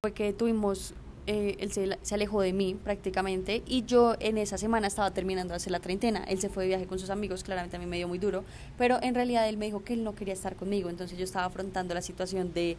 Fue 0.00 0.12
que 0.12 0.32
tuvimos 0.32 0.94
eh, 1.26 1.56
él 1.60 1.70
se, 1.70 1.98
se, 2.00 2.14
alejó 2.14 2.40
de 2.40 2.54
mí 2.54 2.76
prácticamente 2.82 3.62
y 3.66 3.84
yo 3.84 4.14
en 4.20 4.38
esa 4.38 4.56
semana 4.56 4.86
estaba 4.86 5.10
terminando 5.10 5.52
de 5.52 5.56
hacer 5.56 5.70
la 5.70 5.80
treintena. 5.80 6.24
Él 6.24 6.40
se 6.40 6.48
fue 6.48 6.62
de 6.62 6.68
viaje 6.68 6.86
con 6.86 6.98
sus 6.98 7.10
amigos, 7.10 7.44
claramente 7.44 7.76
a 7.76 7.78
mí 7.78 7.84
me 7.84 7.98
dio 7.98 8.08
muy 8.08 8.18
duro, 8.18 8.42
pero 8.78 9.00
en 9.02 9.14
realidad 9.14 9.46
él 9.50 9.58
me 9.58 9.66
dijo 9.66 9.84
que 9.84 9.92
él 9.92 10.02
no 10.02 10.14
quería 10.14 10.32
estar 10.32 10.56
conmigo, 10.56 10.88
entonces 10.88 11.18
yo 11.18 11.24
estaba 11.24 11.44
afrontando 11.44 11.92
la 11.92 12.00
situación 12.00 12.54
de 12.54 12.78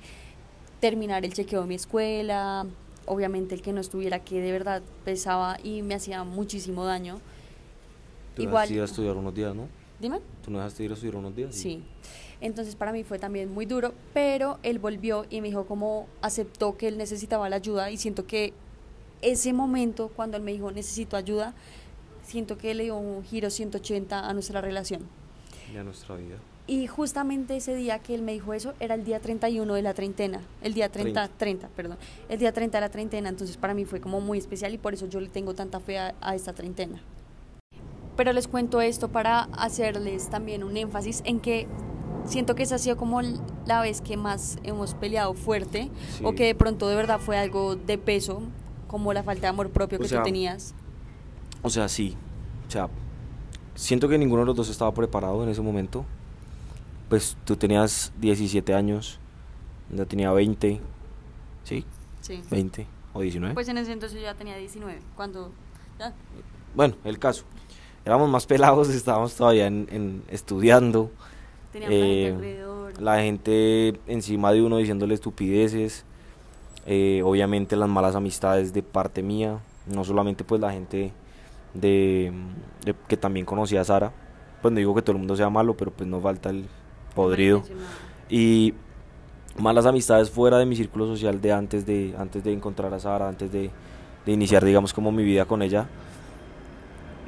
terminar 0.80 1.24
el 1.24 1.34
chequeo 1.34 1.62
de 1.62 1.67
mi 1.67 1.76
escuela, 1.76 2.65
obviamente 3.06 3.54
el 3.54 3.62
que 3.62 3.74
no 3.74 3.80
estuviera 3.80 4.24
que 4.24 4.41
de 4.41 4.52
verdad 4.52 4.82
pesaba 5.06 5.58
y 5.63 5.84
me 5.84 5.93
hacía 5.93 6.24
muchísimo 6.24 6.84
daño. 6.84 7.19
Tú 8.36 8.41
Igual, 8.41 8.72
ir 8.72 8.82
a 8.82 8.86
estudiar 8.86 9.15
unos 9.15 9.36
días, 9.36 9.56
¿no? 9.56 9.69
Dime. 10.04 10.19
¿Tú 10.43 10.52
no 10.52 10.58
dejaste 10.58 10.84
ir 10.84 10.91
a 10.91 10.96
estudiar 10.96 11.15
unos 11.15 11.34
días? 11.34 11.56
Sí. 11.56 11.82
Entonces 12.43 12.75
para 12.75 12.91
mí 12.91 13.06
fue 13.06 13.19
también 13.19 13.53
muy 13.53 13.65
duro, 13.65 13.93
pero 14.13 14.60
él 14.63 14.77
volvió 14.77 15.25
y 15.29 15.39
me 15.39 15.47
dijo 15.47 15.65
cómo 15.65 16.08
aceptó 16.21 16.75
que 16.75 16.89
él 16.89 16.97
necesitaba 16.97 17.47
la 17.47 17.56
ayuda 17.56 17.89
y 17.89 17.95
siento 17.95 18.27
que 18.27 18.51
ese 19.21 19.53
momento 19.53 20.12
cuando 20.13 20.36
él 20.36 20.43
me 20.43 20.51
dijo 20.51 20.69
necesito 20.69 21.15
ayuda, 21.15 21.53
siento 22.21 22.58
que 22.58 22.73
le 22.73 22.84
dio 22.84 22.97
un 22.97 23.23
giro 23.23 23.49
180 23.49 24.27
a 24.27 24.34
nuestra 24.34 24.60
relación. 24.60 25.03
Y 25.73 25.77
a 25.77 25.84
nuestra 25.84 26.17
vida. 26.17 26.36
Y 26.67 26.86
justamente 26.88 27.56
ese 27.56 27.75
día 27.75 27.99
que 27.99 28.13
él 28.13 28.21
me 28.21 28.34
dijo 28.34 28.53
eso 28.53 28.73
era 28.82 28.95
el 28.95 29.06
día 29.06 29.21
31 29.21 29.73
de 29.73 29.82
la 29.82 29.93
treintena, 29.93 30.41
el 30.62 30.73
día 30.73 30.89
30, 30.89 31.29
30, 31.38 31.69
perdón, 31.69 31.97
el 32.27 32.39
día 32.39 32.51
30 32.51 32.77
de 32.77 32.82
la 32.82 32.89
treintena, 32.89 33.29
entonces 33.29 33.56
para 33.56 33.73
mí 33.73 33.86
fue 33.86 34.01
como 34.01 34.19
muy 34.19 34.38
especial 34.38 34.73
y 34.73 34.77
por 34.77 34.93
eso 34.93 35.08
yo 35.08 35.21
le 35.21 35.29
tengo 35.29 35.56
tanta 35.56 35.79
fe 35.79 35.97
a, 35.97 36.13
a 36.19 36.36
esta 36.36 36.51
treintena. 36.51 37.01
Pero 38.17 38.34
les 38.34 38.49
cuento 38.49 38.82
esto 38.82 39.08
para 39.08 39.43
hacerles 39.53 40.29
también 40.29 40.65
un 40.65 40.75
énfasis 40.75 41.21
en 41.25 41.39
que 41.39 41.67
siento 42.26 42.56
que 42.56 42.64
esa 42.64 42.76
ha 42.76 42.80
sido 42.80 42.98
como 42.98 43.22
la 43.66 43.82
vez 43.82 44.02
que 44.02 44.18
más 44.18 44.58
hemos 44.64 44.94
peleado 44.94 45.34
fuerte 45.34 45.90
o 46.24 46.34
que 46.34 46.46
de 46.46 46.56
pronto 46.56 46.88
de 46.88 46.96
verdad 46.96 47.20
fue 47.20 47.38
algo 47.38 47.76
de 47.76 47.98
peso, 47.98 48.42
como 48.88 49.14
la 49.14 49.24
falta 49.24 49.42
de 49.42 49.48
amor 49.48 49.70
propio 49.70 50.00
que 50.00 50.08
tú 50.08 50.24
tenías. 50.24 50.74
O 51.62 51.70
sea, 51.70 51.88
sí. 51.88 52.16
O 52.68 52.72
sea, 52.72 52.90
siento 53.76 54.08
que 54.08 54.18
ninguno 54.18 54.42
de 54.42 54.48
los 54.48 54.56
dos 54.56 54.70
estaba 54.70 54.94
preparado 54.94 55.44
en 55.44 55.50
ese 55.50 55.62
momento 55.62 56.06
pues 57.14 57.38
tú 57.46 57.56
tenías 57.56 58.12
17 58.18 58.74
años, 58.74 59.20
yo 59.92 60.08
tenía 60.08 60.32
20, 60.32 60.82
¿sí? 61.64 61.86
Sí. 62.22 62.42
20 62.50 62.88
o 63.14 63.22
19. 63.22 63.54
Pues 63.54 63.68
en 63.68 63.78
ese 63.78 63.92
entonces 63.92 64.18
yo 64.20 64.24
ya 64.24 64.34
tenía 64.34 64.58
19, 64.58 65.00
cuando... 65.16 65.52
Bueno, 66.74 66.96
el 67.04 67.20
caso. 67.20 67.44
Éramos 68.04 68.32
más 68.32 68.48
pelados, 68.48 68.90
estábamos 68.96 69.36
todavía 69.36 69.68
en, 69.68 70.24
estudiando. 70.28 71.12
Teníamos 71.74 72.00
la 72.00 72.06
gente 72.06 72.62
eh. 72.62 72.64
La 73.00 73.22
gente 73.22 74.00
encima 74.08 74.54
de 74.54 74.62
uno 74.62 74.78
diciéndole 74.78 75.14
estupideces. 75.14 76.06
Eh, 76.86 77.22
obviamente 77.26 77.76
las 77.76 77.90
malas 77.90 78.16
amistades 78.16 78.72
de 78.72 78.84
parte 78.84 79.22
mía. 79.22 79.60
No 79.88 80.06
solamente 80.06 80.46
pues 80.46 80.62
la 80.62 80.72
gente 80.72 81.12
de, 81.74 82.32
de 82.86 82.96
que 83.10 83.18
también 83.18 83.46
conocía 83.46 83.82
a 83.82 83.84
Sara. 83.84 84.14
Pues 84.62 84.72
no 84.72 84.78
digo 84.78 84.96
que 84.96 85.02
todo 85.02 85.14
el 85.14 85.18
mundo 85.18 85.36
sea 85.36 85.50
malo, 85.50 85.76
pero 85.76 85.92
pues 85.92 86.08
no 86.08 86.22
falta 86.22 86.50
el 86.50 86.68
podrido. 87.14 87.64
Y 88.30 88.74
malas 89.58 89.86
amistades 89.86 90.30
fuera 90.30 90.58
de 90.58 90.66
mi 90.66 90.76
círculo 90.76 91.06
social 91.06 91.42
de 91.42 91.52
antes 91.52 91.86
de, 91.86 92.16
antes 92.18 92.44
de 92.44 92.54
encontrar 92.54 92.94
a 92.94 93.00
Sara, 93.00 93.28
antes 93.28 93.52
de, 93.52 93.70
iniciar, 94.26 94.64
digamos, 94.64 94.94
como 94.94 95.12
mi 95.12 95.24
vida 95.24 95.46
con 95.46 95.62
ella, 95.62 95.88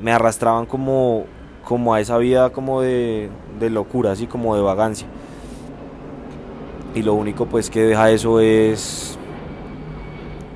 me 0.02 0.12
arrastraban 0.12 0.66
como, 0.66 1.26
como 1.66 1.94
a 1.94 2.00
esa 2.00 2.18
vida 2.18 2.52
como 2.52 2.80
de, 2.80 3.30
de 3.60 3.70
locura, 3.70 4.12
así 4.12 4.28
como 4.28 4.56
de 4.56 4.62
vagancia. 4.62 5.08
Y 6.94 7.02
lo 7.02 7.14
único 7.14 7.48
pues 7.48 7.70
que 7.70 7.82
deja 7.82 8.10
eso 8.12 8.40
es 8.40 9.18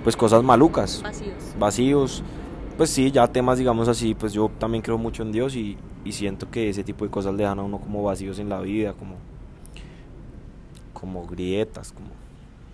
pues 0.03 0.15
cosas 0.15 0.43
malucas. 0.43 1.01
Vacíos. 1.01 1.33
Vacíos. 1.59 2.23
Pues 2.77 2.91
sí, 2.91 3.11
ya 3.11 3.27
temas 3.27 3.57
digamos 3.57 3.89
así, 3.89 4.15
pues 4.15 4.31
yo 4.31 4.49
también 4.57 4.81
creo 4.81 4.97
mucho 4.97 5.23
en 5.23 5.33
Dios 5.33 5.55
y, 5.55 5.77
y 6.05 6.13
siento 6.13 6.49
que 6.49 6.69
ese 6.69 6.83
tipo 6.83 7.03
de 7.03 7.11
cosas 7.11 7.33
le 7.33 7.43
dan 7.43 7.59
a 7.59 7.63
uno 7.63 7.79
como 7.79 8.03
vacíos 8.03 8.39
en 8.39 8.47
la 8.47 8.61
vida, 8.61 8.93
como, 8.93 9.15
como 10.93 11.25
grietas, 11.27 11.91
como... 11.91 12.07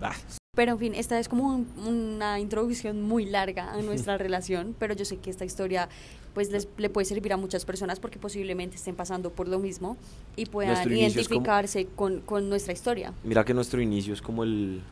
Ah. 0.00 0.12
Pero 0.54 0.72
en 0.72 0.78
fin, 0.78 0.94
esta 0.94 1.18
es 1.18 1.28
como 1.28 1.64
una 1.86 2.38
introducción 2.38 3.02
muy 3.02 3.26
larga 3.26 3.72
a 3.72 3.82
nuestra 3.82 4.16
relación, 4.18 4.76
pero 4.78 4.94
yo 4.94 5.04
sé 5.04 5.16
que 5.16 5.30
esta 5.30 5.44
historia 5.44 5.88
pues 6.36 6.50
les, 6.50 6.68
le 6.76 6.90
puede 6.90 7.06
servir 7.06 7.32
a 7.32 7.38
muchas 7.38 7.64
personas 7.64 7.98
porque 7.98 8.18
posiblemente 8.18 8.76
estén 8.76 8.94
pasando 8.94 9.30
por 9.30 9.48
lo 9.48 9.58
mismo 9.58 9.96
y 10.36 10.44
puedan 10.44 10.86
identificarse 10.92 11.86
con, 11.86 12.20
con 12.20 12.50
nuestra 12.50 12.74
historia. 12.74 13.14
Mira 13.24 13.42
que 13.42 13.54
nuestro 13.54 13.80
inicio 13.80 14.12
es 14.12 14.20
como 14.20 14.44
el... 14.44 14.82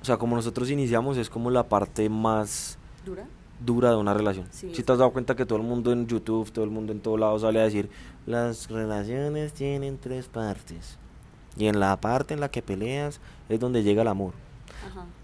O 0.00 0.04
sea, 0.06 0.16
como 0.16 0.34
nosotros 0.34 0.70
iniciamos 0.70 1.18
es 1.18 1.28
como 1.28 1.50
la 1.50 1.68
parte 1.68 2.08
más... 2.08 2.78
¿Dura? 3.04 3.26
dura 3.62 3.90
de 3.90 3.96
una 3.96 4.14
relación. 4.14 4.46
si 4.50 4.70
te 4.70 4.92
has 4.92 4.98
dado 4.98 5.12
cuenta 5.12 5.36
que 5.36 5.44
todo 5.44 5.58
el 5.58 5.64
mundo 5.64 5.92
en 5.92 6.06
YouTube, 6.06 6.50
todo 6.50 6.64
el 6.64 6.70
mundo 6.70 6.94
en 6.94 7.00
todos 7.00 7.20
lados 7.20 7.42
sale 7.42 7.60
a 7.60 7.64
decir, 7.64 7.90
las 8.24 8.70
relaciones 8.70 9.52
tienen 9.52 9.98
tres 9.98 10.26
partes. 10.26 10.96
Y 11.58 11.66
en 11.66 11.80
la 11.80 12.00
parte 12.00 12.32
en 12.32 12.40
la 12.40 12.50
que 12.50 12.62
peleas 12.62 13.20
es 13.50 13.60
donde 13.60 13.82
llega 13.82 14.00
el 14.00 14.08
amor. 14.08 14.32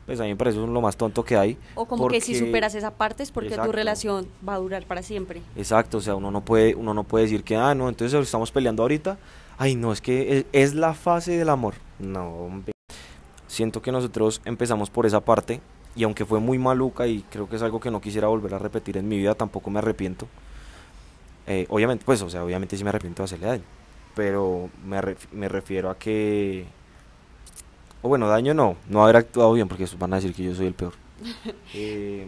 Pues 0.07 0.19
a 0.21 0.25
mí 0.25 0.31
me 0.31 0.37
parece 0.37 0.59
lo 0.59 0.81
más 0.81 0.97
tonto 0.97 1.25
que 1.25 1.37
hay. 1.37 1.57
O 1.75 1.87
como 1.87 2.09
que 2.09 2.21
si 2.21 2.35
superas 2.35 2.75
esa 2.75 2.93
parte 2.93 3.23
es 3.23 3.31
porque 3.31 3.57
tu 3.57 3.73
relación 3.73 4.27
va 4.47 4.55
a 4.55 4.59
durar 4.59 4.85
para 4.85 5.03
siempre. 5.03 5.43
Exacto, 5.57 5.99
o 5.99 6.01
sea, 6.01 6.17
uno 6.17 6.31
no 6.31 6.45
puede, 6.45 6.75
uno 6.75 6.93
no 6.93 7.05
puede 7.05 7.25
decir 7.25 7.45
que, 7.45 7.57
ah, 7.57 7.75
no, 7.75 7.89
entonces 7.89 8.21
estamos 8.21 8.51
peleando 8.51 8.83
ahorita. 8.83 9.19
Ay, 9.59 9.75
no, 9.75 9.93
es 9.93 10.01
que 10.01 10.39
es, 10.39 10.47
es 10.53 10.75
la 10.75 10.95
fase 10.95 11.37
del 11.37 11.49
amor. 11.49 11.75
No, 11.99 12.63
siento 13.47 13.83
que 13.83 13.93
nosotros 13.93 14.41
empezamos 14.45 14.89
por 14.89 15.05
esa 15.07 15.21
parte 15.21 15.61
y 15.95 16.05
aunque 16.05 16.25
fue 16.25 16.41
muy 16.41 16.59
maluca 16.59 17.07
y 17.07 17.23
creo 17.31 17.49
que 17.49 17.57
es 17.57 17.63
algo 17.63 17.81
que 17.81 17.91
no 17.91 18.01
quisiera 18.01 18.29
volver 18.29 18.55
a 18.55 18.59
repetir 18.59 18.97
en 18.97 19.07
mi 19.07 19.19
vida, 19.19 19.35
tampoco 19.35 19.71
me 19.71 19.79
arrepiento. 19.79 20.27
Eh, 21.47 21.67
obviamente, 21.69 22.05
pues, 22.05 22.23
o 22.23 22.31
sea, 22.31 22.45
obviamente 22.45 22.77
sí 22.77 22.85
me 22.85 22.91
arrepiento 22.91 23.23
de 23.23 23.25
hacerle 23.25 23.47
daño, 23.47 23.65
pero 24.15 24.71
me, 24.85 25.01
me 25.33 25.49
refiero 25.49 25.91
a 25.91 25.99
que, 25.99 26.67
o 28.03 28.09
bueno, 28.09 28.29
daño 28.29 28.53
no, 28.53 28.77
no 28.89 29.03
haber 29.03 29.17
actuado 29.17 29.53
bien, 29.53 29.69
porque 29.69 29.87
van 29.99 30.13
a 30.13 30.17
decir 30.17 30.35
que 30.35 30.43
yo 30.43 30.55
soy 30.55 30.67
el 30.67 30.75
peor. 30.75 30.95
eh, 31.75 32.27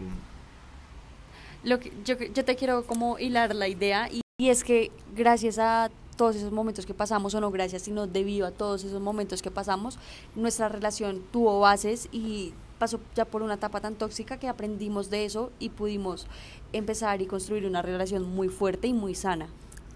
Lo 1.63 1.79
que, 1.79 1.91
yo, 2.03 2.15
yo 2.17 2.45
te 2.45 2.55
quiero 2.55 2.85
como 2.85 3.19
hilar 3.19 3.53
la 3.53 3.67
idea 3.67 4.09
y, 4.09 4.21
y 4.37 4.49
es 4.49 4.63
que 4.63 4.91
gracias 5.15 5.59
a 5.59 5.89
todos 6.15 6.35
esos 6.35 6.51
momentos 6.51 6.85
que 6.85 6.93
pasamos, 6.93 7.35
o 7.35 7.41
no 7.41 7.51
gracias, 7.51 7.83
sino 7.83 8.07
debido 8.07 8.47
a 8.47 8.51
todos 8.51 8.83
esos 8.83 9.01
momentos 9.01 9.41
que 9.41 9.51
pasamos, 9.51 9.99
nuestra 10.35 10.69
relación 10.69 11.21
tuvo 11.31 11.59
bases 11.59 12.07
y 12.11 12.53
pasó 12.79 12.99
ya 13.15 13.25
por 13.25 13.41
una 13.41 13.55
etapa 13.55 13.81
tan 13.81 13.95
tóxica 13.95 14.37
que 14.37 14.47
aprendimos 14.47 15.09
de 15.09 15.25
eso 15.25 15.51
y 15.59 15.69
pudimos 15.69 16.27
empezar 16.73 17.21
y 17.21 17.25
construir 17.25 17.65
una 17.65 17.81
relación 17.81 18.23
muy 18.23 18.49
fuerte 18.49 18.87
y 18.87 18.93
muy 18.93 19.15
sana. 19.15 19.47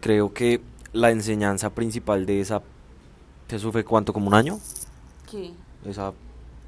Creo 0.02 0.34
que 0.34 0.62
la 0.94 1.12
enseñanza 1.12 1.70
principal 1.70 2.26
de 2.26 2.42
esa, 2.42 2.62
¿eso 3.50 3.72
fue 3.72 3.84
cuánto? 3.84 4.14
¿Como 4.14 4.28
un 4.28 4.34
año? 4.34 4.60
¿Qué? 5.30 5.52
Esa 5.86 6.14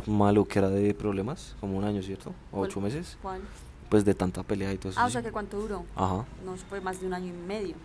maluquera 0.08 0.70
de 0.70 0.94
problemas, 0.94 1.56
como 1.60 1.78
un 1.78 1.84
año, 1.84 2.02
¿cierto? 2.02 2.34
¿Ocho 2.52 2.82
meses? 2.82 3.18
¿Cuál? 3.22 3.42
Pues 3.90 4.06
de 4.06 4.14
tanta 4.14 4.44
pelea 4.44 4.72
y 4.74 4.78
todo 4.78 4.92
eso. 4.92 5.00
Ah, 5.00 5.06
o 5.06 5.10
sea, 5.10 5.22
que 5.22 5.32
¿cuánto 5.32 5.60
duró? 5.60 5.84
Ajá. 5.96 6.26
No, 6.46 6.56
fue 6.70 6.80
más 6.82 7.02
de 7.02 7.08
un 7.08 7.14
año 7.14 7.28
y 7.28 7.48
medio. 7.48 7.76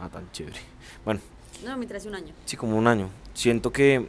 Ah, 0.00 0.08
tan 0.08 0.30
chévere. 0.30 0.58
Bueno. 1.04 1.20
No, 1.64 1.76
mientras 1.76 2.06
un 2.06 2.14
año. 2.14 2.32
Sí, 2.44 2.56
como 2.56 2.76
un 2.76 2.86
año. 2.86 3.08
Siento 3.34 3.72
que 3.72 4.06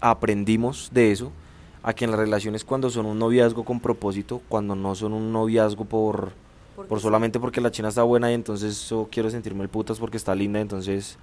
aprendimos 0.00 0.90
de 0.92 1.12
eso 1.12 1.32
a 1.82 1.92
que 1.94 2.04
en 2.04 2.10
las 2.10 2.20
relaciones 2.20 2.64
cuando 2.64 2.90
son 2.90 3.06
un 3.06 3.18
noviazgo 3.18 3.64
con 3.64 3.80
propósito, 3.80 4.40
cuando 4.48 4.74
no 4.74 4.94
son 4.94 5.12
un 5.12 5.32
noviazgo 5.32 5.84
por, 5.84 6.32
por 6.88 7.00
solamente 7.00 7.40
porque 7.40 7.60
la 7.60 7.70
china 7.70 7.88
está 7.88 8.02
buena 8.02 8.30
y 8.30 8.34
entonces 8.34 8.88
yo 8.88 9.08
quiero 9.10 9.30
sentirme 9.30 9.62
el 9.62 9.68
putas 9.68 9.98
porque 9.98 10.16
está 10.16 10.34
linda, 10.34 10.60
entonces 10.60 11.18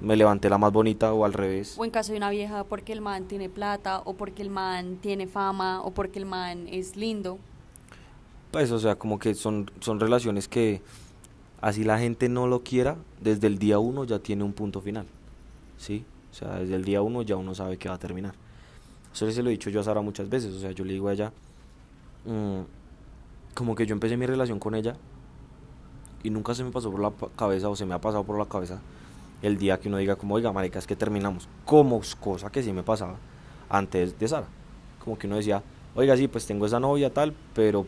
me 0.00 0.16
levanté 0.16 0.48
la 0.48 0.58
más 0.58 0.72
bonita 0.72 1.12
o 1.12 1.24
al 1.24 1.32
revés. 1.32 1.76
O 1.78 1.84
en 1.84 1.90
caso 1.90 2.12
de 2.12 2.18
una 2.18 2.30
vieja 2.30 2.64
porque 2.64 2.92
el 2.92 3.00
man 3.00 3.24
tiene 3.26 3.48
plata 3.48 4.02
o 4.04 4.14
porque 4.14 4.42
el 4.42 4.50
man 4.50 4.96
tiene 5.00 5.26
fama 5.26 5.82
o 5.82 5.90
porque 5.92 6.18
el 6.18 6.26
man 6.26 6.66
es 6.68 6.96
lindo. 6.96 7.38
Pues 8.50 8.70
o 8.70 8.78
sea, 8.78 8.96
como 8.96 9.18
que 9.18 9.34
son, 9.34 9.70
son 9.80 10.00
relaciones 10.00 10.48
que 10.48 10.82
así 11.60 11.84
la 11.84 11.98
gente 11.98 12.28
no 12.28 12.46
lo 12.46 12.62
quiera, 12.62 12.96
desde 13.20 13.46
el 13.46 13.58
día 13.58 13.78
uno 13.78 14.04
ya 14.04 14.18
tiene 14.18 14.44
un 14.44 14.52
punto 14.52 14.80
final. 14.80 15.06
¿Sí? 15.78 16.04
O 16.30 16.34
sea, 16.34 16.56
desde 16.56 16.74
el 16.74 16.84
día 16.84 17.02
uno 17.02 17.22
ya 17.22 17.36
uno 17.36 17.54
sabe 17.54 17.76
que 17.76 17.88
va 17.88 17.94
a 17.96 17.98
terminar. 17.98 18.34
Eso 19.12 19.30
se 19.30 19.42
lo 19.42 19.48
he 19.48 19.52
dicho 19.52 19.70
yo 19.70 19.80
a 19.80 19.84
Sara 19.84 20.00
muchas 20.00 20.28
veces, 20.28 20.54
o 20.54 20.60
sea, 20.60 20.70
yo 20.70 20.84
le 20.84 20.92
digo 20.92 21.08
a 21.08 21.12
ella, 21.12 21.32
mm, 22.24 22.60
como 23.54 23.74
que 23.74 23.84
yo 23.84 23.92
empecé 23.92 24.16
mi 24.16 24.26
relación 24.26 24.60
con 24.60 24.74
ella 24.74 24.96
y 26.22 26.30
nunca 26.30 26.54
se 26.54 26.62
me 26.62 26.70
pasó 26.70 26.90
por 26.90 27.00
la 27.00 27.12
cabeza 27.36 27.68
o 27.68 27.74
se 27.74 27.86
me 27.86 27.94
ha 27.94 28.00
pasado 28.00 28.22
por 28.24 28.38
la 28.38 28.46
cabeza 28.46 28.80
el 29.42 29.56
día 29.58 29.78
que 29.80 29.88
uno 29.88 29.96
diga 29.98 30.16
como, 30.16 30.34
oiga, 30.34 30.52
marica, 30.52 30.78
es 30.78 30.86
que 30.86 30.96
terminamos, 30.96 31.48
como 31.64 32.00
cosa 32.20 32.50
que 32.50 32.62
sí 32.62 32.72
me 32.72 32.82
pasaba 32.82 33.16
antes 33.68 34.18
de 34.18 34.28
Sara. 34.28 34.46
Como 35.02 35.16
que 35.18 35.26
uno 35.26 35.36
decía, 35.36 35.62
oiga, 35.94 36.16
sí, 36.16 36.28
pues 36.28 36.46
tengo 36.46 36.66
esa 36.66 36.78
novia 36.80 37.12
tal, 37.12 37.34
pero 37.54 37.86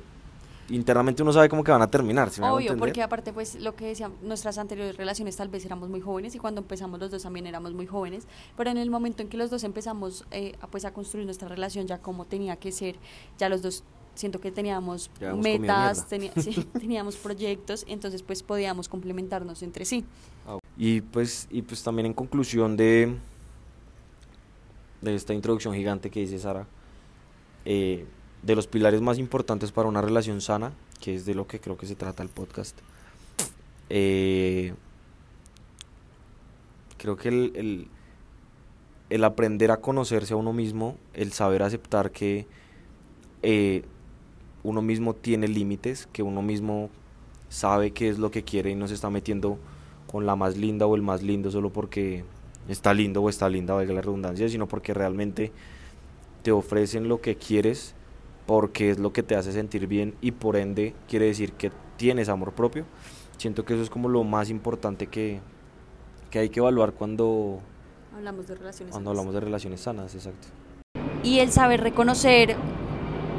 internamente 0.71 1.23
uno 1.23 1.33
sabe 1.33 1.49
cómo 1.49 1.63
que 1.65 1.71
van 1.73 1.83
a 1.83 1.91
terminar. 1.91 2.31
¿sí 2.31 2.41
Obvio, 2.41 2.77
porque 2.79 3.03
aparte, 3.03 3.33
pues 3.33 3.57
lo 3.61 3.75
que 3.75 3.87
decían, 3.87 4.13
nuestras 4.23 4.57
anteriores 4.59 4.97
relaciones 4.97 5.37
tal 5.37 5.49
vez 5.49 5.65
éramos 5.67 5.91
muy 5.91 6.01
jóvenes 6.01 6.35
y 6.35 6.39
cuando 6.39 6.61
empezamos 6.61 6.99
los 7.01 7.11
dos 7.11 7.23
también 7.23 7.47
éramos 7.47 7.75
muy 7.75 7.87
jóvenes, 7.87 8.27
pero 8.57 8.71
en 8.71 8.79
el 8.79 8.91
momento 8.91 9.23
en 9.23 9.29
que 9.29 9.37
los 9.37 9.51
dos 9.51 9.65
empezamos 9.65 10.25
eh, 10.31 10.55
a, 10.63 10.67
pues, 10.69 10.85
a 10.85 10.93
construir 10.93 11.27
nuestra 11.27 11.49
relación 11.49 11.87
ya 11.87 11.99
como 11.99 12.25
tenía 12.25 12.57
que 12.57 12.73
ser, 12.73 12.97
ya 13.39 13.49
los 13.49 13.61
dos 13.61 13.85
siento 14.15 14.41
que 14.41 14.51
teníamos 14.53 15.11
metas, 15.43 16.07
tenía- 16.09 16.33
sí, 16.37 16.55
teníamos 16.81 17.17
proyectos, 17.17 17.85
entonces 17.89 18.23
pues 18.23 18.43
podíamos 18.43 18.89
complementarnos 18.89 19.63
entre 19.63 19.85
sí. 19.85 20.05
Y 20.85 21.01
pues, 21.01 21.47
y 21.49 21.63
pues 21.63 21.85
también 21.85 22.07
en 22.07 22.13
conclusión 22.13 22.77
de, 22.77 23.15
de 25.01 25.15
esta 25.15 25.33
introducción 25.33 25.77
gigante 25.77 26.11
que 26.11 26.19
dice 26.19 26.41
Sara, 26.41 26.67
eh, 27.65 28.05
de 28.43 28.57
los 28.57 28.67
pilares 28.67 29.01
más 29.01 29.19
importantes 29.19 29.71
para 29.71 29.89
una 29.89 30.01
relación 30.01 30.41
sana, 30.41 30.73
que 31.01 31.15
es 31.15 31.25
de 31.25 31.37
lo 31.37 31.47
que 31.47 31.61
creo 31.61 31.77
que 31.77 31.87
se 31.87 31.95
trata 31.95 32.25
el 32.25 32.31
podcast, 32.31 32.77
eh, 33.91 34.75
creo 36.99 37.15
que 37.15 37.29
el, 37.29 37.53
el, 37.55 37.89
el 39.09 39.23
aprender 39.23 39.71
a 39.71 39.77
conocerse 39.77 40.35
a 40.35 40.37
uno 40.37 40.53
mismo, 40.53 40.97
el 41.15 41.33
saber 41.33 41.63
aceptar 41.63 42.11
que 42.11 42.45
eh, 43.45 43.85
uno 44.65 44.83
mismo 44.83 45.15
tiene 45.15 45.47
límites, 45.47 46.09
que 46.13 46.25
uno 46.25 46.43
mismo 46.43 46.91
sabe 47.51 47.93
qué 47.93 48.09
es 48.09 48.19
lo 48.19 48.33
que 48.33 48.43
quiere 48.43 48.73
y 48.73 48.75
no 48.75 48.89
se 48.89 48.95
está 48.95 49.11
metiendo 49.11 49.61
con 50.13 50.27
la 50.27 50.37
más 50.37 50.57
linda 50.59 50.87
o 50.87 50.95
el 50.95 51.03
más 51.03 51.23
lindo 51.23 51.51
solo 51.51 51.71
porque 51.71 52.25
está 52.69 52.93
lindo 52.95 53.23
o 53.23 53.29
está 53.31 53.49
linda, 53.49 53.75
valga 53.75 53.95
la 53.95 54.03
redundancia, 54.03 54.49
sino 54.49 54.69
porque 54.69 54.93
realmente 54.95 55.51
te 56.43 56.53
ofrecen 56.53 57.09
lo 57.09 57.21
que 57.21 57.37
quieres 57.37 57.95
porque 58.47 58.91
es 58.91 58.99
lo 58.99 59.13
que 59.13 59.23
te 59.23 59.37
hace 59.37 59.53
sentir 59.53 59.87
bien 59.87 60.15
y 60.21 60.33
por 60.33 60.57
ende 60.57 60.95
quiere 61.09 61.27
decir 61.27 61.53
que 61.53 61.73
tienes 61.97 62.29
amor 62.29 62.53
propio. 62.53 62.85
Siento 63.39 63.65
que 63.65 63.73
eso 63.75 63.83
es 63.83 63.91
como 63.91 64.09
lo 64.09 64.23
más 64.23 64.51
importante 64.51 65.07
que, 65.07 65.41
que 66.31 66.41
hay 66.41 66.49
que 66.51 66.61
evaluar 66.61 66.93
cuando, 66.93 67.61
Hablamos 68.15 68.47
de 68.47 68.55
relaciones. 68.55 68.93
cuando 68.93 69.11
sanas. 69.11 69.19
hablamos 69.21 69.35
de 69.35 69.41
relaciones 69.41 69.81
sanas, 69.81 70.15
exacto. 70.15 70.49
Y 71.25 71.39
el 71.39 71.51
saber 71.51 71.81
reconocer 71.81 72.57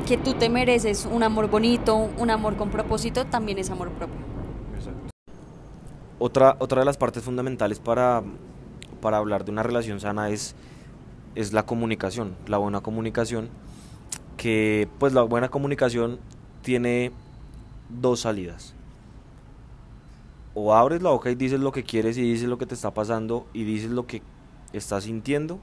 que 0.08 0.18
tú 0.18 0.34
te 0.34 0.50
mereces 0.50 1.08
un 1.10 1.22
amor 1.24 1.50
bonito, 1.50 2.10
un 2.18 2.30
amor 2.30 2.58
con 2.58 2.70
propósito, 2.70 3.26
también 3.26 3.60
es 3.60 3.70
amor 3.70 3.90
propio. 3.92 4.23
Otra, 6.26 6.56
otra 6.60 6.80
de 6.80 6.86
las 6.86 6.96
partes 6.96 7.22
fundamentales 7.22 7.82
para, 7.82 8.24
para 9.02 9.18
hablar 9.18 9.44
de 9.44 9.52
una 9.52 9.62
relación 9.62 10.00
sana 10.00 10.30
es, 10.30 10.56
es 11.36 11.52
la 11.52 11.66
comunicación, 11.66 12.38
la 12.48 12.58
buena 12.60 12.80
comunicación, 12.80 13.50
que 14.38 14.88
pues 15.00 15.12
la 15.12 15.24
buena 15.24 15.50
comunicación 15.50 16.20
tiene 16.62 17.12
dos 17.90 18.22
salidas. 18.22 18.74
O 20.54 20.74
abres 20.74 21.02
la 21.02 21.10
boca 21.10 21.30
y 21.30 21.36
dices 21.36 21.60
lo 21.60 21.74
que 21.74 21.84
quieres 21.84 22.18
y 22.18 22.22
dices 22.22 22.48
lo 22.48 22.58
que 22.58 22.68
te 22.68 22.76
está 22.76 22.94
pasando 22.94 23.46
y 23.52 23.66
dices 23.66 23.92
lo 23.92 24.08
que 24.08 24.22
estás 24.72 25.04
sintiendo, 25.04 25.60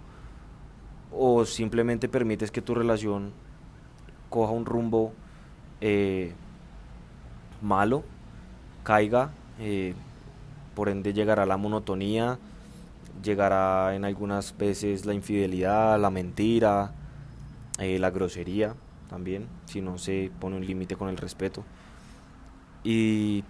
o 1.11 1.47
simplemente 1.47 2.07
permites 2.07 2.51
que 2.51 2.61
tu 2.61 2.75
relación 2.75 3.33
coja 4.29 4.53
un 4.53 4.67
rumbo 4.67 5.15
eh, 5.81 6.35
malo, 7.63 8.03
caiga, 8.85 9.31
eh, 9.59 9.95
por 10.75 10.89
ende 10.89 11.13
llegará 11.13 11.47
la 11.47 11.57
monotonía, 11.57 12.39
llegará 13.23 13.95
en 13.95 14.05
algunas 14.05 14.57
veces 14.57 15.07
la 15.07 15.15
infidelidad, 15.15 16.01
la 16.01 16.11
mentira, 16.11 16.93
eh, 17.79 17.99
la 17.99 18.11
grosería 18.11 18.75
también, 19.09 19.49
si 19.67 19.81
no 19.81 19.99
se 19.99 20.31
pone 20.41 20.57
un 20.57 20.67
límite 20.67 20.97
con 20.97 21.09
el 21.09 21.17
respeto. 21.17 21.65
Y 22.85 23.45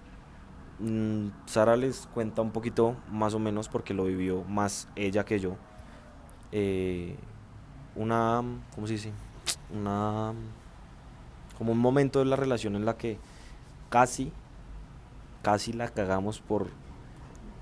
mm, 0.80 1.28
Sara 1.46 1.76
les 1.76 2.06
cuenta 2.09 2.42
un 2.42 2.50
poquito 2.52 2.96
más 3.11 3.35
o 3.35 3.38
menos 3.38 3.68
porque 3.68 3.94
lo 3.94 4.04
vivió 4.04 4.44
más 4.44 4.88
ella 4.96 5.24
que 5.24 5.40
yo. 5.40 5.56
eh, 6.52 7.16
una, 7.94 8.42
¿cómo 8.74 8.87
se 8.87 8.94
dice? 8.94 9.12
Una, 9.74 10.33
como 11.59 11.72
un 11.72 11.78
momento 11.78 12.20
de 12.20 12.24
la 12.26 12.37
relación 12.37 12.76
en 12.76 12.85
la 12.85 12.96
que 12.96 13.18
casi, 13.90 14.33
casi 15.42 15.72
la 15.72 15.88
cagamos 15.88 16.40
por 16.40 16.68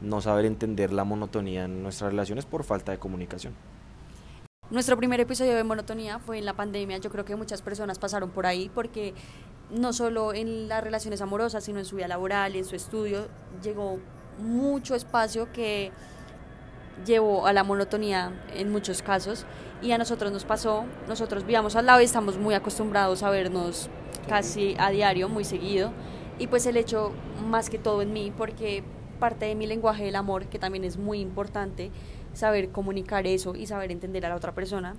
no 0.00 0.20
saber 0.20 0.44
entender 0.44 0.92
la 0.92 1.04
monotonía 1.04 1.64
en 1.64 1.82
nuestras 1.82 2.10
relaciones 2.10 2.46
por 2.46 2.64
falta 2.64 2.92
de 2.92 2.98
comunicación. 2.98 3.54
Nuestro 4.70 4.96
primer 4.98 5.18
episodio 5.18 5.56
de 5.56 5.64
monotonía 5.64 6.18
fue 6.18 6.38
en 6.38 6.44
la 6.44 6.52
pandemia. 6.52 6.98
Yo 6.98 7.10
creo 7.10 7.24
que 7.24 7.36
muchas 7.36 7.62
personas 7.62 7.98
pasaron 7.98 8.30
por 8.30 8.44
ahí 8.44 8.70
porque 8.74 9.14
no 9.70 9.92
solo 9.92 10.34
en 10.34 10.68
las 10.68 10.84
relaciones 10.84 11.22
amorosas, 11.22 11.64
sino 11.64 11.78
en 11.78 11.86
su 11.86 11.96
vida 11.96 12.08
laboral, 12.08 12.54
en 12.54 12.64
su 12.64 12.76
estudio, 12.76 13.28
llegó 13.62 13.98
mucho 14.38 14.94
espacio 14.94 15.50
que 15.52 15.90
llevó 17.06 17.46
a 17.46 17.52
la 17.52 17.64
monotonía 17.64 18.32
en 18.54 18.70
muchos 18.70 19.02
casos 19.02 19.46
y 19.80 19.92
a 19.92 19.98
nosotros 19.98 20.32
nos 20.32 20.44
pasó, 20.44 20.84
nosotros 21.06 21.44
vivíamos 21.44 21.76
al 21.76 21.86
lado 21.86 22.00
y 22.00 22.04
estamos 22.04 22.36
muy 22.38 22.54
acostumbrados 22.54 23.22
a 23.22 23.30
vernos 23.30 23.88
casi 24.28 24.74
a 24.78 24.90
diario, 24.90 25.28
muy 25.28 25.44
seguido 25.44 25.92
y 26.38 26.46
pues 26.48 26.66
el 26.66 26.76
hecho 26.76 27.12
más 27.48 27.70
que 27.70 27.78
todo 27.78 28.02
en 28.02 28.12
mí 28.12 28.32
porque 28.36 28.82
parte 29.18 29.46
de 29.46 29.54
mi 29.54 29.66
lenguaje 29.66 30.04
del 30.04 30.16
amor, 30.16 30.46
que 30.46 30.58
también 30.58 30.84
es 30.84 30.96
muy 30.96 31.20
importante, 31.20 31.90
saber 32.34 32.70
comunicar 32.70 33.26
eso 33.26 33.54
y 33.54 33.66
saber 33.66 33.90
entender 33.90 34.24
a 34.26 34.30
la 34.30 34.36
otra 34.36 34.54
persona. 34.54 34.94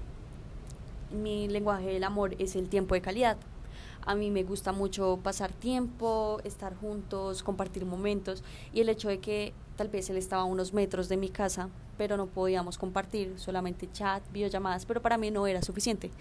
Mi 1.12 1.48
lenguaje 1.48 1.88
del 1.88 2.04
amor 2.04 2.36
es 2.40 2.56
el 2.56 2.70
tiempo 2.70 2.96
de 2.96 3.02
calidad. 3.02 3.38
A 4.06 4.16
mí 4.16 4.32
me 4.32 4.44
gusta 4.44 4.72
mucho 4.72 5.20
pasar 5.22 5.52
tiempo, 5.52 6.40
estar 6.44 6.76
juntos, 6.76 7.44
compartir 7.44 7.86
momentos 7.86 8.44
y 8.74 8.82
el 8.82 8.90
hecho 8.90 9.10
de 9.10 9.20
que 9.20 9.54
tal 9.76 9.90
vez 9.90 10.10
él 10.10 10.18
estaba 10.18 10.44
a 10.44 10.46
unos 10.46 10.74
metros 10.74 11.10
de 11.10 11.18
mi 11.18 11.30
casa, 11.30 11.70
pero 11.98 12.18
no 12.18 12.28
podíamos 12.28 12.78
compartir, 12.78 13.34
solamente 13.38 13.90
chat, 13.92 14.24
videollamadas, 14.32 14.86
pero 14.86 15.02
para 15.02 15.18
mí 15.18 15.32
no 15.32 15.48
era 15.48 15.62
suficiente. 15.62 16.12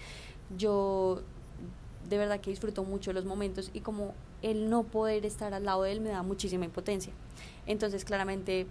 Yo 0.56 1.22
de 2.08 2.18
verdad 2.18 2.40
que 2.40 2.50
disfruto 2.50 2.84
mucho 2.84 3.12
los 3.12 3.24
momentos 3.24 3.70
y 3.72 3.80
como 3.80 4.14
el 4.42 4.70
no 4.70 4.84
poder 4.84 5.26
estar 5.26 5.52
al 5.54 5.64
lado 5.64 5.82
de 5.82 5.92
él 5.92 6.00
me 6.00 6.10
da 6.10 6.22
muchísima 6.22 6.64
impotencia. 6.64 7.12
Entonces 7.68 8.04
claramente 8.04 8.66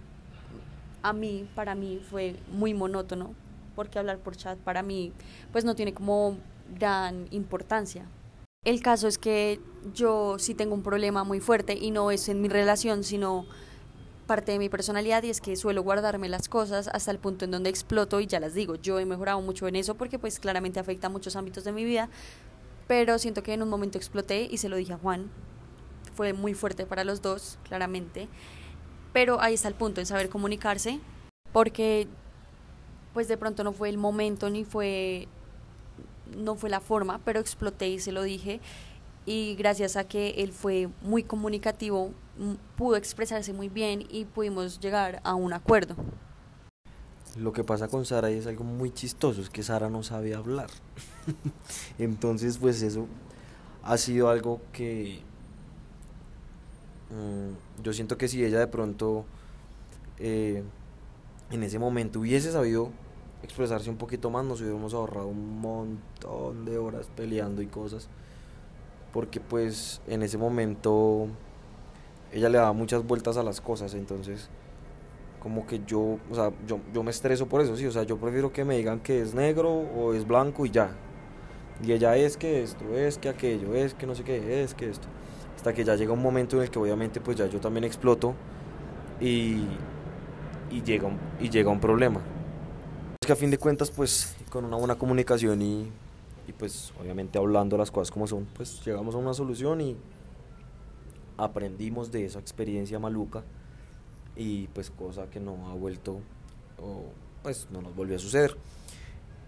a 1.02 1.14
mí, 1.14 1.48
para 1.54 1.74
mí 1.74 2.02
fue 2.10 2.36
muy 2.52 2.74
monótono, 2.74 3.34
porque 3.74 3.98
hablar 3.98 4.18
por 4.18 4.36
chat 4.36 4.58
para 4.58 4.82
mí 4.82 5.12
pues 5.52 5.64
no 5.64 5.74
tiene 5.74 5.94
como 5.94 6.36
gran 6.78 7.28
importancia. 7.30 8.04
El 8.64 8.82
caso 8.82 9.06
es 9.06 9.16
que 9.16 9.60
yo 9.94 10.38
sí 10.38 10.54
tengo 10.54 10.74
un 10.74 10.82
problema 10.82 11.24
muy 11.24 11.40
fuerte 11.40 11.74
y 11.74 11.92
no 11.92 12.10
es 12.10 12.28
en 12.28 12.42
mi 12.42 12.48
relación, 12.48 13.04
sino 13.04 13.46
parte 14.26 14.52
de 14.52 14.58
mi 14.58 14.68
personalidad 14.68 15.22
y 15.22 15.30
es 15.30 15.40
que 15.40 15.56
suelo 15.56 15.82
guardarme 15.82 16.28
las 16.28 16.48
cosas 16.48 16.88
hasta 16.92 17.10
el 17.12 17.18
punto 17.18 17.44
en 17.46 17.52
donde 17.52 17.70
exploto 17.70 18.20
y 18.20 18.26
ya 18.26 18.40
las 18.40 18.52
digo. 18.52 18.74
Yo 18.74 18.98
he 18.98 19.06
mejorado 19.06 19.40
mucho 19.40 19.68
en 19.68 19.76
eso 19.76 19.94
porque 19.94 20.18
pues 20.18 20.40
claramente 20.40 20.80
afecta 20.80 21.06
a 21.06 21.10
muchos 21.10 21.36
ámbitos 21.36 21.64
de 21.64 21.72
mi 21.72 21.84
vida, 21.84 22.10
pero 22.88 23.18
siento 23.18 23.44
que 23.44 23.54
en 23.54 23.62
un 23.62 23.70
momento 23.70 23.96
exploté 23.96 24.48
y 24.50 24.58
se 24.58 24.68
lo 24.68 24.76
dije 24.76 24.92
a 24.92 24.98
Juan. 24.98 25.30
Fue 26.14 26.32
muy 26.32 26.52
fuerte 26.52 26.84
para 26.84 27.04
los 27.04 27.22
dos, 27.22 27.58
claramente. 27.62 28.28
Pero 29.12 29.40
ahí 29.40 29.54
está 29.54 29.68
el 29.68 29.74
punto, 29.74 30.00
en 30.00 30.06
saber 30.06 30.28
comunicarse, 30.28 31.00
porque 31.52 32.08
pues 33.14 33.28
de 33.28 33.36
pronto 33.36 33.64
no 33.64 33.72
fue 33.72 33.88
el 33.88 33.98
momento 33.98 34.50
ni 34.50 34.64
fue 34.64 35.28
no 36.36 36.56
fue 36.56 36.68
la 36.68 36.80
forma, 36.80 37.20
pero 37.24 37.40
exploté 37.40 37.88
y 37.88 37.98
se 37.98 38.12
lo 38.12 38.22
dije 38.22 38.60
y 39.28 39.56
gracias 39.56 39.96
a 39.96 40.04
que 40.04 40.30
él 40.38 40.52
fue 40.52 40.88
muy 41.02 41.22
comunicativo, 41.22 42.12
pudo 42.76 42.96
expresarse 42.96 43.52
muy 43.52 43.68
bien 43.68 44.06
y 44.08 44.24
pudimos 44.24 44.80
llegar 44.80 45.20
a 45.22 45.34
un 45.34 45.52
acuerdo. 45.52 45.96
Lo 47.36 47.52
que 47.52 47.62
pasa 47.62 47.88
con 47.88 48.06
Sara 48.06 48.30
es 48.30 48.46
algo 48.46 48.64
muy 48.64 48.90
chistoso, 48.90 49.42
es 49.42 49.50
que 49.50 49.62
Sara 49.62 49.90
no 49.90 50.02
sabe 50.02 50.34
hablar. 50.34 50.70
Entonces, 51.98 52.56
pues 52.56 52.80
eso 52.80 53.06
ha 53.82 53.98
sido 53.98 54.30
algo 54.30 54.62
que 54.72 55.20
mm, 57.10 57.82
yo 57.82 57.92
siento 57.92 58.16
que 58.16 58.28
si 58.28 58.44
ella 58.44 58.58
de 58.58 58.66
pronto 58.66 59.24
eh, 60.18 60.62
en 61.50 61.62
ese 61.62 61.78
momento 61.78 62.20
hubiese 62.20 62.52
sabido 62.52 62.90
expresarse 63.42 63.88
un 63.90 63.96
poquito 63.96 64.30
más, 64.30 64.44
nos 64.44 64.60
hubiéramos 64.60 64.94
ahorrado 64.94 65.28
un 65.28 65.60
montón 65.60 66.64
de 66.64 66.78
horas 66.78 67.10
peleando 67.14 67.62
y 67.62 67.66
cosas. 67.66 68.08
Porque 69.12 69.40
pues 69.40 70.02
en 70.06 70.22
ese 70.22 70.36
momento 70.36 71.28
ella 72.32 72.48
le 72.48 72.58
daba 72.58 72.72
muchas 72.72 73.06
vueltas 73.06 73.36
a 73.36 73.42
las 73.42 73.60
cosas, 73.60 73.94
entonces 73.94 74.50
como 75.40 75.66
que 75.66 75.80
yo, 75.86 76.18
o 76.30 76.34
sea, 76.34 76.52
yo, 76.66 76.80
yo 76.92 77.02
me 77.02 77.10
estreso 77.10 77.46
por 77.46 77.60
eso, 77.60 77.76
sí, 77.76 77.86
o 77.86 77.92
sea, 77.92 78.02
yo 78.02 78.18
prefiero 78.18 78.52
que 78.52 78.64
me 78.64 78.76
digan 78.76 79.00
que 79.00 79.22
es 79.22 79.34
negro 79.34 79.70
o 79.70 80.12
es 80.12 80.26
blanco 80.26 80.66
y 80.66 80.70
ya. 80.70 80.90
Y 81.82 81.92
ella 81.92 82.16
es 82.16 82.36
que 82.36 82.62
esto, 82.62 82.96
es 82.96 83.18
que 83.18 83.28
aquello, 83.28 83.74
es 83.74 83.94
que 83.94 84.06
no 84.06 84.14
sé 84.14 84.24
qué, 84.24 84.62
es 84.62 84.74
que 84.74 84.90
esto. 84.90 85.06
Hasta 85.68 85.76
que 85.76 85.84
ya 85.84 85.96
llega 85.96 86.14
un 86.14 86.22
momento 86.22 86.56
en 86.56 86.62
el 86.62 86.70
que 86.70 86.78
obviamente 86.78 87.20
pues 87.20 87.36
ya 87.36 87.46
yo 87.46 87.60
también 87.60 87.84
exploto 87.84 88.34
y, 89.20 89.64
y, 90.70 90.82
llega, 90.82 91.06
un, 91.06 91.18
y 91.38 91.50
llega 91.50 91.68
un 91.70 91.78
problema. 91.78 92.22
Es 93.20 93.26
que 93.26 93.32
a 93.34 93.36
fin 93.36 93.50
de 93.50 93.58
cuentas 93.58 93.90
pues 93.90 94.34
con 94.48 94.64
una 94.64 94.78
buena 94.78 94.94
comunicación 94.94 95.60
y, 95.60 95.90
y 96.46 96.52
pues 96.58 96.94
obviamente 96.98 97.36
hablando 97.36 97.76
las 97.76 97.90
cosas 97.90 98.10
como 98.10 98.26
son, 98.26 98.46
pues 98.56 98.82
llegamos 98.82 99.14
a 99.14 99.18
una 99.18 99.34
solución 99.34 99.82
y, 99.82 99.94
aprendimos 101.36 102.10
de 102.10 102.24
esa 102.24 102.38
experiencia 102.38 102.98
maluca 102.98 103.44
y 104.36 104.68
pues 104.68 104.90
cosa 104.90 105.28
que 105.28 105.38
no 105.38 105.68
ha 105.68 105.74
vuelto 105.74 106.20
o 106.80 107.12
pues 107.42 107.68
no 107.70 107.82
nos 107.82 107.94
volvió 107.94 108.16
a 108.16 108.18
suceder. 108.18 108.56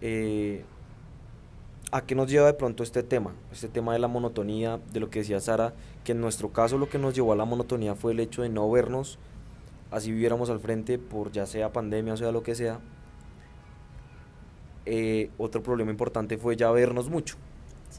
Eh, 0.01 0.65
¿A 1.93 2.05
qué 2.05 2.15
nos 2.15 2.31
lleva 2.31 2.47
de 2.47 2.53
pronto 2.53 2.83
este 2.83 3.03
tema? 3.03 3.33
Este 3.51 3.67
tema 3.67 3.91
de 3.91 3.99
la 3.99 4.07
monotonía, 4.07 4.79
de 4.93 5.01
lo 5.01 5.09
que 5.09 5.19
decía 5.19 5.41
Sara, 5.41 5.73
que 6.05 6.13
en 6.13 6.21
nuestro 6.21 6.53
caso 6.53 6.77
lo 6.77 6.87
que 6.87 6.97
nos 6.97 7.13
llevó 7.13 7.33
a 7.33 7.35
la 7.35 7.43
monotonía 7.43 7.95
fue 7.95 8.13
el 8.13 8.21
hecho 8.21 8.43
de 8.43 8.49
no 8.49 8.71
vernos, 8.71 9.19
así 9.91 10.09
viviéramos 10.09 10.49
al 10.49 10.61
frente 10.61 10.97
por 10.97 11.33
ya 11.33 11.45
sea 11.45 11.73
pandemia 11.73 12.13
o 12.13 12.17
sea 12.17 12.31
lo 12.31 12.43
que 12.43 12.55
sea. 12.55 12.79
Eh, 14.85 15.31
otro 15.37 15.61
problema 15.61 15.91
importante 15.91 16.37
fue 16.37 16.55
ya 16.55 16.71
vernos 16.71 17.09
mucho, 17.09 17.35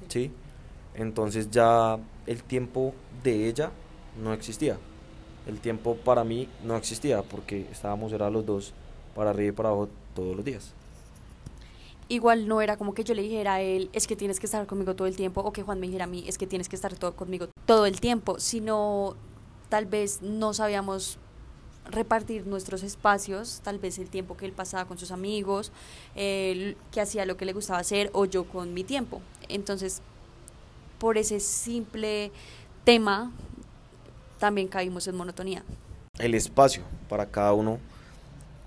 ¿sí? 0.09 0.31
Entonces 0.95 1.51
ya 1.51 1.99
el 2.27 2.43
tiempo 2.45 2.95
de 3.23 3.47
ella 3.47 3.73
no 4.23 4.33
existía. 4.33 4.79
El 5.47 5.61
tiempo 5.61 5.97
para 5.97 6.25
mí 6.25 6.49
no 6.65 6.77
existía 6.77 7.23
porque 7.23 7.67
estábamos 7.71 8.15
era 8.15 8.31
los 8.31 8.47
dos 8.47 8.73
para 9.15 9.31
arriba 9.31 9.49
y 9.51 9.53
para 9.53 9.69
abajo 9.69 9.91
todos 10.15 10.35
los 10.35 10.45
días. 10.47 10.73
Igual 12.13 12.47
no 12.47 12.61
era 12.61 12.77
como 12.77 12.93
que 12.93 13.05
yo 13.05 13.15
le 13.15 13.23
dijera 13.23 13.55
a 13.55 13.61
él, 13.63 13.89
es 13.95 14.07
que 14.07 14.17
tienes 14.17 14.39
que 14.39 14.45
estar 14.45 14.67
conmigo 14.67 14.95
todo 14.95 15.09
el 15.09 15.17
tiempo, 15.17 15.41
o 15.41 15.51
que 15.51 15.63
Juan 15.63 15.81
me 15.81 15.87
dijera 15.87 16.05
a 16.05 16.07
mí, 16.07 16.25
es 16.27 16.37
que 16.37 16.47
tienes 16.47 16.69
que 16.69 16.77
estar 16.77 16.95
todo 16.95 17.17
conmigo 17.17 17.49
todo 17.65 17.87
el 17.87 18.03
tiempo, 18.03 18.39
sino 18.39 19.17
tal 19.71 19.87
vez 19.87 20.21
no 20.21 20.53
sabíamos 20.53 21.17
repartir 21.87 22.47
nuestros 22.47 22.83
espacios, 22.83 23.63
tal 23.65 23.79
vez 23.79 23.99
el 23.99 24.11
tiempo 24.11 24.37
que 24.37 24.45
él 24.45 24.53
pasaba 24.53 24.85
con 24.85 24.99
sus 24.99 25.11
amigos, 25.11 25.73
que 26.15 27.01
hacía 27.01 27.25
lo 27.25 27.39
que 27.39 27.47
le 27.47 27.55
gustaba 27.55 27.79
hacer, 27.79 28.11
o 28.13 28.27
yo 28.27 28.45
con 28.45 28.75
mi 28.75 28.85
tiempo. 28.85 29.23
Entonces, 29.49 30.03
por 30.99 31.17
ese 31.17 31.41
simple 31.41 32.31
tema, 32.85 33.33
también 34.39 34.69
caímos 34.69 35.09
en 35.09 35.17
monotonía. 35.17 35.65
El 36.19 36.35
espacio 36.35 36.83
para 37.09 37.25
cada 37.25 37.55
uno 37.55 37.79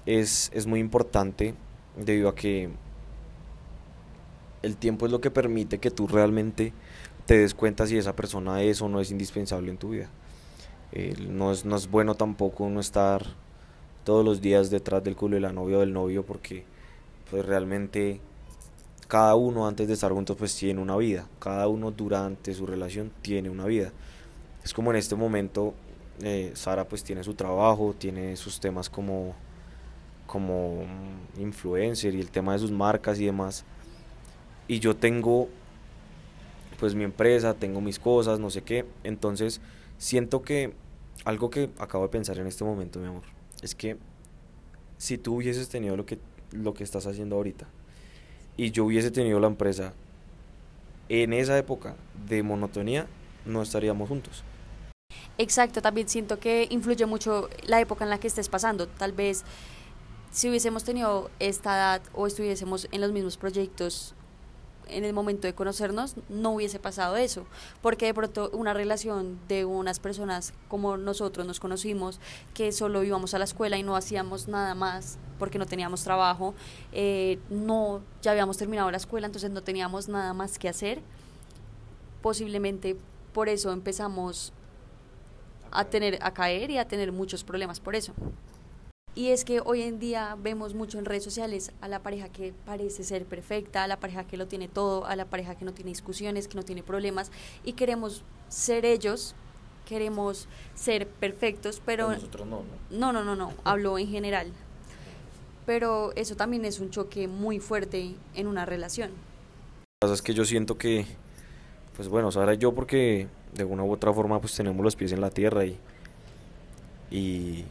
es, 0.07 0.49
es 0.51 0.65
muy 0.65 0.79
importante 0.79 1.53
debido 1.95 2.27
a 2.29 2.33
que 2.33 2.71
el 4.65 4.77
tiempo 4.77 5.05
es 5.05 5.11
lo 5.11 5.21
que 5.21 5.29
permite 5.29 5.77
que 5.77 5.91
tú 5.91 6.07
realmente 6.07 6.73
te 7.27 7.37
des 7.37 7.53
cuenta 7.53 7.85
si 7.85 7.97
esa 7.97 8.15
persona 8.15 8.63
es 8.63 8.81
o 8.81 8.89
no 8.89 8.99
es 8.99 9.11
indispensable 9.11 9.69
en 9.69 9.77
tu 9.77 9.89
vida. 9.89 10.09
no, 11.29 11.51
es, 11.51 11.65
no 11.65 11.75
es 11.75 11.89
bueno 11.89 12.15
tampoco 12.15 12.67
no 12.69 12.79
estar 12.79 13.25
todos 14.03 14.25
los 14.25 14.41
días 14.41 14.69
detrás 14.69 15.03
del 15.03 15.15
culo 15.15 15.35
de 15.35 15.41
la 15.41 15.51
novia 15.51 15.77
o 15.77 15.79
del 15.81 15.93
novio 15.93 16.25
porque 16.25 16.65
pues 17.29 17.45
realmente 17.45 18.21
cada 19.07 19.35
uno 19.35 19.67
antes 19.67 19.87
de 19.87 19.93
estar 19.93 20.11
juntos 20.11 20.35
pues 20.35 20.55
tiene 20.55 20.81
una 20.81 20.97
vida, 20.97 21.27
cada 21.39 21.67
uno 21.67 21.91
durante 21.91 22.53
su 22.53 22.65
relación 22.65 23.11
tiene 23.21 23.49
una 23.49 23.65
vida. 23.65 23.91
Es 24.63 24.73
como 24.73 24.89
en 24.91 24.97
este 24.97 25.15
momento 25.15 25.75
eh, 26.23 26.51
Sara 26.55 26.87
pues 26.87 27.03
tiene 27.03 27.23
su 27.23 27.35
trabajo, 27.35 27.93
tiene 27.97 28.35
sus 28.35 28.59
temas 28.59 28.89
como, 28.89 29.35
como 30.25 30.85
influencer 31.37 32.15
y 32.15 32.21
el 32.21 32.31
tema 32.31 32.53
de 32.53 32.59
sus 32.59 32.71
marcas 32.71 33.19
y 33.19 33.25
demás. 33.25 33.63
Y 34.67 34.79
yo 34.79 34.95
tengo 34.95 35.49
pues 36.79 36.95
mi 36.95 37.03
empresa, 37.03 37.53
tengo 37.53 37.81
mis 37.81 37.99
cosas, 37.99 38.39
no 38.39 38.49
sé 38.49 38.61
qué. 38.61 38.85
Entonces 39.03 39.61
siento 39.97 40.41
que 40.41 40.73
algo 41.23 41.49
que 41.49 41.69
acabo 41.79 42.03
de 42.03 42.09
pensar 42.09 42.37
en 42.39 42.47
este 42.47 42.63
momento, 42.63 42.99
mi 42.99 43.07
amor, 43.07 43.23
es 43.61 43.75
que 43.75 43.97
si 44.97 45.17
tú 45.17 45.35
hubieses 45.35 45.69
tenido 45.69 45.95
lo 45.95 46.05
que, 46.05 46.19
lo 46.51 46.73
que 46.73 46.83
estás 46.83 47.07
haciendo 47.07 47.35
ahorita, 47.35 47.67
y 48.57 48.71
yo 48.71 48.85
hubiese 48.85 49.11
tenido 49.11 49.39
la 49.39 49.47
empresa 49.47 49.93
en 51.09 51.33
esa 51.33 51.57
época 51.57 51.95
de 52.27 52.41
monotonía, 52.43 53.07
no 53.45 53.61
estaríamos 53.61 54.09
juntos. 54.09 54.43
Exacto, 55.37 55.81
también 55.81 56.07
siento 56.07 56.39
que 56.39 56.67
influye 56.69 57.05
mucho 57.05 57.49
la 57.67 57.81
época 57.81 58.05
en 58.05 58.09
la 58.09 58.19
que 58.19 58.27
estés 58.27 58.49
pasando. 58.49 58.87
Tal 58.87 59.11
vez 59.11 59.43
si 60.31 60.49
hubiésemos 60.49 60.83
tenido 60.83 61.29
esta 61.39 61.75
edad 61.75 62.01
o 62.13 62.27
estuviésemos 62.27 62.87
en 62.91 63.01
los 63.01 63.11
mismos 63.11 63.37
proyectos 63.37 64.15
en 64.87 65.03
el 65.03 65.13
momento 65.13 65.47
de 65.47 65.53
conocernos 65.53 66.15
no 66.29 66.51
hubiese 66.51 66.79
pasado 66.79 67.15
eso, 67.15 67.45
porque 67.81 68.05
de 68.05 68.13
pronto 68.13 68.49
una 68.53 68.73
relación 68.73 69.39
de 69.47 69.65
unas 69.65 69.99
personas 69.99 70.53
como 70.67 70.97
nosotros 70.97 71.45
nos 71.45 71.59
conocimos, 71.59 72.19
que 72.53 72.71
solo 72.71 73.03
íbamos 73.03 73.33
a 73.33 73.39
la 73.39 73.45
escuela 73.45 73.77
y 73.77 73.83
no 73.83 73.95
hacíamos 73.95 74.47
nada 74.47 74.75
más 74.75 75.17
porque 75.39 75.59
no 75.59 75.65
teníamos 75.65 76.03
trabajo, 76.03 76.53
eh, 76.91 77.39
no, 77.49 78.01
ya 78.21 78.31
habíamos 78.31 78.57
terminado 78.57 78.89
la 78.91 78.97
escuela, 78.97 79.27
entonces 79.27 79.51
no 79.51 79.61
teníamos 79.61 80.07
nada 80.07 80.33
más 80.33 80.57
que 80.57 80.69
hacer, 80.69 81.01
posiblemente 82.21 82.97
por 83.33 83.49
eso 83.49 83.71
empezamos 83.71 84.53
a 85.71 85.85
tener, 85.85 86.17
a 86.21 86.33
caer 86.33 86.71
y 86.71 86.77
a 86.77 86.87
tener 86.87 87.11
muchos 87.11 87.43
problemas 87.43 87.79
por 87.79 87.95
eso. 87.95 88.13
Y 89.17 89.29
es 89.29 89.45
que 89.45 89.61
hoy 89.63 89.81
en 89.81 89.97
día 89.97 90.35
vemos 90.37 90.73
mucho 90.73 90.99
en 90.99 91.05
redes 91.05 91.23
sociales 91.23 91.71
a 91.79 91.87
la 91.87 91.99
pareja 92.03 92.27
que 92.27 92.53
parece 92.65 93.05
ser 93.05 93.23
perfecta, 93.25 93.85
a 93.85 93.87
la 93.87 93.97
pareja 93.97 94.27
que 94.27 94.35
lo 94.35 94.45
tiene 94.45 94.67
todo, 94.67 95.05
a 95.05 95.15
la 95.15 95.23
pareja 95.23 95.55
que 95.55 95.63
no 95.63 95.73
tiene 95.73 95.89
discusiones, 95.89 96.49
que 96.49 96.55
no 96.55 96.63
tiene 96.63 96.83
problemas 96.83 97.31
y 97.63 97.73
queremos 97.73 98.23
ser 98.49 98.85
ellos, 98.85 99.33
queremos 99.85 100.49
ser 100.73 101.07
perfectos, 101.07 101.81
pero... 101.85 102.11
nosotros 102.11 102.45
no, 102.45 102.63
no, 102.89 103.13
no, 103.13 103.23
no, 103.23 103.37
no, 103.37 103.53
hablo 103.63 103.97
en 103.97 104.09
general. 104.09 104.51
Pero 105.65 106.11
eso 106.17 106.35
también 106.35 106.65
es 106.65 106.81
un 106.81 106.89
choque 106.89 107.29
muy 107.29 107.59
fuerte 107.59 108.15
en 108.35 108.47
una 108.47 108.65
relación. 108.65 109.11
Lo 109.11 109.15
que 109.15 109.99
pasa 110.01 110.13
es 110.15 110.21
que 110.21 110.33
yo 110.33 110.43
siento 110.43 110.77
que, 110.77 111.05
pues 111.95 112.09
bueno, 112.09 112.29
ahora 112.35 112.53
yo 112.55 112.73
porque 112.73 113.29
de 113.53 113.63
una 113.63 113.85
u 113.85 113.93
otra 113.93 114.11
forma 114.11 114.41
pues 114.41 114.53
tenemos 114.53 114.83
los 114.83 114.97
pies 114.97 115.13
en 115.13 115.21
la 115.21 115.29
tierra 115.29 115.65
y, 115.65 115.79
y 117.09 117.63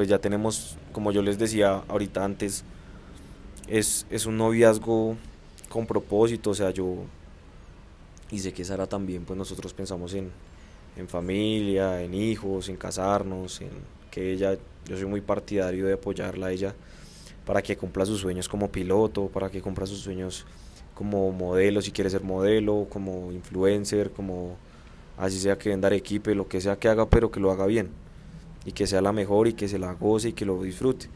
pues 0.00 0.08
ya 0.08 0.18
tenemos, 0.18 0.78
como 0.92 1.12
yo 1.12 1.20
les 1.20 1.38
decía 1.38 1.82
ahorita 1.86 2.24
antes, 2.24 2.64
es, 3.68 4.06
es 4.08 4.24
un 4.24 4.38
noviazgo 4.38 5.14
con 5.68 5.86
propósito, 5.86 6.48
o 6.48 6.54
sea, 6.54 6.70
yo, 6.70 7.04
y 8.30 8.38
sé 8.38 8.54
que 8.54 8.64
Sara 8.64 8.86
también, 8.86 9.26
pues 9.26 9.38
nosotros 9.38 9.74
pensamos 9.74 10.14
en, 10.14 10.30
en 10.96 11.06
familia, 11.06 12.02
en 12.02 12.14
hijos, 12.14 12.70
en 12.70 12.78
casarnos, 12.78 13.60
en 13.60 13.68
que 14.10 14.32
ella, 14.32 14.56
yo 14.86 14.96
soy 14.96 15.04
muy 15.04 15.20
partidario 15.20 15.86
de 15.86 15.92
apoyarla 15.92 16.46
a 16.46 16.52
ella 16.52 16.74
para 17.44 17.60
que 17.60 17.76
cumpla 17.76 18.06
sus 18.06 18.20
sueños 18.20 18.48
como 18.48 18.72
piloto, 18.72 19.26
para 19.26 19.50
que 19.50 19.60
cumpla 19.60 19.84
sus 19.84 19.98
sueños 19.98 20.46
como 20.94 21.30
modelo, 21.30 21.82
si 21.82 21.92
quiere 21.92 22.08
ser 22.08 22.22
modelo, 22.22 22.86
como 22.88 23.32
influencer, 23.32 24.12
como 24.12 24.56
así 25.18 25.38
sea 25.38 25.58
que 25.58 25.68
venda 25.68 25.94
equipo, 25.94 26.30
lo 26.30 26.48
que 26.48 26.62
sea 26.62 26.76
que 26.76 26.88
haga, 26.88 27.04
pero 27.04 27.30
que 27.30 27.38
lo 27.38 27.50
haga 27.50 27.66
bien 27.66 27.90
y 28.64 28.72
que 28.72 28.86
sea 28.86 29.00
la 29.00 29.12
mejor 29.12 29.48
y 29.48 29.52
que 29.54 29.68
se 29.68 29.78
la 29.78 29.94
goce 29.94 30.30
y 30.30 30.32
que 30.32 30.44
lo 30.44 30.62
disfrute. 30.62 31.08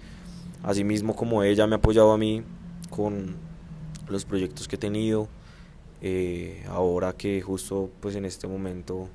Asimismo 0.62 1.14
como 1.14 1.42
ella 1.42 1.66
me 1.66 1.74
ha 1.74 1.78
apoyado 1.78 2.12
a 2.12 2.18
mí 2.18 2.42
con 2.90 3.36
los 4.08 4.24
proyectos 4.24 4.68
que 4.68 4.76
he 4.76 4.78
tenido, 4.78 5.28
eh, 6.00 6.64
ahora 6.68 7.12
que 7.14 7.40
justo 7.40 7.90
pues 8.00 8.14
en 8.14 8.24
este 8.24 8.46
momento 8.46 9.08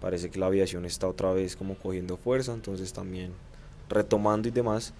parece 0.00 0.30
que 0.30 0.38
la 0.38 0.46
aviación 0.46 0.84
está 0.84 1.08
otra 1.08 1.32
vez 1.32 1.56
como 1.56 1.76
cogiendo 1.76 2.16
fuerza, 2.16 2.52
entonces 2.52 2.92
también 2.92 3.32
retomando 3.88 4.48
y 4.48 4.50
demás, 4.50 4.94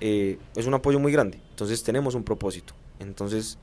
eh, 0.00 0.38
es 0.54 0.66
un 0.66 0.74
apoyo 0.74 0.98
muy 0.98 1.12
grande, 1.12 1.40
entonces 1.50 1.82
tenemos 1.82 2.14
un 2.14 2.24
propósito, 2.24 2.74
entonces 2.98 3.58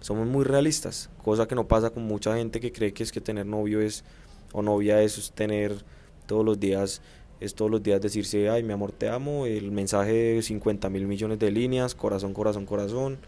somos 0.00 0.26
muy 0.26 0.44
realistas, 0.44 1.10
cosa 1.22 1.46
que 1.46 1.54
no 1.54 1.68
pasa 1.68 1.90
con 1.90 2.04
mucha 2.04 2.36
gente 2.36 2.60
que 2.60 2.72
cree 2.72 2.92
que 2.92 3.02
es 3.02 3.12
que 3.12 3.20
tener 3.20 3.46
novio 3.46 3.80
es 3.80 4.04
o 4.52 4.62
novia 4.62 5.02
es 5.02 5.32
tener 5.32 5.84
todos 6.26 6.44
los 6.44 6.58
días 6.58 7.02
es 7.42 7.54
todos 7.54 7.70
los 7.70 7.82
días 7.82 8.00
decirse, 8.00 8.48
ay, 8.48 8.62
mi 8.62 8.72
amor, 8.72 8.92
te 8.92 9.08
amo, 9.08 9.46
el 9.46 9.72
mensaje 9.72 10.12
de 10.12 10.42
50 10.42 10.88
mil 10.90 11.06
millones 11.06 11.38
de 11.38 11.50
líneas, 11.50 11.94
corazón, 11.94 12.32
corazón, 12.34 12.66
corazón, 12.66 13.18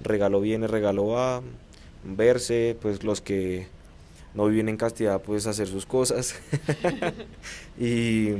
regalo 0.00 0.40
viene, 0.40 0.66
regalo 0.66 1.06
va, 1.06 1.42
verse, 2.04 2.76
pues 2.80 3.04
los 3.04 3.20
que 3.20 3.68
no 4.34 4.46
viven 4.46 4.68
en 4.68 4.76
castidad, 4.76 5.20
pues 5.22 5.46
hacer 5.46 5.68
sus 5.68 5.86
cosas. 5.86 6.34
y, 7.78 8.30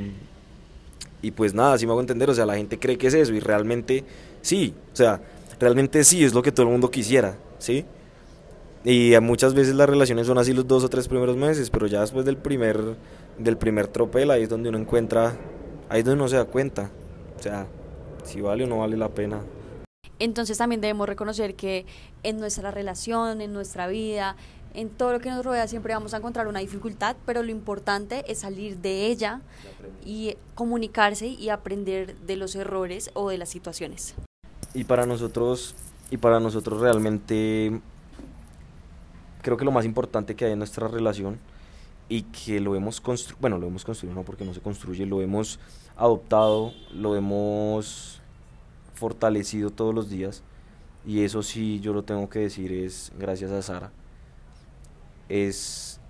y 1.21 1.31
pues 1.31 1.53
nada, 1.53 1.73
así 1.73 1.85
me 1.85 1.93
hago 1.93 2.01
entender, 2.01 2.29
o 2.29 2.33
sea, 2.33 2.45
la 2.45 2.55
gente 2.55 2.77
cree 2.79 2.97
que 2.97 3.07
es 3.07 3.13
eso 3.13 3.33
y 3.33 3.39
realmente 3.39 4.03
sí, 4.41 4.73
o 4.91 4.95
sea, 4.95 5.21
realmente 5.59 6.03
sí 6.03 6.23
es 6.23 6.33
lo 6.33 6.41
que 6.41 6.51
todo 6.51 6.65
el 6.65 6.71
mundo 6.71 6.91
quisiera, 6.91 7.37
¿sí? 7.59 7.85
Y 8.83 9.13
muchas 9.21 9.53
veces 9.53 9.75
las 9.75 9.87
relaciones 9.87 10.25
son 10.25 10.39
así 10.39 10.53
los 10.53 10.67
dos 10.67 10.83
o 10.83 10.89
tres 10.89 11.07
primeros 11.07 11.37
meses, 11.37 11.69
pero 11.69 11.85
ya 11.85 12.01
después 12.01 12.25
del 12.25 12.37
primer 12.37 12.95
del 13.43 13.57
primer 13.57 13.87
tropel, 13.87 14.31
ahí 14.31 14.43
es 14.43 14.49
donde 14.49 14.69
uno 14.69 14.77
encuentra, 14.77 15.33
ahí 15.89 15.99
es 15.99 16.05
donde 16.05 16.21
uno 16.21 16.29
se 16.29 16.37
da 16.37 16.45
cuenta, 16.45 16.89
o 17.37 17.41
sea, 17.41 17.67
si 18.23 18.41
vale 18.41 18.63
o 18.63 18.67
no 18.67 18.79
vale 18.79 18.97
la 18.97 19.09
pena. 19.09 19.41
Entonces 20.19 20.57
también 20.57 20.81
debemos 20.81 21.07
reconocer 21.07 21.55
que 21.55 21.85
en 22.23 22.39
nuestra 22.39 22.69
relación, 22.69 23.41
en 23.41 23.53
nuestra 23.53 23.87
vida, 23.87 24.35
en 24.73 24.89
todo 24.89 25.13
lo 25.13 25.19
que 25.19 25.29
nos 25.29 25.43
rodea 25.43 25.67
siempre 25.67 25.93
vamos 25.93 26.13
a 26.13 26.17
encontrar 26.17 26.47
una 26.47 26.59
dificultad, 26.59 27.15
pero 27.25 27.43
lo 27.43 27.51
importante 27.51 28.23
es 28.27 28.39
salir 28.39 28.77
de 28.77 29.07
ella 29.07 29.41
y 30.05 30.37
comunicarse 30.55 31.27
y 31.27 31.49
aprender 31.49 32.15
de 32.17 32.35
los 32.35 32.55
errores 32.55 33.09
o 33.13 33.29
de 33.29 33.37
las 33.37 33.49
situaciones. 33.49 34.13
Y 34.73 34.83
para 34.83 35.05
nosotros, 35.05 35.75
y 36.11 36.17
para 36.17 36.39
nosotros 36.39 36.79
realmente 36.79 37.81
creo 39.41 39.57
que 39.57 39.65
lo 39.65 39.71
más 39.71 39.85
importante 39.85 40.35
que 40.35 40.45
hay 40.45 40.51
en 40.51 40.59
nuestra 40.59 40.87
relación 40.87 41.39
y 42.11 42.23
que 42.23 42.59
lo 42.59 42.75
hemos 42.75 42.99
construido, 42.99 43.39
bueno, 43.39 43.57
lo 43.57 43.67
hemos 43.67 43.85
construido 43.85 44.13
no 44.13 44.23
porque 44.23 44.43
no 44.43 44.53
se 44.53 44.59
construye, 44.59 45.05
lo 45.05 45.21
hemos 45.21 45.61
adoptado, 45.95 46.73
lo 46.93 47.15
hemos 47.15 48.19
fortalecido 48.95 49.69
todos 49.69 49.95
los 49.95 50.09
días 50.09 50.43
y 51.05 51.23
eso 51.23 51.41
sí 51.41 51.79
yo 51.79 51.93
lo 51.93 52.03
tengo 52.03 52.29
que 52.29 52.39
decir 52.39 52.73
es 52.73 53.13
gracias 53.17 53.51
a 53.51 53.61
Sara. 53.61 53.93
Es, 55.29 56.01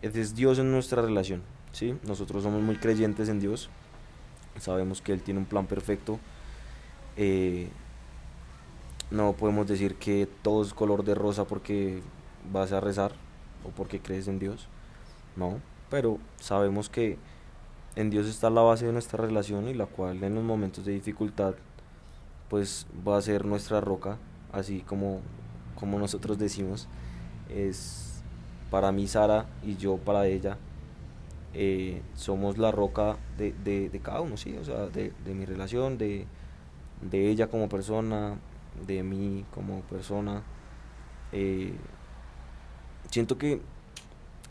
es 0.00 0.36
Dios 0.36 0.60
en 0.60 0.70
nuestra 0.70 1.02
relación, 1.02 1.42
¿sí? 1.72 1.96
Nosotros 2.06 2.44
somos 2.44 2.62
muy 2.62 2.76
creyentes 2.76 3.28
en 3.28 3.40
Dios, 3.40 3.68
sabemos 4.60 5.02
que 5.02 5.12
Él 5.12 5.22
tiene 5.22 5.40
un 5.40 5.46
plan 5.46 5.66
perfecto. 5.66 6.20
Eh, 7.16 7.68
no 9.10 9.32
podemos 9.32 9.66
decir 9.66 9.96
que 9.96 10.28
todo 10.42 10.62
es 10.62 10.72
color 10.72 11.02
de 11.02 11.16
rosa 11.16 11.46
porque 11.46 12.00
vas 12.52 12.70
a 12.70 12.78
rezar 12.78 13.10
o 13.64 13.70
porque 13.70 13.98
crees 13.98 14.28
en 14.28 14.38
Dios, 14.38 14.68
no, 15.36 15.60
pero 15.90 16.18
sabemos 16.40 16.88
que 16.88 17.18
en 17.96 18.10
Dios 18.10 18.26
está 18.26 18.50
la 18.50 18.62
base 18.62 18.86
de 18.86 18.92
nuestra 18.92 19.24
relación 19.24 19.68
y 19.68 19.74
la 19.74 19.86
cual 19.86 20.22
en 20.22 20.34
los 20.34 20.44
momentos 20.44 20.84
de 20.84 20.92
dificultad 20.92 21.54
pues 22.48 22.86
va 23.06 23.18
a 23.18 23.22
ser 23.22 23.44
nuestra 23.44 23.80
roca, 23.80 24.18
así 24.52 24.80
como, 24.80 25.20
como 25.74 25.98
nosotros 25.98 26.38
decimos, 26.38 26.88
es 27.48 28.22
para 28.70 28.92
mí 28.92 29.06
Sara 29.06 29.46
y 29.62 29.76
yo 29.76 29.96
para 29.98 30.26
ella, 30.26 30.58
eh, 31.54 32.02
somos 32.14 32.58
la 32.58 32.70
roca 32.70 33.16
de, 33.36 33.52
de, 33.52 34.00
cada 34.00 34.20
uno, 34.20 34.36
sí, 34.36 34.56
o 34.56 34.64
sea, 34.64 34.86
de, 34.86 35.12
de 35.24 35.34
mi 35.34 35.44
relación, 35.44 35.98
de, 35.98 36.26
de, 37.02 37.30
ella 37.30 37.48
como 37.48 37.68
persona, 37.68 38.38
de 38.86 39.02
mí 39.02 39.44
como 39.54 39.80
persona. 39.82 40.42
Eh, 41.32 41.74
siento 43.10 43.38
que 43.38 43.60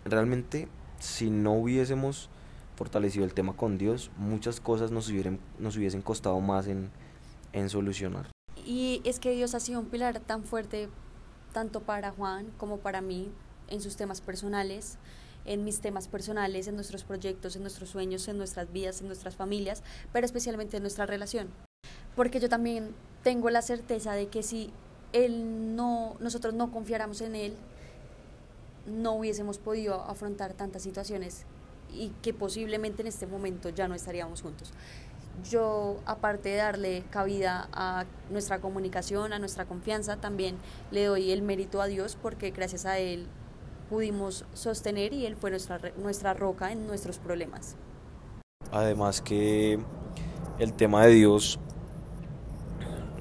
realmente 0.08 0.68
si 1.00 1.30
no 1.30 1.54
hubiésemos 1.54 2.30
fortalecido 2.76 3.26
el 3.26 3.34
tema 3.34 3.54
con 3.54 3.78
Dios, 3.78 4.12
muchas 4.18 4.60
cosas 4.60 4.92
nos, 4.92 5.12
nos 5.60 5.78
hubiesen 5.78 6.02
costado 6.02 6.40
más 6.40 6.68
en, 6.68 6.92
en 7.54 7.70
solucionar. 7.70 8.30
Y 8.66 9.02
es 9.04 9.20
que 9.20 9.32
Dios 9.32 9.56
ha 9.56 9.60
sido 9.60 9.80
un 9.80 9.88
pilar 9.88 10.20
tan 10.20 10.44
fuerte 10.44 10.90
tanto 11.54 11.82
para 11.82 12.12
Juan 12.12 12.52
como 12.58 12.78
para 12.78 13.02
mí 13.02 13.32
en 13.68 13.82
sus 13.82 13.96
temas 13.96 14.22
personales, 14.22 14.98
en 15.46 15.64
mis 15.64 15.80
temas 15.80 16.08
personales, 16.08 16.68
en 16.68 16.76
nuestros 16.76 17.04
proyectos, 17.04 17.56
en 17.56 17.62
nuestros 17.64 17.90
sueños, 17.90 18.28
en 18.28 18.38
nuestras 18.38 18.72
vidas, 18.72 19.02
en 19.02 19.08
nuestras 19.08 19.36
familias, 19.36 19.82
pero 20.12 20.26
especialmente 20.26 20.78
en 20.78 20.84
nuestra 20.84 21.06
relación. 21.06 21.48
Porque 22.16 22.40
yo 22.40 22.50
también 22.50 22.94
tengo 23.24 23.50
la 23.50 23.62
certeza 23.62 24.14
de 24.14 24.28
que 24.28 24.44
si 24.44 24.72
él 25.14 25.76
no, 25.76 26.16
nosotros 26.20 26.54
no 26.54 26.72
confiáramos 26.72 27.22
en 27.22 27.36
él, 27.36 27.54
no 28.88 29.14
hubiésemos 29.14 29.58
podido 29.58 30.02
afrontar 30.02 30.54
tantas 30.54 30.82
situaciones 30.82 31.46
y 31.94 32.10
que 32.22 32.34
posiblemente 32.34 33.02
en 33.02 33.08
este 33.08 33.28
momento 33.28 33.70
ya 33.70 33.88
no 33.88 33.96
estaríamos 33.96 34.42
juntos. 34.42 34.72
Yo, 35.50 35.98
aparte 36.06 36.50
de 36.50 36.56
darle 36.56 37.04
cabida 37.12 37.70
a 37.72 38.06
nuestra 38.32 38.60
comunicación, 38.60 39.34
a 39.34 39.40
nuestra 39.40 39.66
confianza, 39.66 40.18
también 40.18 40.58
le 40.90 41.06
doy 41.06 41.32
el 41.32 41.44
mérito 41.44 41.82
a 41.82 41.88
Dios 41.88 42.18
porque 42.20 42.50
gracias 42.50 42.86
a 42.86 42.98
Él 42.98 43.28
pudimos 43.90 44.46
sostener 44.54 45.14
y 45.14 45.26
Él 45.26 45.36
fue 45.36 45.52
nuestra, 45.52 45.80
nuestra 45.98 46.34
roca 46.34 46.72
en 46.72 46.88
nuestros 46.88 47.20
problemas. 47.20 47.76
Además 48.72 49.22
que 49.22 49.80
el 50.60 50.74
tema 50.74 51.06
de 51.06 51.14
Dios 51.14 51.60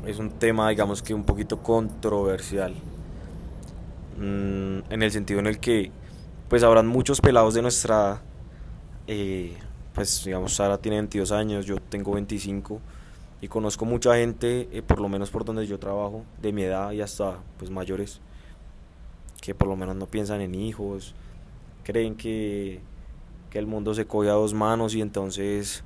es 0.07 0.19
un 0.19 0.31
tema, 0.31 0.71
digamos 0.71 1.03
que 1.03 1.13
un 1.13 1.25
poquito 1.25 1.63
controversial. 1.63 2.75
Mm, 4.19 4.79
en 4.89 5.03
el 5.03 5.13
sentido 5.13 5.41
en 5.41 5.47
el 5.47 5.59
que 5.59 5.91
pues 6.49 6.63
habrán 6.63 6.87
muchos 6.87 7.21
pelados 7.21 7.53
de 7.53 7.61
nuestra 7.61 8.23
eh, 9.07 9.55
pues 9.95 10.25
digamos 10.25 10.55
Sara 10.55 10.79
tiene 10.79 10.97
22 10.97 11.33
años 11.33 11.67
yo 11.67 11.77
tengo 11.81 12.13
25 12.13 12.81
y 13.43 13.49
conozco 13.49 13.85
mucha 13.85 14.17
gente 14.17 14.71
eh, 14.73 14.81
por 14.81 15.01
lo 15.01 15.11
menos 15.11 15.31
por 15.31 15.45
donde 15.45 15.67
yo 15.67 15.79
trabajo 15.79 16.25
de 16.41 16.51
mi 16.51 16.63
edad 16.63 16.93
y 16.93 17.03
hasta 17.03 17.41
pues 17.59 17.71
mayores 17.71 18.23
que 19.43 19.55
por 19.55 19.69
lo 19.69 19.77
menos 19.77 19.97
no 19.97 20.07
piensan 20.07 20.41
en 20.41 20.55
hijos 20.55 21.15
creen 21.85 22.15
que, 22.15 22.81
que 23.51 23.59
el 23.59 23.67
mundo 23.67 23.93
se 23.93 24.07
coge 24.07 24.31
a 24.31 24.33
dos 24.33 24.55
manos 24.55 24.95
y 24.95 25.03
entonces 25.03 25.85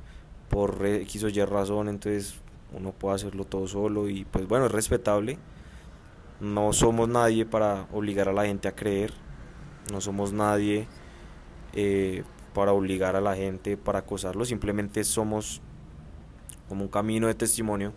por 0.51 0.87
X 0.87 1.25
o 1.25 1.29
Y 1.29 1.45
razón 1.45 1.89
entonces 1.89 2.37
uno 2.79 2.93
puede 2.93 3.17
hacerlo 3.17 3.45
todo 3.45 3.67
solo 3.67 4.09
y 4.09 4.25
pues 4.25 4.47
bueno 4.47 4.67
es 4.67 4.73
respetable 4.73 5.37
no 6.41 6.73
somos 6.73 7.09
nadie 7.09 7.45
para 7.45 7.87
obligar 7.93 8.29
a 8.29 8.33
la 8.33 8.47
gente 8.47 8.69
a 8.69 8.75
creer, 8.75 9.13
no 9.93 10.01
somos 10.01 10.33
nadie 10.33 10.89
eh, 11.73 12.25
para 12.55 12.73
obligar 12.73 13.17
a 13.17 13.21
la 13.21 13.37
gente, 13.37 13.77
para 13.77 14.01
acosarlo, 14.01 14.45
simplemente 14.45 15.05
somos 15.05 15.61
como 16.69 16.85
un 16.85 16.89
camino 16.89 17.27
de 17.27 17.35
testimonio 17.35 17.93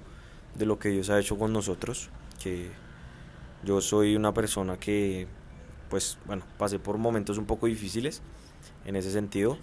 de 0.55 0.65
lo 0.65 0.77
que 0.77 0.89
Dios 0.89 1.09
ha 1.09 1.19
hecho 1.19 1.37
con 1.37 1.53
nosotros, 1.53 2.09
que 2.41 2.69
yo 3.63 3.81
soy 3.81 4.15
una 4.15 4.33
persona 4.33 4.77
que, 4.77 5.27
pues 5.89 6.17
bueno, 6.25 6.43
pasé 6.57 6.79
por 6.79 6.97
momentos 6.97 7.37
un 7.37 7.45
poco 7.45 7.67
difíciles 7.67 8.21
en 8.85 8.95
ese 8.95 9.11
sentido, 9.11 9.57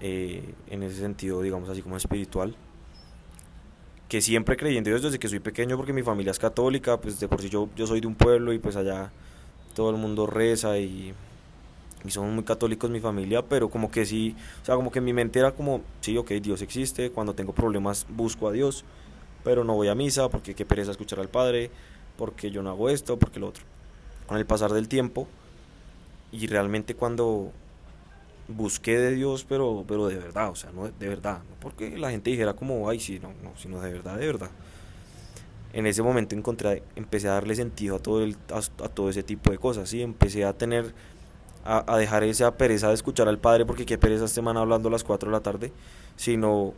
eh, 0.00 0.54
en 0.68 0.82
ese 0.82 0.96
sentido, 0.96 1.40
digamos 1.42 1.68
así 1.68 1.80
como 1.80 1.96
espiritual, 1.96 2.56
que 4.08 4.20
siempre 4.20 4.56
creí 4.56 4.76
en 4.76 4.84
Dios 4.84 5.02
desde 5.02 5.18
que 5.18 5.28
soy 5.28 5.40
pequeño 5.40 5.76
porque 5.76 5.92
mi 5.92 6.02
familia 6.02 6.30
es 6.30 6.38
católica, 6.38 7.00
pues 7.00 7.20
de 7.20 7.28
por 7.28 7.40
sí 7.40 7.48
yo, 7.48 7.68
yo 7.76 7.86
soy 7.86 8.00
de 8.00 8.06
un 8.06 8.14
pueblo 8.14 8.52
y 8.52 8.58
pues 8.58 8.76
allá 8.76 9.10
todo 9.74 9.90
el 9.90 9.96
mundo 9.96 10.26
reza 10.26 10.78
y, 10.78 11.14
y 12.04 12.10
somos 12.10 12.32
muy 12.32 12.44
católicos 12.44 12.90
mi 12.90 13.00
familia, 13.00 13.42
pero 13.42 13.68
como 13.70 13.90
que 13.90 14.04
sí, 14.04 14.36
o 14.62 14.64
sea, 14.64 14.76
como 14.76 14.92
que 14.92 14.98
en 14.98 15.04
mi 15.06 15.12
mente 15.12 15.38
era 15.38 15.52
como, 15.52 15.80
sí, 16.00 16.16
ok, 16.16 16.32
Dios 16.32 16.62
existe, 16.62 17.10
cuando 17.10 17.34
tengo 17.34 17.52
problemas 17.52 18.06
busco 18.10 18.46
a 18.46 18.52
Dios, 18.52 18.84
pero 19.42 19.64
no 19.64 19.74
voy 19.74 19.88
a 19.88 19.94
misa 19.94 20.28
porque 20.28 20.54
qué 20.54 20.64
pereza 20.64 20.90
escuchar 20.90 21.20
al 21.20 21.28
Padre, 21.28 21.70
porque 22.16 22.50
yo 22.50 22.62
no 22.62 22.70
hago 22.70 22.90
esto, 22.90 23.18
porque 23.18 23.40
lo 23.40 23.48
otro. 23.48 23.64
Con 24.26 24.38
el 24.38 24.46
pasar 24.46 24.72
del 24.72 24.88
tiempo 24.88 25.26
y 26.32 26.46
realmente 26.46 26.94
cuando 26.94 27.52
busqué 28.48 28.98
de 28.98 29.12
Dios, 29.12 29.44
pero, 29.48 29.84
pero 29.86 30.08
de 30.08 30.16
verdad, 30.16 30.50
o 30.50 30.54
sea, 30.54 30.70
no 30.72 30.88
de 30.88 31.08
verdad, 31.08 31.38
no 31.38 31.56
porque 31.60 31.96
la 31.96 32.10
gente 32.10 32.30
dijera 32.30 32.54
como, 32.54 32.88
ay, 32.88 33.00
sí, 33.00 33.18
no, 33.20 33.32
no, 33.42 33.56
sino 33.56 33.80
de 33.80 33.92
verdad, 33.92 34.18
de 34.18 34.26
verdad. 34.26 34.50
En 35.72 35.86
ese 35.86 36.02
momento 36.02 36.36
encontré, 36.36 36.82
empecé 36.94 37.28
a 37.28 37.32
darle 37.32 37.56
sentido 37.56 37.96
a 37.96 37.98
todo, 37.98 38.22
el, 38.22 38.36
a, 38.52 38.88
todo 38.88 39.10
ese 39.10 39.22
tipo 39.22 39.50
de 39.50 39.58
cosas, 39.58 39.88
¿sí? 39.88 40.02
Empecé 40.02 40.44
a 40.44 40.52
tener, 40.52 40.94
a, 41.64 41.92
a, 41.92 41.98
dejar 41.98 42.22
esa 42.22 42.56
pereza 42.56 42.88
de 42.88 42.94
escuchar 42.94 43.28
al 43.28 43.38
Padre, 43.38 43.66
porque 43.66 43.84
qué 43.84 43.98
pereza 43.98 44.26
este 44.26 44.40
man 44.40 44.56
hablando 44.56 44.88
a 44.88 44.92
las 44.92 45.02
4 45.02 45.30
de 45.30 45.32
la 45.32 45.40
tarde, 45.40 45.72
sino 46.16 46.74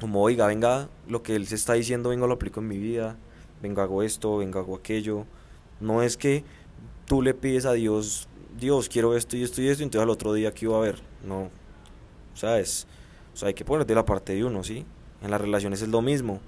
como, 0.00 0.22
oiga, 0.22 0.46
venga, 0.46 0.88
lo 1.08 1.22
que 1.22 1.36
él 1.36 1.46
se 1.46 1.56
está 1.56 1.74
diciendo, 1.74 2.10
venga, 2.10 2.26
lo 2.26 2.34
aplico 2.34 2.60
en 2.60 2.68
mi 2.68 2.78
vida, 2.78 3.16
venga, 3.62 3.82
hago 3.82 4.02
esto, 4.02 4.38
venga, 4.38 4.60
hago 4.60 4.76
aquello. 4.76 5.26
No 5.80 6.02
es 6.02 6.16
que 6.16 6.44
tú 7.06 7.22
le 7.22 7.34
pides 7.34 7.66
a 7.66 7.72
Dios 7.72 8.28
Dios, 8.60 8.88
quiero 8.88 9.16
esto 9.16 9.36
y 9.36 9.42
esto 9.42 9.62
y 9.62 9.68
esto, 9.68 9.82
entonces 9.82 10.02
al 10.02 10.10
otro 10.10 10.32
día 10.34 10.52
que 10.52 10.66
iba 10.66 10.76
a 10.76 10.78
haber. 10.78 11.00
No, 11.26 11.50
o 12.32 12.36
sea, 12.36 12.60
es, 12.60 12.86
o 13.34 13.36
sea, 13.36 13.48
hay 13.48 13.54
que 13.54 13.64
poner 13.64 13.86
de 13.86 13.94
la 13.94 14.04
parte 14.04 14.34
de 14.34 14.44
uno, 14.44 14.62
¿sí? 14.62 14.84
En 15.22 15.30
las 15.30 15.40
relaciones 15.40 15.82
es 15.82 15.88
lo 15.88 16.02
mismo. 16.02 16.40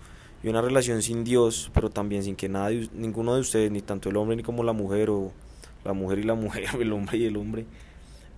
Y 0.42 0.48
una 0.48 0.60
relación 0.60 1.02
sin 1.02 1.24
Dios, 1.24 1.70
pero 1.72 1.88
también 1.88 2.22
sin 2.24 2.36
que 2.36 2.48
nadie, 2.48 2.88
ninguno 2.92 3.34
de 3.34 3.40
ustedes, 3.40 3.70
ni 3.70 3.80
tanto 3.80 4.08
el 4.08 4.16
hombre 4.16 4.36
ni 4.36 4.42
como 4.42 4.62
la 4.64 4.72
mujer, 4.72 5.10
o 5.10 5.32
la 5.84 5.92
mujer 5.92 6.18
y 6.18 6.22
la 6.24 6.34
mujer, 6.34 6.64
o 6.76 6.80
el 6.82 6.92
hombre 6.92 7.18
y 7.18 7.24
el 7.26 7.36
hombre, 7.36 7.66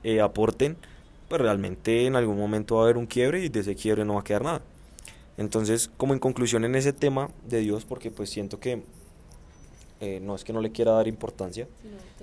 eh, 0.03 0.21
aporten, 0.21 0.77
pues 1.29 1.41
realmente 1.41 2.07
en 2.07 2.17
algún 2.17 2.37
momento 2.37 2.77
va 2.77 2.83
a 2.83 2.85
haber 2.85 2.97
un 2.97 3.07
quiebre 3.07 3.45
y 3.45 3.49
de 3.49 3.61
ese 3.61 3.75
quiebre 3.75 4.05
no 4.05 4.15
va 4.15 4.21
a 4.21 4.25
quedar 4.25 4.43
nada. 4.43 4.63
Entonces, 5.37 5.91
como 5.97 6.13
en 6.13 6.21
conclusión 6.21 6.65
en 6.65 6.75
ese 6.75 6.93
tema 6.93 7.31
de 7.49 7.61
Dios, 7.61 7.85
porque 7.85 8.11
pues 8.11 8.31
siento 8.31 8.61
que 8.61 8.85
eh, 10.01 10.21
no 10.21 10.35
es 10.35 10.45
que 10.45 10.53
no 10.53 10.61
le 10.61 10.73
quiera 10.73 10.93
dar 10.93 11.09
importancia, 11.09 11.69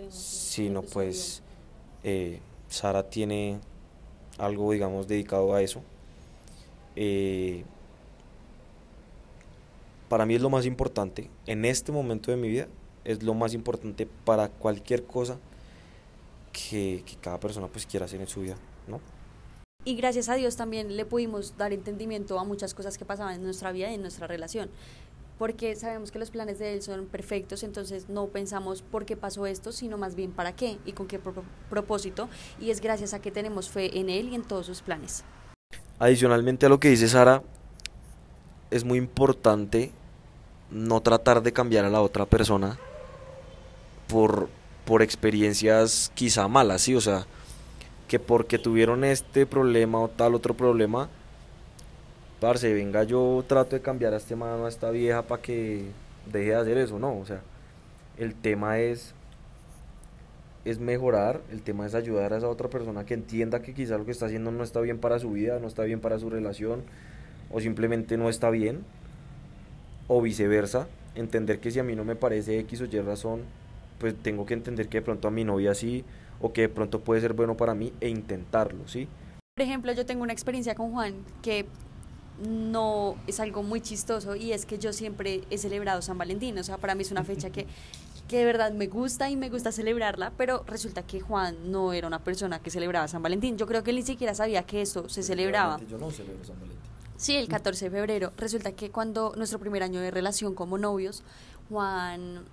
sino 0.10 0.82
pues 0.82 1.42
eh, 2.04 2.40
Sara 2.68 3.10
tiene 3.10 3.60
algo, 4.38 4.72
digamos, 4.72 5.08
dedicado 5.08 5.54
a 5.54 5.62
eso. 5.62 5.82
Eh, 6.96 7.64
para 10.10 10.26
mí 10.26 10.36
es 10.36 10.42
lo 10.42 10.50
más 10.50 10.66
importante, 10.66 11.30
en 11.46 11.64
este 11.64 11.92
momento 11.92 12.32
de 12.32 12.38
mi 12.38 12.50
vida, 12.50 12.68
es 13.06 13.24
lo 13.24 13.34
más 13.34 13.54
importante 13.54 14.08
para 14.26 14.50
cualquier 14.50 15.06
cosa 15.06 15.38
que, 16.52 17.04
que 17.06 17.16
cada 17.16 17.40
persona 17.40 17.68
pues 17.68 17.86
quiera 17.86 18.06
hacer 18.06 18.20
en 18.20 18.28
su 18.28 18.42
vida, 18.42 18.58
¿no? 18.88 19.00
Y 19.84 19.96
gracias 19.96 20.30
a 20.30 20.36
Dios 20.36 20.58
también 20.58 20.96
le 20.96 21.06
pudimos 21.06 21.58
dar 21.58 21.74
entendimiento 21.74 22.38
a 22.38 22.44
muchas 22.44 22.76
cosas 22.76 23.00
que 23.00 23.06
pasaban 23.06 23.36
en 23.36 23.44
nuestra 23.44 23.72
vida 23.72 23.90
y 23.90 23.96
en 23.96 24.02
nuestra 24.02 24.28
relación 24.28 24.70
porque 25.42 25.76
sabemos 25.76 26.12
que 26.12 26.20
los 26.20 26.30
planes 26.30 26.60
de 26.60 26.72
Él 26.72 26.84
son 26.84 27.08
perfectos, 27.08 27.64
entonces 27.64 28.10
no 28.10 28.28
pensamos 28.28 28.84
por 28.84 29.06
qué 29.06 29.18
pasó 29.18 29.48
esto, 29.48 29.72
sino 29.72 29.98
más 29.98 30.14
bien 30.14 30.32
para 30.32 30.56
qué 30.56 30.78
y 30.86 30.92
con 30.92 31.08
qué 31.08 31.20
propósito, 31.68 32.30
y 32.60 32.70
es 32.70 32.80
gracias 32.80 33.16
a 33.16 33.22
que 33.22 33.32
tenemos 33.32 33.68
fe 33.68 33.98
en 33.98 34.12
Él 34.12 34.30
y 34.30 34.36
en 34.36 34.44
todos 34.44 34.68
sus 34.68 34.84
planes. 34.84 35.24
Adicionalmente 35.98 36.68
a 36.68 36.70
lo 36.70 36.80
que 36.80 36.90
dice 36.90 37.08
Sara, 37.08 37.42
es 38.70 38.84
muy 38.84 39.00
importante 39.00 39.90
no 40.70 41.02
tratar 41.02 41.42
de 41.42 41.52
cambiar 41.52 41.86
a 41.86 41.90
la 41.90 42.04
otra 42.04 42.28
persona 42.28 42.78
por, 44.08 44.48
por 44.86 45.02
experiencias 45.02 46.12
quizá 46.14 46.48
malas, 46.48 46.84
¿sí? 46.84 46.94
O 46.94 47.02
sea, 47.02 47.26
que 48.08 48.20
porque 48.20 48.60
tuvieron 48.60 49.04
este 49.04 49.48
problema 49.48 50.02
o 50.02 50.08
tal 50.08 50.36
otro 50.36 50.54
problema, 50.54 51.10
parce, 52.42 52.74
venga, 52.74 53.04
yo 53.04 53.46
trato 53.48 53.76
de 53.76 53.84
cambiar 53.84 54.16
a 54.16 54.18
este 54.18 54.36
mano, 54.36 54.66
a 54.66 54.70
esta 54.70 54.90
vieja 54.90 55.22
para 55.22 55.44
que 55.44 55.86
deje 56.26 56.50
de 56.50 56.56
hacer 56.56 56.78
eso, 56.80 56.98
no, 56.98 57.20
o 57.20 57.24
sea, 57.24 57.42
el 58.18 58.34
tema 58.34 58.80
es 58.80 59.14
es 60.66 60.80
mejorar, 60.80 61.42
el 61.52 61.62
tema 61.62 61.86
es 61.86 61.94
ayudar 61.94 62.34
a 62.34 62.38
esa 62.38 62.50
otra 62.50 62.68
persona 62.68 63.06
que 63.06 63.14
entienda 63.14 63.62
que 63.62 63.76
quizá 63.76 63.98
lo 63.98 64.06
que 64.06 64.12
está 64.12 64.26
haciendo 64.26 64.52
no 64.52 64.64
está 64.64 64.82
bien 64.82 64.98
para 64.98 65.20
su 65.20 65.32
vida, 65.32 65.60
no 65.60 65.68
está 65.68 65.84
bien 65.84 66.00
para 66.00 66.18
su 66.18 66.30
relación 66.32 66.82
o 67.52 67.62
simplemente 67.62 68.18
no 68.18 68.28
está 68.28 68.50
bien 68.50 68.84
o 70.08 70.20
viceversa, 70.22 70.88
entender 71.14 71.60
que 71.60 71.70
si 71.70 71.80
a 71.80 71.84
mí 71.84 71.96
no 71.96 72.06
me 72.06 72.16
parece 72.16 72.60
X 72.60 72.82
o 72.82 72.86
Y 72.86 73.00
razón, 73.02 73.42
pues 74.00 74.16
tengo 74.16 74.48
que 74.48 74.56
entender 74.56 74.88
que 74.88 74.98
de 74.98 75.02
pronto 75.04 75.28
a 75.28 75.32
mi 75.32 75.44
novia 75.44 75.76
sí 75.76 76.04
o 76.40 76.54
que 76.54 76.62
de 76.62 76.70
pronto 76.70 77.02
puede 77.02 77.22
ser 77.22 77.34
bueno 77.34 77.56
para 77.56 77.76
mí 77.76 77.94
e 78.02 78.10
intentarlo, 78.10 78.88
¿sí? 78.88 79.08
Por 79.56 79.66
ejemplo, 79.66 79.94
yo 79.94 80.06
tengo 80.08 80.24
una 80.24 80.34
experiencia 80.34 80.74
con 80.74 80.92
Juan 80.92 81.14
que 81.42 81.66
no 82.40 83.16
es 83.28 83.40
algo 83.40 83.64
muy 83.64 83.82
chistoso 83.82 84.36
y 84.36 84.52
es 84.52 84.66
que 84.66 84.78
yo 84.78 84.94
siempre 84.94 85.44
he 85.50 85.58
celebrado 85.58 86.02
San 86.02 86.18
Valentín, 86.18 86.58
o 86.58 86.64
sea, 86.64 86.78
para 86.78 86.96
mí 86.96 87.04
es 87.04 87.12
una 87.12 87.24
fecha 87.24 87.50
que, 87.50 87.68
que 88.28 88.38
de 88.38 88.46
verdad 88.46 88.72
me 88.72 88.88
gusta 88.88 89.30
y 89.30 89.36
me 89.36 89.50
gusta 89.50 89.72
celebrarla, 89.72 90.32
pero 90.38 90.64
resulta 90.68 91.04
que 91.04 91.20
Juan 91.20 91.72
no 91.72 91.94
era 91.94 92.08
una 92.08 92.20
persona 92.20 92.60
que 92.60 92.70
celebraba 92.70 93.08
San 93.08 93.22
Valentín, 93.22 93.58
yo 93.58 93.68
creo 93.68 93.84
que 93.84 93.92
él 93.92 93.98
ni 93.98 94.04
siquiera 94.04 94.34
sabía 94.34 94.64
que 94.64 94.82
eso 94.82 95.10
se 95.10 95.24
celebraba. 95.24 95.80
Yo 95.88 95.98
no 95.98 96.10
celebro 96.10 96.44
San 96.44 96.56
Valentín. 96.56 96.80
Sí, 97.22 97.36
el 97.36 97.48
14 97.48 97.86
de 97.86 97.92
febrero. 97.92 98.34
Resulta 98.36 98.72
que 98.72 98.90
cuando 98.90 99.34
nuestro 99.38 99.60
primer 99.60 99.84
año 99.84 100.02
de 100.02 100.10
relación 100.10 100.56
como 100.56 100.80
novios, 100.80 101.22
Juan 101.70 102.46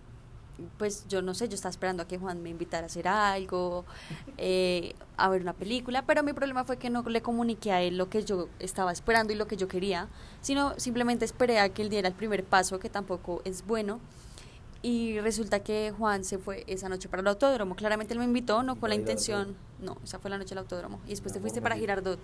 pues 0.77 1.07
yo 1.09 1.23
no 1.23 1.35
sé, 1.35 1.49
yo 1.49 1.55
estaba 1.55 1.71
esperando 1.71 2.03
a 2.03 2.09
que 2.09 2.19
Juan 2.19 2.43
me 2.43 2.51
invitara 2.51 2.85
a 2.85 2.87
hacer 2.87 3.09
algo, 3.09 3.85
eh, 4.37 4.95
a 5.17 5.29
ver 5.29 5.43
una 5.43 5.53
película, 5.53 6.03
pero 6.03 6.23
mi 6.23 6.33
problema 6.33 6.65
fue 6.65 6.77
que 6.77 6.91
no 6.91 7.03
le 7.03 7.23
comuniqué 7.23 7.73
a 7.73 7.83
él 7.83 7.97
lo 7.97 8.09
que 8.09 8.25
yo 8.25 8.49
estaba 8.59 8.93
esperando 8.93 9.33
y 9.33 9.37
lo 9.37 9.47
que 9.47 9.57
yo 9.57 9.69
quería, 9.69 10.09
sino 10.41 10.79
simplemente 10.79 11.25
esperé 11.25 11.61
a 11.61 11.69
que 11.69 11.83
él 11.83 11.89
diera 11.89 12.09
el 12.09 12.15
primer 12.15 12.45
paso, 12.45 12.79
que 12.79 12.91
tampoco 12.91 13.43
es 13.45 13.67
bueno. 13.67 14.01
Y 14.81 15.19
resulta 15.19 15.61
que 15.61 15.93
Juan 15.97 16.23
se 16.23 16.39
fue 16.39 16.63
esa 16.69 16.89
noche 16.89 17.09
para 17.09 17.21
el 17.21 17.27
autódromo. 17.27 17.75
Claramente 17.75 18.15
él 18.15 18.21
me 18.21 18.27
invitó, 18.27 18.63
no 18.63 18.79
con 18.79 18.91
la 18.91 18.95
intención. 18.95 19.57
No, 19.81 19.99
esa 20.05 20.21
fue 20.21 20.31
la 20.31 20.39
noche 20.39 20.51
del 20.51 20.59
autódromo. 20.59 21.01
Y 21.07 21.11
después 21.11 21.33
te 21.33 21.41
fuiste 21.41 21.61
para 21.61 21.77
Girardot 21.77 22.21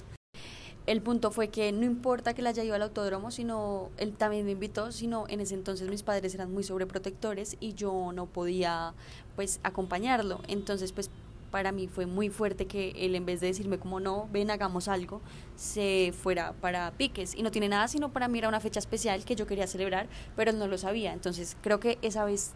el 0.87 1.01
punto 1.01 1.31
fue 1.31 1.49
que 1.49 1.73
no 1.73 1.85
importa 1.85 2.35
que 2.35 2.43
le 2.43 2.51
haya 2.51 2.63
ido 2.63 2.75
al 2.75 2.83
autódromo, 2.83 3.31
sino 3.31 3.91
él 3.97 4.13
también 4.13 4.45
me 4.45 4.53
invitó, 4.53 4.93
sino 4.93 5.25
en 5.29 5.41
ese 5.41 5.55
entonces 5.55 5.89
mis 5.89 6.03
padres 6.03 6.35
eran 6.35 6.53
muy 6.53 6.63
sobreprotectores 6.63 7.57
y 7.61 7.73
yo 7.73 8.13
no 8.13 8.27
podía 8.27 8.93
pues 9.35 9.61
acompañarlo. 9.63 10.41
Entonces 10.47 10.93
pues 10.93 11.11
para 11.51 11.73
mí 11.73 11.89
fue 11.89 12.05
muy 12.05 12.29
fuerte 12.29 12.67
que 12.67 12.91
él 12.97 13.15
en 13.15 13.25
vez 13.25 13.41
de 13.41 13.47
decirme 13.47 13.79
como 13.79 13.99
no, 13.99 14.29
ven 14.31 14.51
hagamos 14.51 14.89
algo, 14.89 15.23
se 15.57 16.13
fuera 16.13 16.53
para 16.53 16.91
Piques 16.93 17.35
y 17.35 17.43
no 17.43 17.51
tiene 17.51 17.69
nada 17.69 17.89
sino 17.89 18.13
para 18.13 18.29
mí 18.29 18.39
era 18.39 18.49
una 18.49 18.61
fecha 18.61 18.81
especial 18.81 19.25
que 19.25 19.37
yo 19.37 19.47
quería 19.47 19.67
celebrar, 19.67 20.09
pero 20.37 20.51
él 20.51 20.59
no 20.59 20.67
lo 20.67 20.77
sabía. 20.77 21.15
Entonces 21.15 21.57
creo 21.63 21.81
que 21.81 21.99
esa 22.03 22.25
vez 22.27 22.53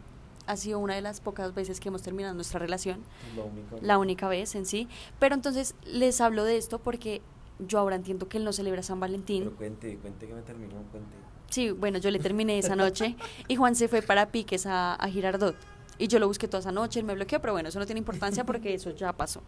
ha 0.46 0.56
sido 0.56 0.78
una 0.78 0.94
de 0.94 1.02
las 1.02 1.20
pocas 1.20 1.54
veces 1.54 1.78
que 1.78 1.88
hemos 1.88 2.02
terminado 2.02 2.34
nuestra 2.34 2.58
relación. 2.58 3.04
La 3.36 3.44
única. 3.44 3.76
La 3.80 3.98
única 3.98 4.28
vez 4.28 4.54
en 4.54 4.66
sí. 4.66 4.88
Pero 5.18 5.34
entonces 5.34 5.74
les 5.84 6.20
hablo 6.20 6.42
de 6.44 6.56
esto 6.56 6.78
porque 6.78 7.20
yo 7.58 7.78
ahora 7.78 7.96
entiendo 7.96 8.28
que 8.28 8.38
él 8.38 8.44
no 8.44 8.52
celebra 8.52 8.82
San 8.82 9.00
Valentín. 9.00 9.44
Pero 9.44 9.56
cuente, 9.56 9.96
cuente 9.98 10.26
que 10.26 10.34
me 10.34 10.42
terminó, 10.42 10.74
cuente. 10.90 11.16
Sí, 11.50 11.70
bueno, 11.70 11.98
yo 11.98 12.10
le 12.10 12.18
terminé 12.18 12.58
esa 12.58 12.76
noche 12.76 13.16
y 13.48 13.56
Juan 13.56 13.74
se 13.74 13.88
fue 13.88 14.02
para 14.02 14.30
Piques 14.30 14.66
a, 14.66 14.94
a 14.94 15.08
Girardot. 15.08 15.56
Y 15.98 16.06
yo 16.06 16.18
lo 16.18 16.28
busqué 16.28 16.46
toda 16.46 16.60
esa 16.60 16.72
noche, 16.72 17.00
él 17.00 17.06
me 17.06 17.14
bloqueó, 17.14 17.40
pero 17.40 17.52
bueno, 17.54 17.70
eso 17.70 17.78
no 17.78 17.86
tiene 17.86 17.98
importancia 17.98 18.44
porque 18.44 18.74
eso 18.74 18.90
ya 18.90 19.12
pasó. 19.12 19.42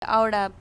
Ahora 0.00 0.52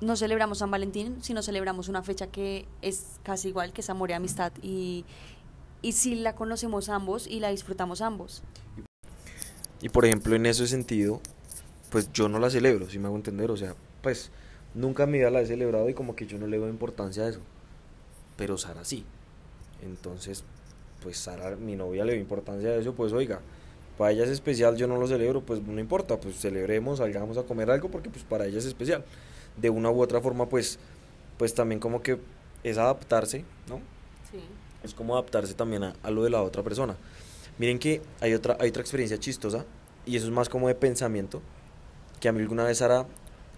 no 0.00 0.16
celebramos 0.16 0.58
San 0.58 0.70
Valentín, 0.70 1.22
sino 1.22 1.42
celebramos 1.42 1.88
una 1.88 2.02
fecha 2.02 2.26
que 2.26 2.66
es 2.82 3.18
casi 3.22 3.48
igual, 3.48 3.72
que 3.72 3.80
es 3.80 3.90
amor 3.90 4.10
y 4.10 4.12
amistad. 4.12 4.52
Y, 4.62 5.04
y 5.80 5.92
sí 5.92 6.14
la 6.14 6.34
conocemos 6.34 6.88
ambos 6.88 7.26
y 7.26 7.40
la 7.40 7.48
disfrutamos 7.48 8.00
ambos. 8.00 8.42
Y 9.80 9.88
por 9.88 10.04
ejemplo, 10.04 10.36
en 10.36 10.46
ese 10.46 10.66
sentido, 10.68 11.20
pues 11.90 12.12
yo 12.12 12.28
no 12.28 12.38
la 12.38 12.50
celebro, 12.50 12.88
si 12.88 12.98
me 12.98 13.06
hago 13.06 13.16
entender, 13.16 13.50
o 13.50 13.56
sea, 13.56 13.74
pues 14.02 14.30
Nunca 14.74 15.04
en 15.04 15.10
mi 15.10 15.18
vida 15.18 15.30
la 15.30 15.42
he 15.42 15.46
celebrado 15.46 15.88
y 15.88 15.94
como 15.94 16.16
que 16.16 16.26
yo 16.26 16.38
no 16.38 16.46
le 16.46 16.58
doy 16.58 16.70
importancia 16.70 17.24
a 17.24 17.28
eso. 17.28 17.40
Pero 18.36 18.56
Sara 18.56 18.84
sí. 18.84 19.04
Entonces, 19.82 20.44
pues 21.02 21.18
Sara, 21.18 21.56
mi 21.56 21.76
novia, 21.76 22.04
le 22.04 22.12
dio 22.12 22.22
importancia 22.22 22.70
a 22.70 22.76
eso, 22.76 22.94
pues 22.94 23.12
oiga, 23.12 23.40
para 23.98 24.12
ella 24.12 24.24
es 24.24 24.30
especial, 24.30 24.76
yo 24.76 24.86
no 24.86 24.96
lo 24.96 25.06
celebro, 25.06 25.42
pues 25.42 25.60
no 25.62 25.78
importa, 25.80 26.18
pues 26.18 26.36
celebremos, 26.36 26.98
salgamos 26.98 27.36
a 27.36 27.42
comer 27.42 27.70
algo 27.70 27.90
porque 27.90 28.08
pues 28.08 28.24
para 28.24 28.46
ella 28.46 28.58
es 28.58 28.64
especial. 28.64 29.04
De 29.56 29.68
una 29.68 29.90
u 29.90 30.00
otra 30.00 30.20
forma, 30.20 30.48
pues, 30.48 30.78
pues 31.36 31.54
también 31.54 31.78
como 31.78 32.00
que 32.02 32.18
es 32.62 32.78
adaptarse, 32.78 33.44
¿no? 33.68 33.80
Sí. 34.30 34.40
Es 34.82 34.94
como 34.94 35.14
adaptarse 35.14 35.54
también 35.54 35.84
a, 35.84 35.94
a 36.02 36.10
lo 36.10 36.24
de 36.24 36.30
la 36.30 36.42
otra 36.42 36.62
persona. 36.62 36.96
Miren 37.58 37.78
que 37.78 38.00
hay 38.20 38.32
otra, 38.34 38.56
hay 38.60 38.70
otra 38.70 38.80
experiencia 38.80 39.18
chistosa 39.18 39.66
y 40.06 40.16
eso 40.16 40.26
es 40.26 40.32
más 40.32 40.48
como 40.48 40.68
de 40.68 40.74
pensamiento, 40.74 41.42
que 42.20 42.28
a 42.28 42.32
mí 42.32 42.40
alguna 42.40 42.64
vez 42.64 42.78
Sara 42.78 43.06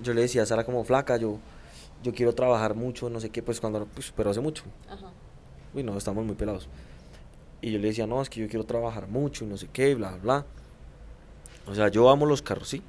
yo 0.02 0.14
le 0.14 0.22
decía 0.22 0.42
a 0.42 0.46
Sara 0.46 0.64
como 0.64 0.84
flaca, 0.84 1.16
yo, 1.16 1.38
yo 2.02 2.12
quiero 2.12 2.34
trabajar 2.34 2.74
mucho, 2.74 3.10
no 3.10 3.20
sé 3.20 3.30
qué, 3.30 3.42
pues 3.42 3.60
cuando, 3.60 3.86
pues, 3.86 4.12
pero 4.16 4.30
hace 4.30 4.40
mucho. 4.40 4.64
Ajá. 4.88 5.10
Uy, 5.74 5.82
no, 5.82 5.96
estamos 5.96 6.24
muy 6.24 6.34
pelados. 6.34 6.68
Y 7.60 7.72
yo 7.72 7.78
le 7.78 7.88
decía, 7.88 8.06
no, 8.06 8.20
es 8.20 8.28
que 8.28 8.40
yo 8.40 8.48
quiero 8.48 8.64
trabajar 8.64 9.08
mucho 9.08 9.44
y 9.44 9.48
no 9.48 9.56
sé 9.56 9.68
qué, 9.72 9.94
bla, 9.94 10.16
bla. 10.16 10.44
O 11.66 11.74
sea, 11.74 11.88
yo 11.88 12.10
amo 12.10 12.26
los 12.26 12.42
carros, 12.42 12.68
¿sí? 12.68 12.82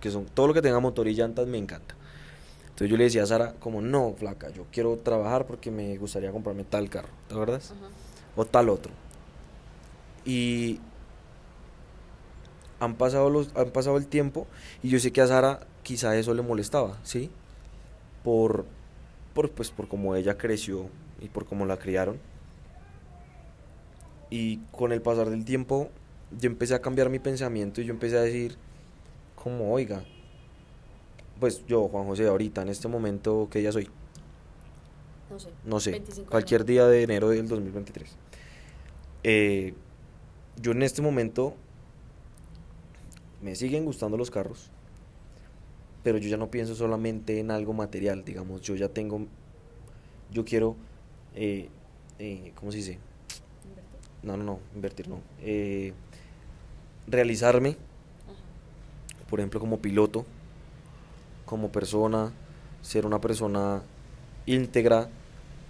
Que 0.00 0.10
son, 0.10 0.26
todo 0.26 0.46
lo 0.46 0.54
que 0.54 0.62
tenga 0.62 0.78
motor 0.78 1.08
y 1.08 1.14
llantas 1.14 1.46
me 1.46 1.58
encanta. 1.58 1.94
Entonces 2.64 2.90
yo 2.90 2.96
le 2.96 3.04
decía 3.04 3.22
a 3.22 3.26
Sara, 3.26 3.54
como, 3.60 3.80
no, 3.80 4.14
flaca, 4.18 4.50
yo 4.50 4.66
quiero 4.72 4.96
trabajar 4.96 5.46
porque 5.46 5.70
me 5.70 5.96
gustaría 5.96 6.32
comprarme 6.32 6.64
tal 6.64 6.90
carro, 6.90 7.08
¿te 7.28 7.34
acuerdas? 7.34 7.72
O 8.36 8.44
tal 8.44 8.68
otro. 8.68 8.92
Y 10.24 10.80
han 12.80 12.96
pasado, 12.96 13.30
los, 13.30 13.54
han 13.56 13.70
pasado 13.70 13.96
el 13.96 14.06
tiempo 14.06 14.46
y 14.82 14.88
yo 14.88 14.98
sé 14.98 15.12
que 15.12 15.20
a 15.20 15.26
Sara 15.26 15.60
quizá 15.84 16.16
eso 16.16 16.34
le 16.34 16.42
molestaba, 16.42 16.98
¿sí? 17.04 17.30
Por, 18.24 18.66
por, 19.34 19.50
pues, 19.52 19.70
por 19.70 19.86
cómo 19.86 20.16
ella 20.16 20.36
creció 20.36 20.88
y 21.20 21.28
por 21.28 21.46
cómo 21.46 21.66
la 21.66 21.76
criaron. 21.76 22.18
Y 24.30 24.56
con 24.72 24.90
el 24.90 25.00
pasar 25.00 25.30
del 25.30 25.44
tiempo, 25.44 25.90
yo 26.40 26.48
empecé 26.48 26.74
a 26.74 26.80
cambiar 26.80 27.08
mi 27.10 27.20
pensamiento 27.20 27.80
y 27.80 27.84
yo 27.84 27.92
empecé 27.92 28.18
a 28.18 28.22
decir, 28.22 28.56
como, 29.36 29.72
oiga, 29.72 30.02
pues 31.38 31.64
yo, 31.66 31.88
Juan 31.88 32.06
José, 32.06 32.26
ahorita, 32.26 32.62
en 32.62 32.70
este 32.70 32.88
momento, 32.88 33.48
¿qué 33.50 33.60
día 33.60 33.70
soy? 33.70 33.88
No 35.30 35.38
sé. 35.38 35.50
No 35.64 35.80
sé, 35.80 36.02
cualquier 36.28 36.64
día 36.64 36.86
de 36.86 37.02
enero 37.02 37.28
del 37.28 37.46
2023. 37.46 38.16
Eh, 39.24 39.74
yo 40.60 40.72
en 40.72 40.82
este 40.82 41.02
momento 41.02 41.54
me 43.42 43.54
siguen 43.54 43.84
gustando 43.84 44.16
los 44.16 44.30
carros, 44.30 44.70
pero 46.04 46.18
yo 46.18 46.28
ya 46.28 46.36
no 46.36 46.50
pienso 46.50 46.74
solamente 46.74 47.40
en 47.40 47.50
algo 47.50 47.72
material, 47.72 48.24
digamos, 48.24 48.60
yo 48.60 48.76
ya 48.76 48.90
tengo, 48.90 49.26
yo 50.30 50.44
quiero, 50.44 50.76
eh, 51.34 51.70
eh, 52.18 52.52
¿cómo 52.54 52.70
se 52.70 52.76
dice? 52.76 52.98
No, 54.22 54.36
no, 54.36 54.44
no, 54.44 54.58
invertir 54.74 55.08
no. 55.08 55.20
Eh, 55.40 55.94
realizarme, 57.06 57.76
por 59.30 59.40
ejemplo, 59.40 59.58
como 59.58 59.78
piloto, 59.78 60.26
como 61.46 61.72
persona, 61.72 62.32
ser 62.82 63.06
una 63.06 63.18
persona 63.18 63.82
íntegra, 64.44 65.08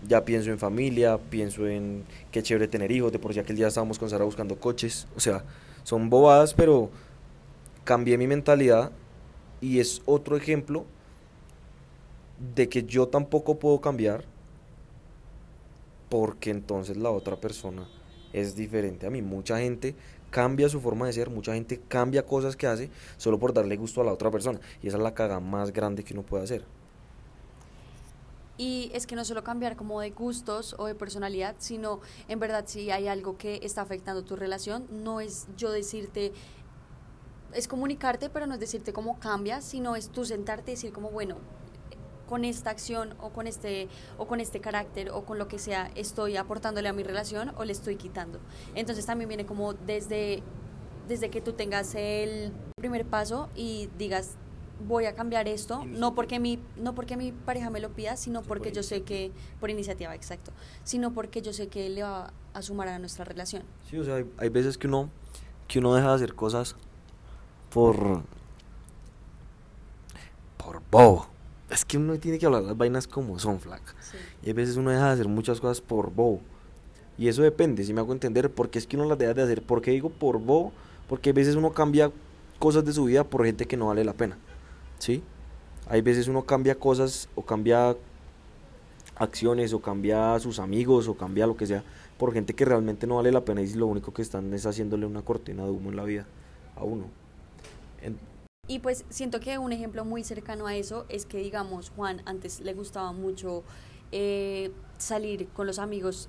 ya 0.06 0.24
pienso 0.24 0.50
en 0.50 0.58
familia, 0.58 1.16
pienso 1.30 1.68
en 1.68 2.04
qué 2.32 2.42
chévere 2.42 2.66
tener 2.66 2.90
hijos, 2.90 3.12
de 3.12 3.20
por 3.20 3.32
sí 3.32 3.38
aquel 3.38 3.54
día 3.54 3.68
estábamos 3.68 4.00
con 4.00 4.10
Sara 4.10 4.24
buscando 4.24 4.58
coches, 4.58 5.06
o 5.16 5.20
sea, 5.20 5.44
son 5.84 6.10
bobadas, 6.10 6.54
pero 6.54 6.90
cambié 7.84 8.18
mi 8.18 8.26
mentalidad 8.26 8.90
y 9.64 9.80
es 9.80 10.02
otro 10.04 10.36
ejemplo 10.36 10.84
de 12.54 12.68
que 12.68 12.82
yo 12.82 13.08
tampoco 13.08 13.58
puedo 13.58 13.80
cambiar 13.80 14.26
porque 16.10 16.50
entonces 16.50 16.98
la 16.98 17.10
otra 17.10 17.40
persona 17.40 17.88
es 18.34 18.54
diferente 18.56 19.06
a 19.06 19.10
mí. 19.10 19.22
Mucha 19.22 19.58
gente 19.58 19.94
cambia 20.28 20.68
su 20.68 20.82
forma 20.82 21.06
de 21.06 21.14
ser, 21.14 21.30
mucha 21.30 21.54
gente 21.54 21.80
cambia 21.88 22.26
cosas 22.26 22.56
que 22.56 22.66
hace 22.66 22.90
solo 23.16 23.38
por 23.38 23.54
darle 23.54 23.76
gusto 23.76 24.02
a 24.02 24.04
la 24.04 24.12
otra 24.12 24.30
persona. 24.30 24.60
Y 24.82 24.88
esa 24.88 24.98
es 24.98 25.02
la 25.02 25.14
caga 25.14 25.40
más 25.40 25.72
grande 25.72 26.04
que 26.04 26.12
uno 26.12 26.24
puede 26.24 26.44
hacer. 26.44 26.66
Y 28.58 28.90
es 28.92 29.06
que 29.06 29.16
no 29.16 29.24
solo 29.24 29.42
cambiar 29.44 29.76
como 29.76 29.98
de 30.02 30.10
gustos 30.10 30.76
o 30.78 30.84
de 30.84 30.94
personalidad, 30.94 31.56
sino 31.58 32.00
en 32.28 32.38
verdad 32.38 32.64
si 32.66 32.90
hay 32.90 33.08
algo 33.08 33.38
que 33.38 33.60
está 33.62 33.80
afectando 33.80 34.24
tu 34.24 34.36
relación, 34.36 34.86
no 34.90 35.20
es 35.22 35.46
yo 35.56 35.72
decirte, 35.72 36.32
es 37.54 37.68
comunicarte, 37.68 38.30
pero 38.30 38.46
no 38.46 38.54
es 38.54 38.60
decirte 38.60 38.92
cómo 38.92 39.18
cambias, 39.18 39.64
sino 39.64 39.96
es 39.96 40.08
tú 40.10 40.24
sentarte 40.24 40.72
y 40.72 40.74
decir 40.74 40.92
como, 40.92 41.10
bueno, 41.10 41.36
con 42.28 42.44
esta 42.44 42.70
acción 42.70 43.14
o 43.20 43.30
con 43.30 43.46
este 43.46 43.88
o 44.18 44.26
con 44.26 44.40
este 44.40 44.60
carácter 44.60 45.10
o 45.10 45.24
con 45.24 45.38
lo 45.38 45.46
que 45.46 45.58
sea 45.58 45.90
estoy 45.94 46.36
aportándole 46.36 46.88
a 46.88 46.92
mi 46.92 47.02
relación 47.02 47.52
o 47.56 47.64
le 47.64 47.72
estoy 47.72 47.96
quitando. 47.96 48.40
Entonces 48.74 49.06
también 49.06 49.28
viene 49.28 49.46
como 49.46 49.74
desde 49.74 50.42
desde 51.06 51.28
que 51.30 51.40
tú 51.40 51.52
tengas 51.52 51.94
el 51.94 52.52
primer 52.76 53.04
paso 53.04 53.50
y 53.54 53.90
digas 53.98 54.36
voy 54.88 55.04
a 55.04 55.14
cambiar 55.14 55.46
esto, 55.48 55.84
no 55.84 56.14
porque 56.14 56.40
mi 56.40 56.58
no 56.76 56.94
porque 56.94 57.16
mi 57.16 57.30
pareja 57.30 57.70
me 57.70 57.80
lo 57.80 57.90
pida, 57.90 58.16
sino 58.16 58.42
porque 58.42 58.72
yo 58.72 58.82
sé 58.82 59.02
que 59.02 59.30
por 59.60 59.70
iniciativa, 59.70 60.14
exacto, 60.14 60.52
sino 60.82 61.12
porque 61.12 61.42
yo 61.42 61.52
sé 61.52 61.68
que 61.68 61.88
le 61.90 62.02
va 62.02 62.32
a 62.54 62.62
sumar 62.62 62.88
a 62.88 62.98
nuestra 62.98 63.24
relación. 63.24 63.62
Sí, 63.88 63.98
o 63.98 64.04
sea, 64.04 64.16
hay, 64.16 64.26
hay 64.38 64.48
veces 64.48 64.78
que 64.78 64.86
uno 64.86 65.10
que 65.68 65.78
uno 65.78 65.94
deja 65.94 66.08
de 66.08 66.14
hacer 66.14 66.34
cosas 66.34 66.76
por 67.74 68.22
por 70.56 70.80
bobo. 70.92 71.26
Es 71.68 71.84
que 71.84 71.98
uno 71.98 72.16
tiene 72.20 72.38
que 72.38 72.46
hablar 72.46 72.62
las 72.62 72.76
vainas 72.76 73.08
como 73.08 73.38
son, 73.40 73.58
flaca. 73.58 73.94
Sí. 74.00 74.16
Y 74.44 74.46
hay 74.46 74.52
veces 74.52 74.76
uno 74.76 74.90
deja 74.90 75.06
de 75.06 75.12
hacer 75.12 75.28
muchas 75.28 75.60
cosas 75.60 75.80
por 75.80 76.12
bobo. 76.14 76.40
Y 77.18 77.26
eso 77.26 77.42
depende, 77.42 77.82
si 77.82 77.92
me 77.92 78.00
hago 78.00 78.12
entender, 78.12 78.50
porque 78.50 78.78
es 78.78 78.86
que 78.86 78.96
uno 78.96 79.06
las 79.06 79.18
deja 79.18 79.34
de 79.34 79.42
hacer. 79.42 79.62
¿Por 79.62 79.82
qué 79.82 79.90
digo 79.90 80.08
por 80.08 80.38
bobo? 80.38 80.72
Porque 81.08 81.30
hay 81.30 81.34
veces 81.34 81.56
uno 81.56 81.72
cambia 81.72 82.12
cosas 82.60 82.84
de 82.84 82.92
su 82.92 83.04
vida 83.04 83.24
por 83.24 83.44
gente 83.44 83.66
que 83.66 83.76
no 83.76 83.88
vale 83.88 84.04
la 84.04 84.12
pena. 84.12 84.38
¿Sí? 84.98 85.22
Hay 85.88 86.00
veces 86.00 86.28
uno 86.28 86.42
cambia 86.42 86.76
cosas 86.76 87.28
o 87.34 87.42
cambia 87.42 87.96
acciones 89.16 89.72
o 89.72 89.80
cambia 89.80 90.34
a 90.34 90.40
sus 90.40 90.60
amigos 90.60 91.08
o 91.08 91.14
cambia 91.14 91.46
lo 91.46 91.56
que 91.56 91.66
sea 91.66 91.82
por 92.18 92.32
gente 92.32 92.54
que 92.54 92.64
realmente 92.64 93.06
no 93.06 93.16
vale 93.16 93.32
la 93.32 93.44
pena 93.44 93.62
y 93.62 93.72
lo 93.74 93.86
único 93.86 94.14
que 94.14 94.22
están 94.22 94.52
es 94.54 94.64
haciéndole 94.64 95.06
una 95.06 95.22
cortina 95.22 95.64
de 95.64 95.70
humo 95.70 95.90
en 95.90 95.96
la 95.96 96.04
vida 96.04 96.26
a 96.76 96.84
uno. 96.84 97.23
En- 98.04 98.18
Y 98.68 98.78
pues 98.78 99.04
siento 99.10 99.40
que 99.40 99.58
un 99.58 99.72
ejemplo 99.72 100.04
muy 100.04 100.22
cercano 100.24 100.66
a 100.66 100.74
eso 100.76 101.04
es 101.08 101.26
que, 101.26 101.38
digamos, 101.38 101.90
Juan 101.90 102.22
antes 102.24 102.60
le 102.60 102.72
gustaba 102.74 103.12
mucho 103.12 103.62
eh, 104.12 104.70
salir 104.96 105.48
con 105.48 105.66
los 105.66 105.78
amigos, 105.78 106.28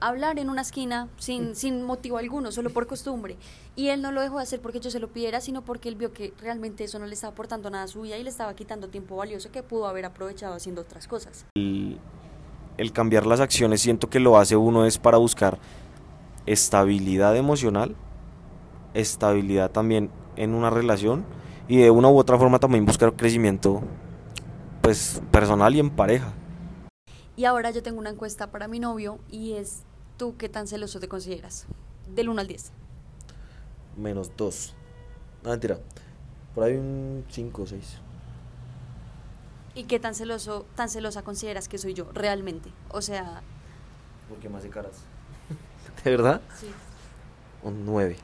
hablar 0.00 0.38
en 0.38 0.50
una 0.50 0.62
esquina 0.62 1.08
sin, 1.18 1.54
sin 1.54 1.82
motivo 1.82 2.18
alguno, 2.18 2.50
solo 2.52 2.70
por 2.70 2.86
costumbre. 2.86 3.36
Y 3.76 3.88
él 3.88 4.02
no 4.02 4.12
lo 4.12 4.20
dejó 4.20 4.38
de 4.38 4.42
hacer 4.42 4.60
porque 4.60 4.80
yo 4.80 4.90
se 4.90 4.98
lo 4.98 5.08
pidiera, 5.08 5.40
sino 5.40 5.62
porque 5.62 5.88
él 5.88 5.94
vio 5.94 6.12
que 6.12 6.32
realmente 6.40 6.84
eso 6.84 6.98
no 6.98 7.06
le 7.06 7.14
estaba 7.14 7.32
aportando 7.32 7.70
nada 7.70 7.84
a 7.84 7.88
su 7.88 8.00
vida 8.02 8.16
y 8.18 8.24
le 8.24 8.30
estaba 8.30 8.54
quitando 8.54 8.88
tiempo 8.88 9.16
valioso 9.16 9.50
que 9.52 9.62
pudo 9.62 9.86
haber 9.86 10.04
aprovechado 10.06 10.54
haciendo 10.54 10.80
otras 10.82 11.06
cosas. 11.06 11.46
el, 11.54 11.98
el 12.78 12.92
cambiar 12.92 13.26
las 13.26 13.40
acciones 13.40 13.80
siento 13.82 14.08
que 14.10 14.20
lo 14.20 14.36
hace 14.38 14.56
uno 14.56 14.84
es 14.86 14.98
para 14.98 15.18
buscar 15.18 15.58
estabilidad 16.46 17.36
emocional, 17.36 17.94
estabilidad 18.94 19.70
también 19.70 20.10
en 20.40 20.54
una 20.54 20.70
relación 20.70 21.24
y 21.68 21.76
de 21.76 21.90
una 21.90 22.08
u 22.08 22.16
otra 22.16 22.38
forma 22.38 22.58
también 22.58 22.86
buscar 22.86 23.12
crecimiento 23.14 23.82
pues 24.80 25.20
personal 25.30 25.74
y 25.74 25.80
en 25.80 25.90
pareja. 25.90 26.32
Y 27.36 27.44
ahora 27.44 27.70
yo 27.70 27.82
tengo 27.82 27.98
una 27.98 28.10
encuesta 28.10 28.50
para 28.50 28.66
mi 28.66 28.80
novio 28.80 29.18
y 29.30 29.52
es, 29.52 29.82
¿tú 30.16 30.36
qué 30.38 30.48
tan 30.48 30.66
celoso 30.66 30.98
te 30.98 31.08
consideras? 31.08 31.66
Del 32.08 32.30
1 32.30 32.40
al 32.40 32.46
10. 32.48 32.72
Menos 33.98 34.32
dos. 34.36 34.74
No, 35.44 35.50
mentira. 35.50 35.78
Por 36.54 36.64
ahí 36.64 36.74
un 36.74 37.24
5 37.28 37.62
o 37.62 37.66
6. 37.66 37.98
¿Y 39.74 39.84
qué 39.84 40.00
tan 40.00 40.14
celoso, 40.14 40.64
tan 40.74 40.88
celosa 40.88 41.22
consideras 41.22 41.68
que 41.68 41.76
soy 41.78 41.92
yo 41.94 42.10
realmente? 42.12 42.72
O 42.88 43.02
sea, 43.02 43.42
Porque 44.28 44.48
me 44.48 44.56
hace 44.56 44.70
caras. 44.70 45.04
¿De 46.04 46.10
verdad? 46.10 46.40
sí. 46.58 46.68
Un 47.62 47.84
9. 47.84 48.16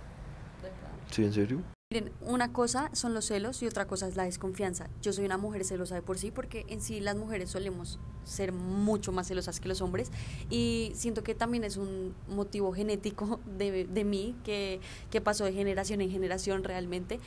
¿Sí, 1.10 1.24
en 1.24 1.32
serio? 1.32 1.75
Miren, 1.96 2.12
una 2.20 2.52
cosa 2.52 2.90
son 2.92 3.14
los 3.14 3.24
celos 3.24 3.62
y 3.62 3.66
otra 3.66 3.86
cosa 3.86 4.06
es 4.06 4.16
la 4.16 4.24
desconfianza. 4.24 4.90
Yo 5.00 5.14
soy 5.14 5.24
una 5.24 5.38
mujer 5.38 5.64
celosa 5.64 5.94
de 5.94 6.02
por 6.02 6.18
sí 6.18 6.30
porque 6.30 6.66
en 6.68 6.82
sí 6.82 7.00
las 7.00 7.16
mujeres 7.16 7.48
solemos 7.48 7.98
ser 8.22 8.52
mucho 8.52 9.12
más 9.12 9.28
celosas 9.28 9.60
que 9.60 9.68
los 9.68 9.80
hombres 9.80 10.10
y 10.50 10.92
siento 10.94 11.22
que 11.22 11.34
también 11.34 11.64
es 11.64 11.78
un 11.78 12.14
motivo 12.28 12.74
genético 12.74 13.40
de, 13.56 13.86
de 13.86 14.04
mí 14.04 14.36
que, 14.44 14.78
que 15.10 15.22
pasó 15.22 15.46
de 15.46 15.54
generación 15.54 16.02
en 16.02 16.10
generación 16.10 16.64
realmente, 16.64 17.18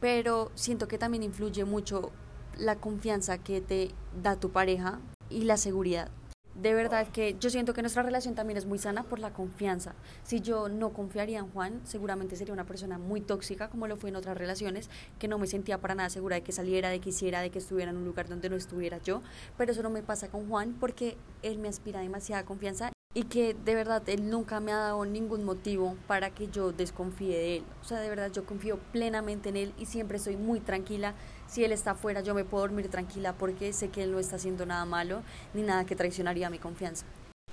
pero 0.00 0.50
siento 0.56 0.88
que 0.88 0.98
también 0.98 1.22
influye 1.22 1.64
mucho 1.64 2.10
la 2.58 2.74
confianza 2.74 3.38
que 3.38 3.60
te 3.60 3.92
da 4.20 4.34
tu 4.40 4.50
pareja 4.50 4.98
y 5.30 5.42
la 5.42 5.56
seguridad. 5.56 6.10
De 6.54 6.72
verdad 6.72 7.08
que 7.08 7.36
yo 7.40 7.50
siento 7.50 7.74
que 7.74 7.82
nuestra 7.82 8.04
relación 8.04 8.36
también 8.36 8.56
es 8.56 8.64
muy 8.64 8.78
sana 8.78 9.02
por 9.02 9.18
la 9.18 9.32
confianza. 9.32 9.94
Si 10.22 10.40
yo 10.40 10.68
no 10.68 10.92
confiaría 10.92 11.40
en 11.40 11.50
Juan, 11.50 11.80
seguramente 11.82 12.36
sería 12.36 12.54
una 12.54 12.64
persona 12.64 12.96
muy 12.96 13.20
tóxica, 13.20 13.68
como 13.68 13.88
lo 13.88 13.96
fue 13.96 14.10
en 14.10 14.16
otras 14.16 14.36
relaciones, 14.36 14.88
que 15.18 15.26
no 15.26 15.36
me 15.38 15.48
sentía 15.48 15.80
para 15.80 15.96
nada 15.96 16.10
segura 16.10 16.36
de 16.36 16.42
que 16.42 16.52
saliera, 16.52 16.90
de 16.90 17.00
que 17.00 17.08
hiciera, 17.08 17.40
de 17.40 17.50
que 17.50 17.58
estuviera 17.58 17.90
en 17.90 17.96
un 17.96 18.04
lugar 18.04 18.28
donde 18.28 18.48
no 18.48 18.54
estuviera 18.54 18.98
yo. 18.98 19.20
Pero 19.58 19.72
eso 19.72 19.82
no 19.82 19.90
me 19.90 20.04
pasa 20.04 20.28
con 20.28 20.48
Juan 20.48 20.76
porque 20.78 21.16
él 21.42 21.58
me 21.58 21.68
aspira 21.68 22.00
demasiada 22.00 22.44
confianza 22.44 22.92
y 23.14 23.24
que 23.24 23.54
de 23.54 23.74
verdad 23.74 24.02
él 24.08 24.28
nunca 24.28 24.60
me 24.60 24.72
ha 24.72 24.76
dado 24.76 25.04
ningún 25.04 25.44
motivo 25.44 25.96
para 26.06 26.30
que 26.30 26.48
yo 26.48 26.72
desconfíe 26.72 27.36
de 27.36 27.56
él. 27.56 27.64
O 27.80 27.84
sea, 27.84 28.00
de 28.00 28.08
verdad 28.08 28.30
yo 28.32 28.44
confío 28.44 28.78
plenamente 28.92 29.48
en 29.48 29.56
él 29.56 29.74
y 29.78 29.86
siempre 29.86 30.18
estoy 30.18 30.36
muy 30.36 30.60
tranquila. 30.60 31.14
Si 31.46 31.64
él 31.64 31.72
está 31.72 31.92
afuera, 31.92 32.20
yo 32.20 32.34
me 32.34 32.44
puedo 32.44 32.62
dormir 32.62 32.88
tranquila 32.88 33.34
porque 33.34 33.72
sé 33.72 33.88
que 33.88 34.02
él 34.02 34.12
no 34.12 34.18
está 34.18 34.36
haciendo 34.36 34.66
nada 34.66 34.84
malo 34.84 35.22
ni 35.52 35.62
nada 35.62 35.84
que 35.84 35.96
traicionaría 35.96 36.50
mi 36.50 36.58
confianza. 36.58 37.06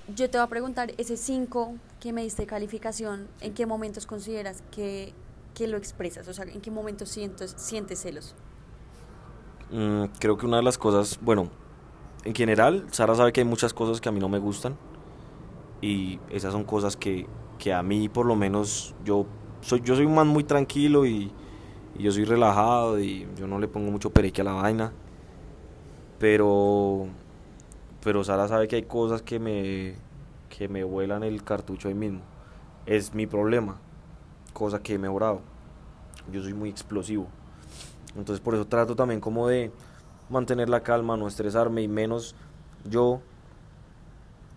Yo 0.08 0.28
te 0.28 0.38
voy 0.38 0.44
a 0.44 0.48
preguntar, 0.48 0.92
ese 0.98 1.16
5 1.16 1.74
que 2.00 2.12
me 2.12 2.22
diste 2.22 2.44
calificación, 2.46 3.28
¿en 3.40 3.54
qué 3.54 3.66
momentos 3.66 4.06
consideras 4.06 4.62
que, 4.72 5.12
que 5.54 5.68
lo 5.68 5.76
expresas? 5.76 6.26
O 6.26 6.34
sea, 6.34 6.44
¿en 6.44 6.60
qué 6.60 6.70
momentos 6.70 7.08
sientes, 7.08 7.54
sientes 7.56 8.00
celos? 8.00 8.34
Mm, 9.70 10.06
creo 10.18 10.36
que 10.36 10.46
una 10.46 10.56
de 10.56 10.64
las 10.64 10.76
cosas, 10.76 11.18
bueno, 11.20 11.50
en 12.24 12.34
general, 12.34 12.86
Sara 12.90 13.14
sabe 13.14 13.32
que 13.32 13.40
hay 13.40 13.46
muchas 13.46 13.72
cosas 13.72 14.00
que 14.00 14.08
a 14.08 14.12
mí 14.12 14.18
no 14.18 14.28
me 14.28 14.38
gustan 14.38 14.76
y 15.80 16.20
esas 16.30 16.52
son 16.52 16.64
cosas 16.64 16.96
que, 16.96 17.26
que 17.58 17.72
a 17.72 17.82
mí 17.82 18.08
por 18.08 18.26
lo 18.26 18.36
menos 18.36 18.94
yo 19.04 19.26
soy 19.60 19.80
yo 19.80 19.96
soy 19.96 20.06
un 20.06 20.14
man 20.14 20.28
muy 20.28 20.44
tranquilo 20.44 21.06
y, 21.06 21.32
y 21.94 22.02
yo 22.02 22.12
soy 22.12 22.24
relajado 22.24 22.98
y 23.00 23.28
yo 23.36 23.46
no 23.46 23.58
le 23.58 23.68
pongo 23.68 23.90
mucho 23.90 24.10
pereque 24.10 24.40
a 24.40 24.44
la 24.44 24.52
vaina. 24.52 24.92
Pero 26.18 27.06
pero 28.02 28.24
Sara 28.24 28.48
sabe 28.48 28.68
que 28.68 28.76
hay 28.76 28.82
cosas 28.82 29.22
que 29.22 29.38
me 29.38 29.94
que 30.48 30.68
me 30.68 30.84
vuelan 30.84 31.22
el 31.22 31.42
cartucho 31.42 31.88
ahí 31.88 31.94
mismo. 31.94 32.20
Es 32.86 33.14
mi 33.14 33.26
problema 33.26 33.78
cosa 34.52 34.82
que 34.82 34.94
he 34.94 34.98
mejorado. 34.98 35.40
Yo 36.30 36.42
soy 36.42 36.54
muy 36.54 36.68
explosivo. 36.68 37.26
Entonces 38.16 38.40
por 38.40 38.54
eso 38.54 38.66
trato 38.66 38.94
también 38.94 39.20
como 39.20 39.48
de 39.48 39.72
mantener 40.28 40.68
la 40.68 40.82
calma, 40.82 41.16
no 41.16 41.26
estresarme 41.26 41.82
y 41.82 41.88
menos 41.88 42.34
yo 42.88 43.20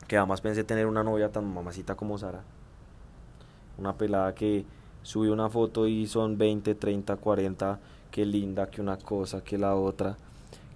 que 0.08 0.18
además 0.18 0.42
pensé 0.42 0.64
tener 0.64 0.86
una 0.86 1.04
novia 1.04 1.32
tan 1.32 1.52
mamacita 1.52 1.96
como 1.96 2.18
Sara. 2.18 2.44
Una 3.78 3.94
pelada 3.94 4.36
que 4.36 4.66
sube 5.06 5.30
una 5.30 5.52
foto 5.52 5.88
y 5.88 6.08
son 6.08 6.36
20, 6.36 6.74
30, 6.74 7.18
40, 7.18 7.80
que 8.10 8.26
linda, 8.26 8.72
que 8.72 8.82
una 8.82 8.98
cosa, 8.98 9.44
que 9.44 9.56
la 9.56 9.76
otra, 9.76 10.18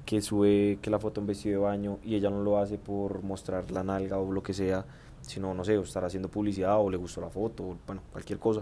que 0.05 0.21
sube 0.21 0.77
que 0.83 0.91
la 0.91 0.99
foto 0.99 1.19
en 1.19 1.25
vestido 1.25 1.59
de 1.59 1.65
baño 1.65 1.97
y 2.03 2.13
ella 2.13 2.29
no 2.29 2.43
lo 2.43 2.59
hace 2.59 2.77
por 2.77 3.23
mostrar 3.23 3.71
la 3.71 3.83
nalga 3.83 4.19
o 4.19 4.31
lo 4.31 4.43
que 4.43 4.53
sea, 4.53 4.85
sino 5.21 5.55
no 5.55 5.65
sé, 5.65 5.79
o 5.79 5.81
estar 5.81 6.05
haciendo 6.05 6.29
publicidad 6.29 6.79
o 6.79 6.91
le 6.91 6.97
gustó 6.97 7.21
la 7.21 7.29
foto, 7.31 7.63
o, 7.63 7.77
bueno, 7.87 8.03
cualquier 8.11 8.37
cosa. 8.37 8.61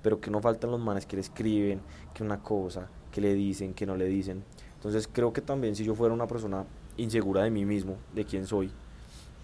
Pero 0.00 0.20
que 0.20 0.30
no 0.30 0.40
faltan 0.40 0.70
los 0.70 0.78
manes 0.78 1.06
que 1.06 1.16
le 1.16 1.22
escriben, 1.22 1.80
que 2.14 2.22
una 2.22 2.38
cosa, 2.40 2.88
que 3.10 3.20
le 3.20 3.34
dicen, 3.34 3.74
que 3.74 3.86
no 3.86 3.96
le 3.96 4.06
dicen. 4.06 4.44
Entonces 4.76 5.08
creo 5.12 5.32
que 5.32 5.40
también 5.40 5.74
si 5.74 5.82
yo 5.82 5.96
fuera 5.96 6.14
una 6.14 6.28
persona 6.28 6.66
insegura 6.98 7.42
de 7.42 7.50
mí 7.50 7.64
mismo, 7.64 7.96
de 8.14 8.24
quién 8.24 8.46
soy, 8.46 8.70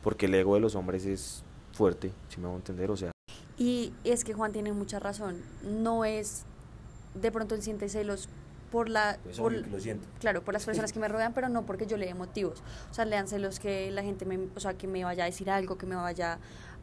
porque 0.00 0.26
el 0.26 0.34
ego 0.34 0.54
de 0.54 0.60
los 0.60 0.76
hombres 0.76 1.04
es 1.06 1.42
fuerte, 1.72 2.12
si 2.28 2.40
me 2.40 2.46
hago 2.46 2.54
entender, 2.54 2.88
o 2.92 2.96
sea, 2.96 3.10
Y 3.60 3.92
es 4.04 4.24
que 4.24 4.32
Juan 4.32 4.52
tiene 4.52 4.72
mucha 4.72 4.98
razón. 4.98 5.42
No 5.62 6.06
es, 6.06 6.44
de 7.14 7.30
pronto 7.30 7.54
él 7.54 7.62
siente 7.62 7.90
celos 7.90 8.30
por 8.72 8.88
la... 8.88 9.18
por- 9.42 9.52
siento. 9.80 10.08
Claro, 10.18 10.42
por 10.42 10.54
las 10.54 10.64
personas 10.64 10.92
que 10.94 10.98
me 10.98 11.08
rodean, 11.08 11.34
pero 11.34 11.50
no 11.50 11.66
porque 11.66 11.86
yo 11.86 11.98
le 11.98 12.06
dé 12.06 12.14
motivos. 12.14 12.62
O 12.90 12.94
sea, 12.94 13.04
le 13.04 13.16
dan 13.16 13.28
celos 13.28 13.60
que 13.60 13.90
la 13.90 14.02
gente 14.02 14.24
me, 14.24 14.38
o 14.56 14.60
sea, 14.60 14.72
que 14.78 14.86
me 14.86 15.04
vaya 15.04 15.24
a 15.24 15.26
decir 15.26 15.50
algo, 15.50 15.76
que 15.76 15.84
me 15.84 15.94
vaya 15.94 16.38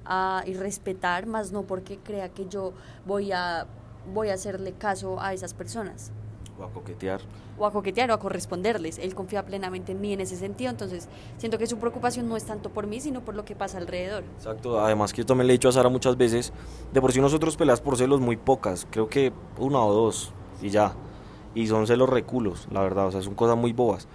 a 0.06 0.44
irrespetar, 0.46 1.26
más 1.26 1.52
no 1.52 1.64
porque 1.64 1.98
crea 1.98 2.30
que 2.30 2.48
yo 2.48 2.74
voy 3.08 3.32
a, 3.32 3.66
voy 4.14 4.30
a 4.30 4.36
hacerle 4.36 4.74
caso 4.74 5.20
a 5.20 5.34
esas 5.34 5.56
personas. 5.56 6.12
O 6.60 6.64
a 6.64 6.70
coquetear. 6.72 7.22
O 7.58 7.66
a 7.66 7.72
coquetear 7.72 8.10
o 8.10 8.14
a 8.14 8.20
corresponderles. 8.20 8.98
Él 8.98 9.14
confía 9.14 9.46
plenamente 9.46 9.92
en 9.92 10.02
mí 10.02 10.14
en 10.14 10.22
ese 10.22 10.36
sentido, 10.36 10.72
entonces 10.72 11.08
siento 11.38 11.58
que 11.58 11.68
su 11.68 11.78
preocupación 11.78 12.28
no 12.28 12.36
es 12.36 12.46
tanto 12.46 12.70
por 12.70 12.88
mí, 12.88 13.00
sino 13.00 13.22
por 13.22 13.36
lo 13.36 13.46
que 13.46 13.56
pasa 13.56 13.78
alrededor. 13.78 14.24
Exacto, 14.38 14.80
además 14.80 15.14
que 15.14 15.22
yo 15.22 15.26
también 15.26 15.48
le 15.48 15.54
he 15.54 15.58
dicho 15.58 15.70
a 15.70 15.72
Sara 15.72 15.90
muchas 15.90 16.18
veces, 16.18 16.54
de 16.94 17.02
por 17.02 17.12
sí 17.12 17.22
nosotros 17.22 17.56
peleas 17.58 17.82
por 17.82 17.98
celos 17.98 18.20
muy 18.20 18.38
pocas, 18.38 18.88
creo 18.90 19.08
que 19.08 19.32
una 19.60 19.84
o 19.84 19.94
dos 19.94 20.34
y 20.62 20.70
ya. 20.70 20.96
Y 21.54 21.68
son 21.68 21.88
celos 21.88 22.10
reculos, 22.10 22.68
la 22.72 22.82
verdad, 22.82 23.08
o 23.08 23.12
sea, 23.12 23.22
son 23.22 23.36
cosas 23.36 23.58
muy 23.58 23.74
bobas. 23.74 24.08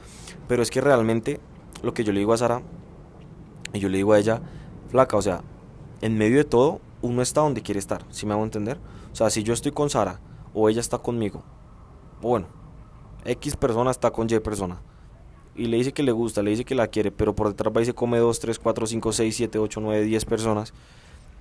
Pero 0.49 0.63
es 0.63 0.71
que 0.71 0.81
realmente 0.81 1.41
lo 1.83 1.95
que 1.95 2.05
yo 2.05 2.13
le 2.13 2.21
digo 2.21 2.33
a 2.33 2.39
Sara, 2.39 2.63
y 3.73 3.79
yo 3.79 3.89
le 3.89 3.99
digo 3.99 4.13
a 4.13 4.19
ella, 4.19 4.41
flaca, 4.89 5.17
o 5.17 5.23
sea, 5.23 5.43
en 6.01 6.19
medio 6.19 6.37
de 6.37 6.45
todo, 6.45 6.81
uno 7.01 7.23
está 7.23 7.41
donde 7.41 7.63
quiere 7.63 7.79
estar, 7.79 8.05
si 8.11 8.27
me 8.27 8.33
hago 8.33 8.45
entender? 8.45 8.79
O 9.13 9.17
sea, 9.17 9.31
si 9.31 9.43
yo 9.43 9.55
estoy 9.55 9.73
con 9.73 9.91
Sara 9.91 10.21
o 10.55 10.69
ella 10.69 10.81
está 10.81 10.99
conmigo, 10.99 11.43
bueno, 12.23 12.47
X 13.25 13.57
persona 13.57 13.91
está 13.91 14.11
con 14.11 14.27
Y 14.31 14.39
persona, 14.41 14.81
y 15.55 15.67
le 15.67 15.77
dice 15.77 15.93
que 15.93 16.03
le 16.03 16.13
gusta, 16.13 16.43
le 16.43 16.51
dice 16.51 16.65
que 16.65 16.75
la 16.75 16.87
quiere, 16.87 17.11
pero 17.11 17.35
por 17.35 17.49
detrás 17.49 17.73
va 17.77 17.83
y 17.83 17.85
se 17.85 17.95
come 17.95 18.19
2, 18.19 18.41
3, 18.41 18.59
4, 18.59 18.87
5, 18.87 19.13
6, 19.13 19.37
7, 19.37 19.59
8, 19.59 19.81
9, 19.81 20.05
10 20.05 20.25
personas, 20.25 20.73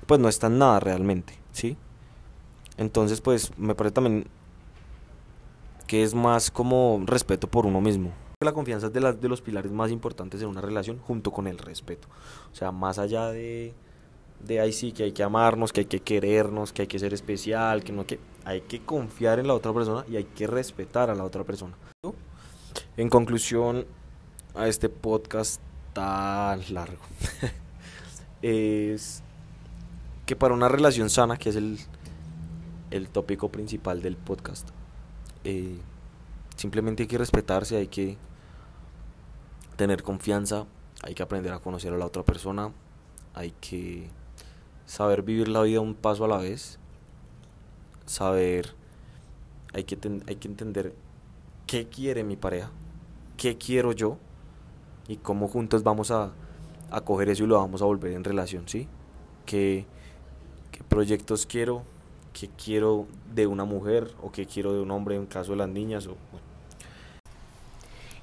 pues 0.06 0.20
no 0.20 0.28
está 0.28 0.48
en 0.48 0.58
nada 0.58 0.80
realmente, 0.80 1.38
¿sí? 1.54 1.78
Entonces, 2.78 3.22
pues 3.22 3.58
me 3.58 3.76
parece 3.76 3.94
también 3.94 4.26
que 5.88 6.04
es 6.04 6.14
más 6.14 6.52
como 6.52 7.02
respeto 7.06 7.48
por 7.48 7.66
uno 7.66 7.80
mismo. 7.80 8.12
La 8.42 8.54
confianza 8.54 8.88
es 8.88 8.94
de, 8.94 9.14
de 9.14 9.30
los 9.30 9.42
pilares 9.42 9.72
más 9.72 9.92
importantes 9.92 10.42
en 10.42 10.48
una 10.48 10.62
relación 10.62 10.98
junto 10.98 11.32
con 11.32 11.48
el 11.48 11.58
respeto. 11.58 12.08
O 12.52 12.56
sea, 12.56 12.72
más 12.72 12.98
allá 12.98 13.28
de, 13.28 13.74
de 14.40 14.60
ahí 14.60 14.74
sí 14.74 14.92
que 14.94 15.04
hay 15.04 15.12
que 15.12 15.24
amarnos, 15.24 15.72
que 15.72 15.82
hay 15.82 15.86
que 15.86 16.00
querernos, 16.00 16.74
que 16.74 16.84
hay 16.84 16.88
que 16.88 16.98
ser 16.98 17.14
especial, 17.14 17.84
que 17.84 17.92
no 17.92 18.06
que 18.06 18.20
hay 18.46 18.62
que 18.62 18.84
confiar 18.84 19.40
en 19.40 19.48
la 19.48 19.54
otra 19.54 19.74
persona 19.74 20.06
y 20.10 20.16
hay 20.16 20.24
que 20.24 20.48
respetar 20.48 21.10
a 21.10 21.16
la 21.16 21.24
otra 21.24 21.44
persona. 21.44 21.76
En 22.98 23.10
conclusión 23.10 23.86
a 24.56 24.68
este 24.68 24.90
podcast 24.90 25.62
tan 25.94 26.62
largo 26.74 27.02
es 28.42 29.24
que 30.26 30.36
para 30.36 30.54
una 30.54 30.70
relación 30.70 31.10
sana, 31.10 31.38
que 31.38 31.50
es 31.50 31.56
el, 31.56 31.80
el 32.92 33.10
tópico 33.10 33.50
principal 33.50 34.02
del 34.02 34.18
podcast, 34.18 34.70
eh, 35.44 35.78
simplemente 36.56 37.04
hay 37.04 37.08
que 37.08 37.18
respetarse, 37.18 37.78
hay 37.78 37.88
que 37.88 38.18
tener 39.76 40.04
confianza, 40.04 40.66
hay 41.02 41.14
que 41.14 41.24
aprender 41.24 41.54
a 41.54 41.60
conocer 41.60 41.94
a 41.94 41.98
la 41.98 42.06
otra 42.06 42.24
persona, 42.24 42.72
hay 43.34 43.52
que 43.62 44.10
saber 44.86 45.24
vivir 45.24 45.48
la 45.48 45.62
vida 45.62 45.80
un 45.80 45.96
paso 45.96 46.26
a 46.26 46.28
la 46.28 46.38
vez, 46.38 46.80
saber, 48.12 48.74
hay 49.74 49.86
que, 49.86 49.98
hay 50.28 50.36
que 50.36 50.48
entender 50.48 50.94
qué 51.66 51.88
quiere 51.88 52.24
mi 52.26 52.36
pareja, 52.36 52.70
qué 53.38 53.58
quiero 53.58 53.94
yo 53.94 54.18
y 55.08 55.16
cómo 55.16 55.48
juntos 55.48 55.84
vamos 55.84 56.12
a, 56.12 56.32
a 56.92 57.02
coger 57.02 57.30
eso 57.30 57.46
y 57.46 57.48
lo 57.48 57.58
vamos 57.58 57.82
a 57.82 57.86
volver 57.86 58.12
en 58.12 58.26
relación, 58.26 58.68
¿sí? 58.68 58.88
¿Qué, 59.46 59.86
qué 60.74 60.84
proyectos 60.84 61.46
quiero? 61.46 61.84
¿Qué 62.34 62.50
quiero 62.50 63.08
de 63.34 63.48
una 63.48 63.64
mujer 63.64 64.14
o 64.22 64.32
qué 64.32 64.46
quiero 64.46 64.74
de 64.74 64.82
un 64.82 64.92
hombre 64.92 65.16
en 65.16 65.26
caso 65.26 65.52
de 65.52 65.58
las 65.58 65.70
niñas? 65.70 66.06
O, 66.08 66.18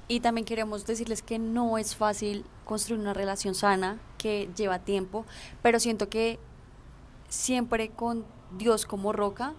y 0.07 0.19
también 0.19 0.45
queremos 0.45 0.85
decirles 0.85 1.23
que 1.23 1.39
no 1.39 1.79
es 1.79 1.95
fácil 1.95 2.45
construir 2.63 3.01
una 3.01 3.13
relación 3.13 3.55
sana, 3.55 3.99
que 4.19 4.49
lleva 4.55 4.79
tiempo, 4.79 5.25
pero 5.63 5.79
siento 5.79 6.09
que 6.09 6.39
siempre 7.27 7.89
con 7.89 8.25
Dios 8.57 8.85
como 8.85 9.13
roca, 9.13 9.53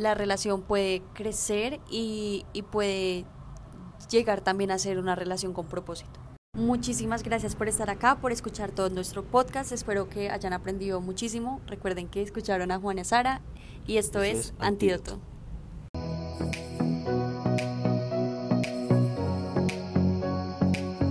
la 0.00 0.14
relación 0.14 0.62
puede 0.62 1.02
crecer 1.14 1.78
y, 1.90 2.46
y 2.52 2.62
puede 2.62 3.24
llegar 4.10 4.40
también 4.40 4.70
a 4.70 4.78
ser 4.78 4.98
una 4.98 5.14
relación 5.14 5.52
con 5.52 5.66
propósito. 5.66 6.18
Muchísimas 6.54 7.22
gracias 7.22 7.54
por 7.54 7.68
estar 7.68 7.90
acá, 7.90 8.16
por 8.16 8.32
escuchar 8.32 8.72
todo 8.72 8.90
nuestro 8.90 9.22
podcast. 9.22 9.70
Espero 9.72 10.08
que 10.08 10.30
hayan 10.30 10.52
aprendido 10.52 11.00
muchísimo. 11.00 11.60
Recuerden 11.66 12.08
que 12.08 12.22
escucharon 12.22 12.72
a 12.72 12.80
Juana 12.80 13.04
Sara 13.04 13.40
y 13.86 13.98
esto, 13.98 14.22
es, 14.22 14.52
Antídoto. 14.58 15.20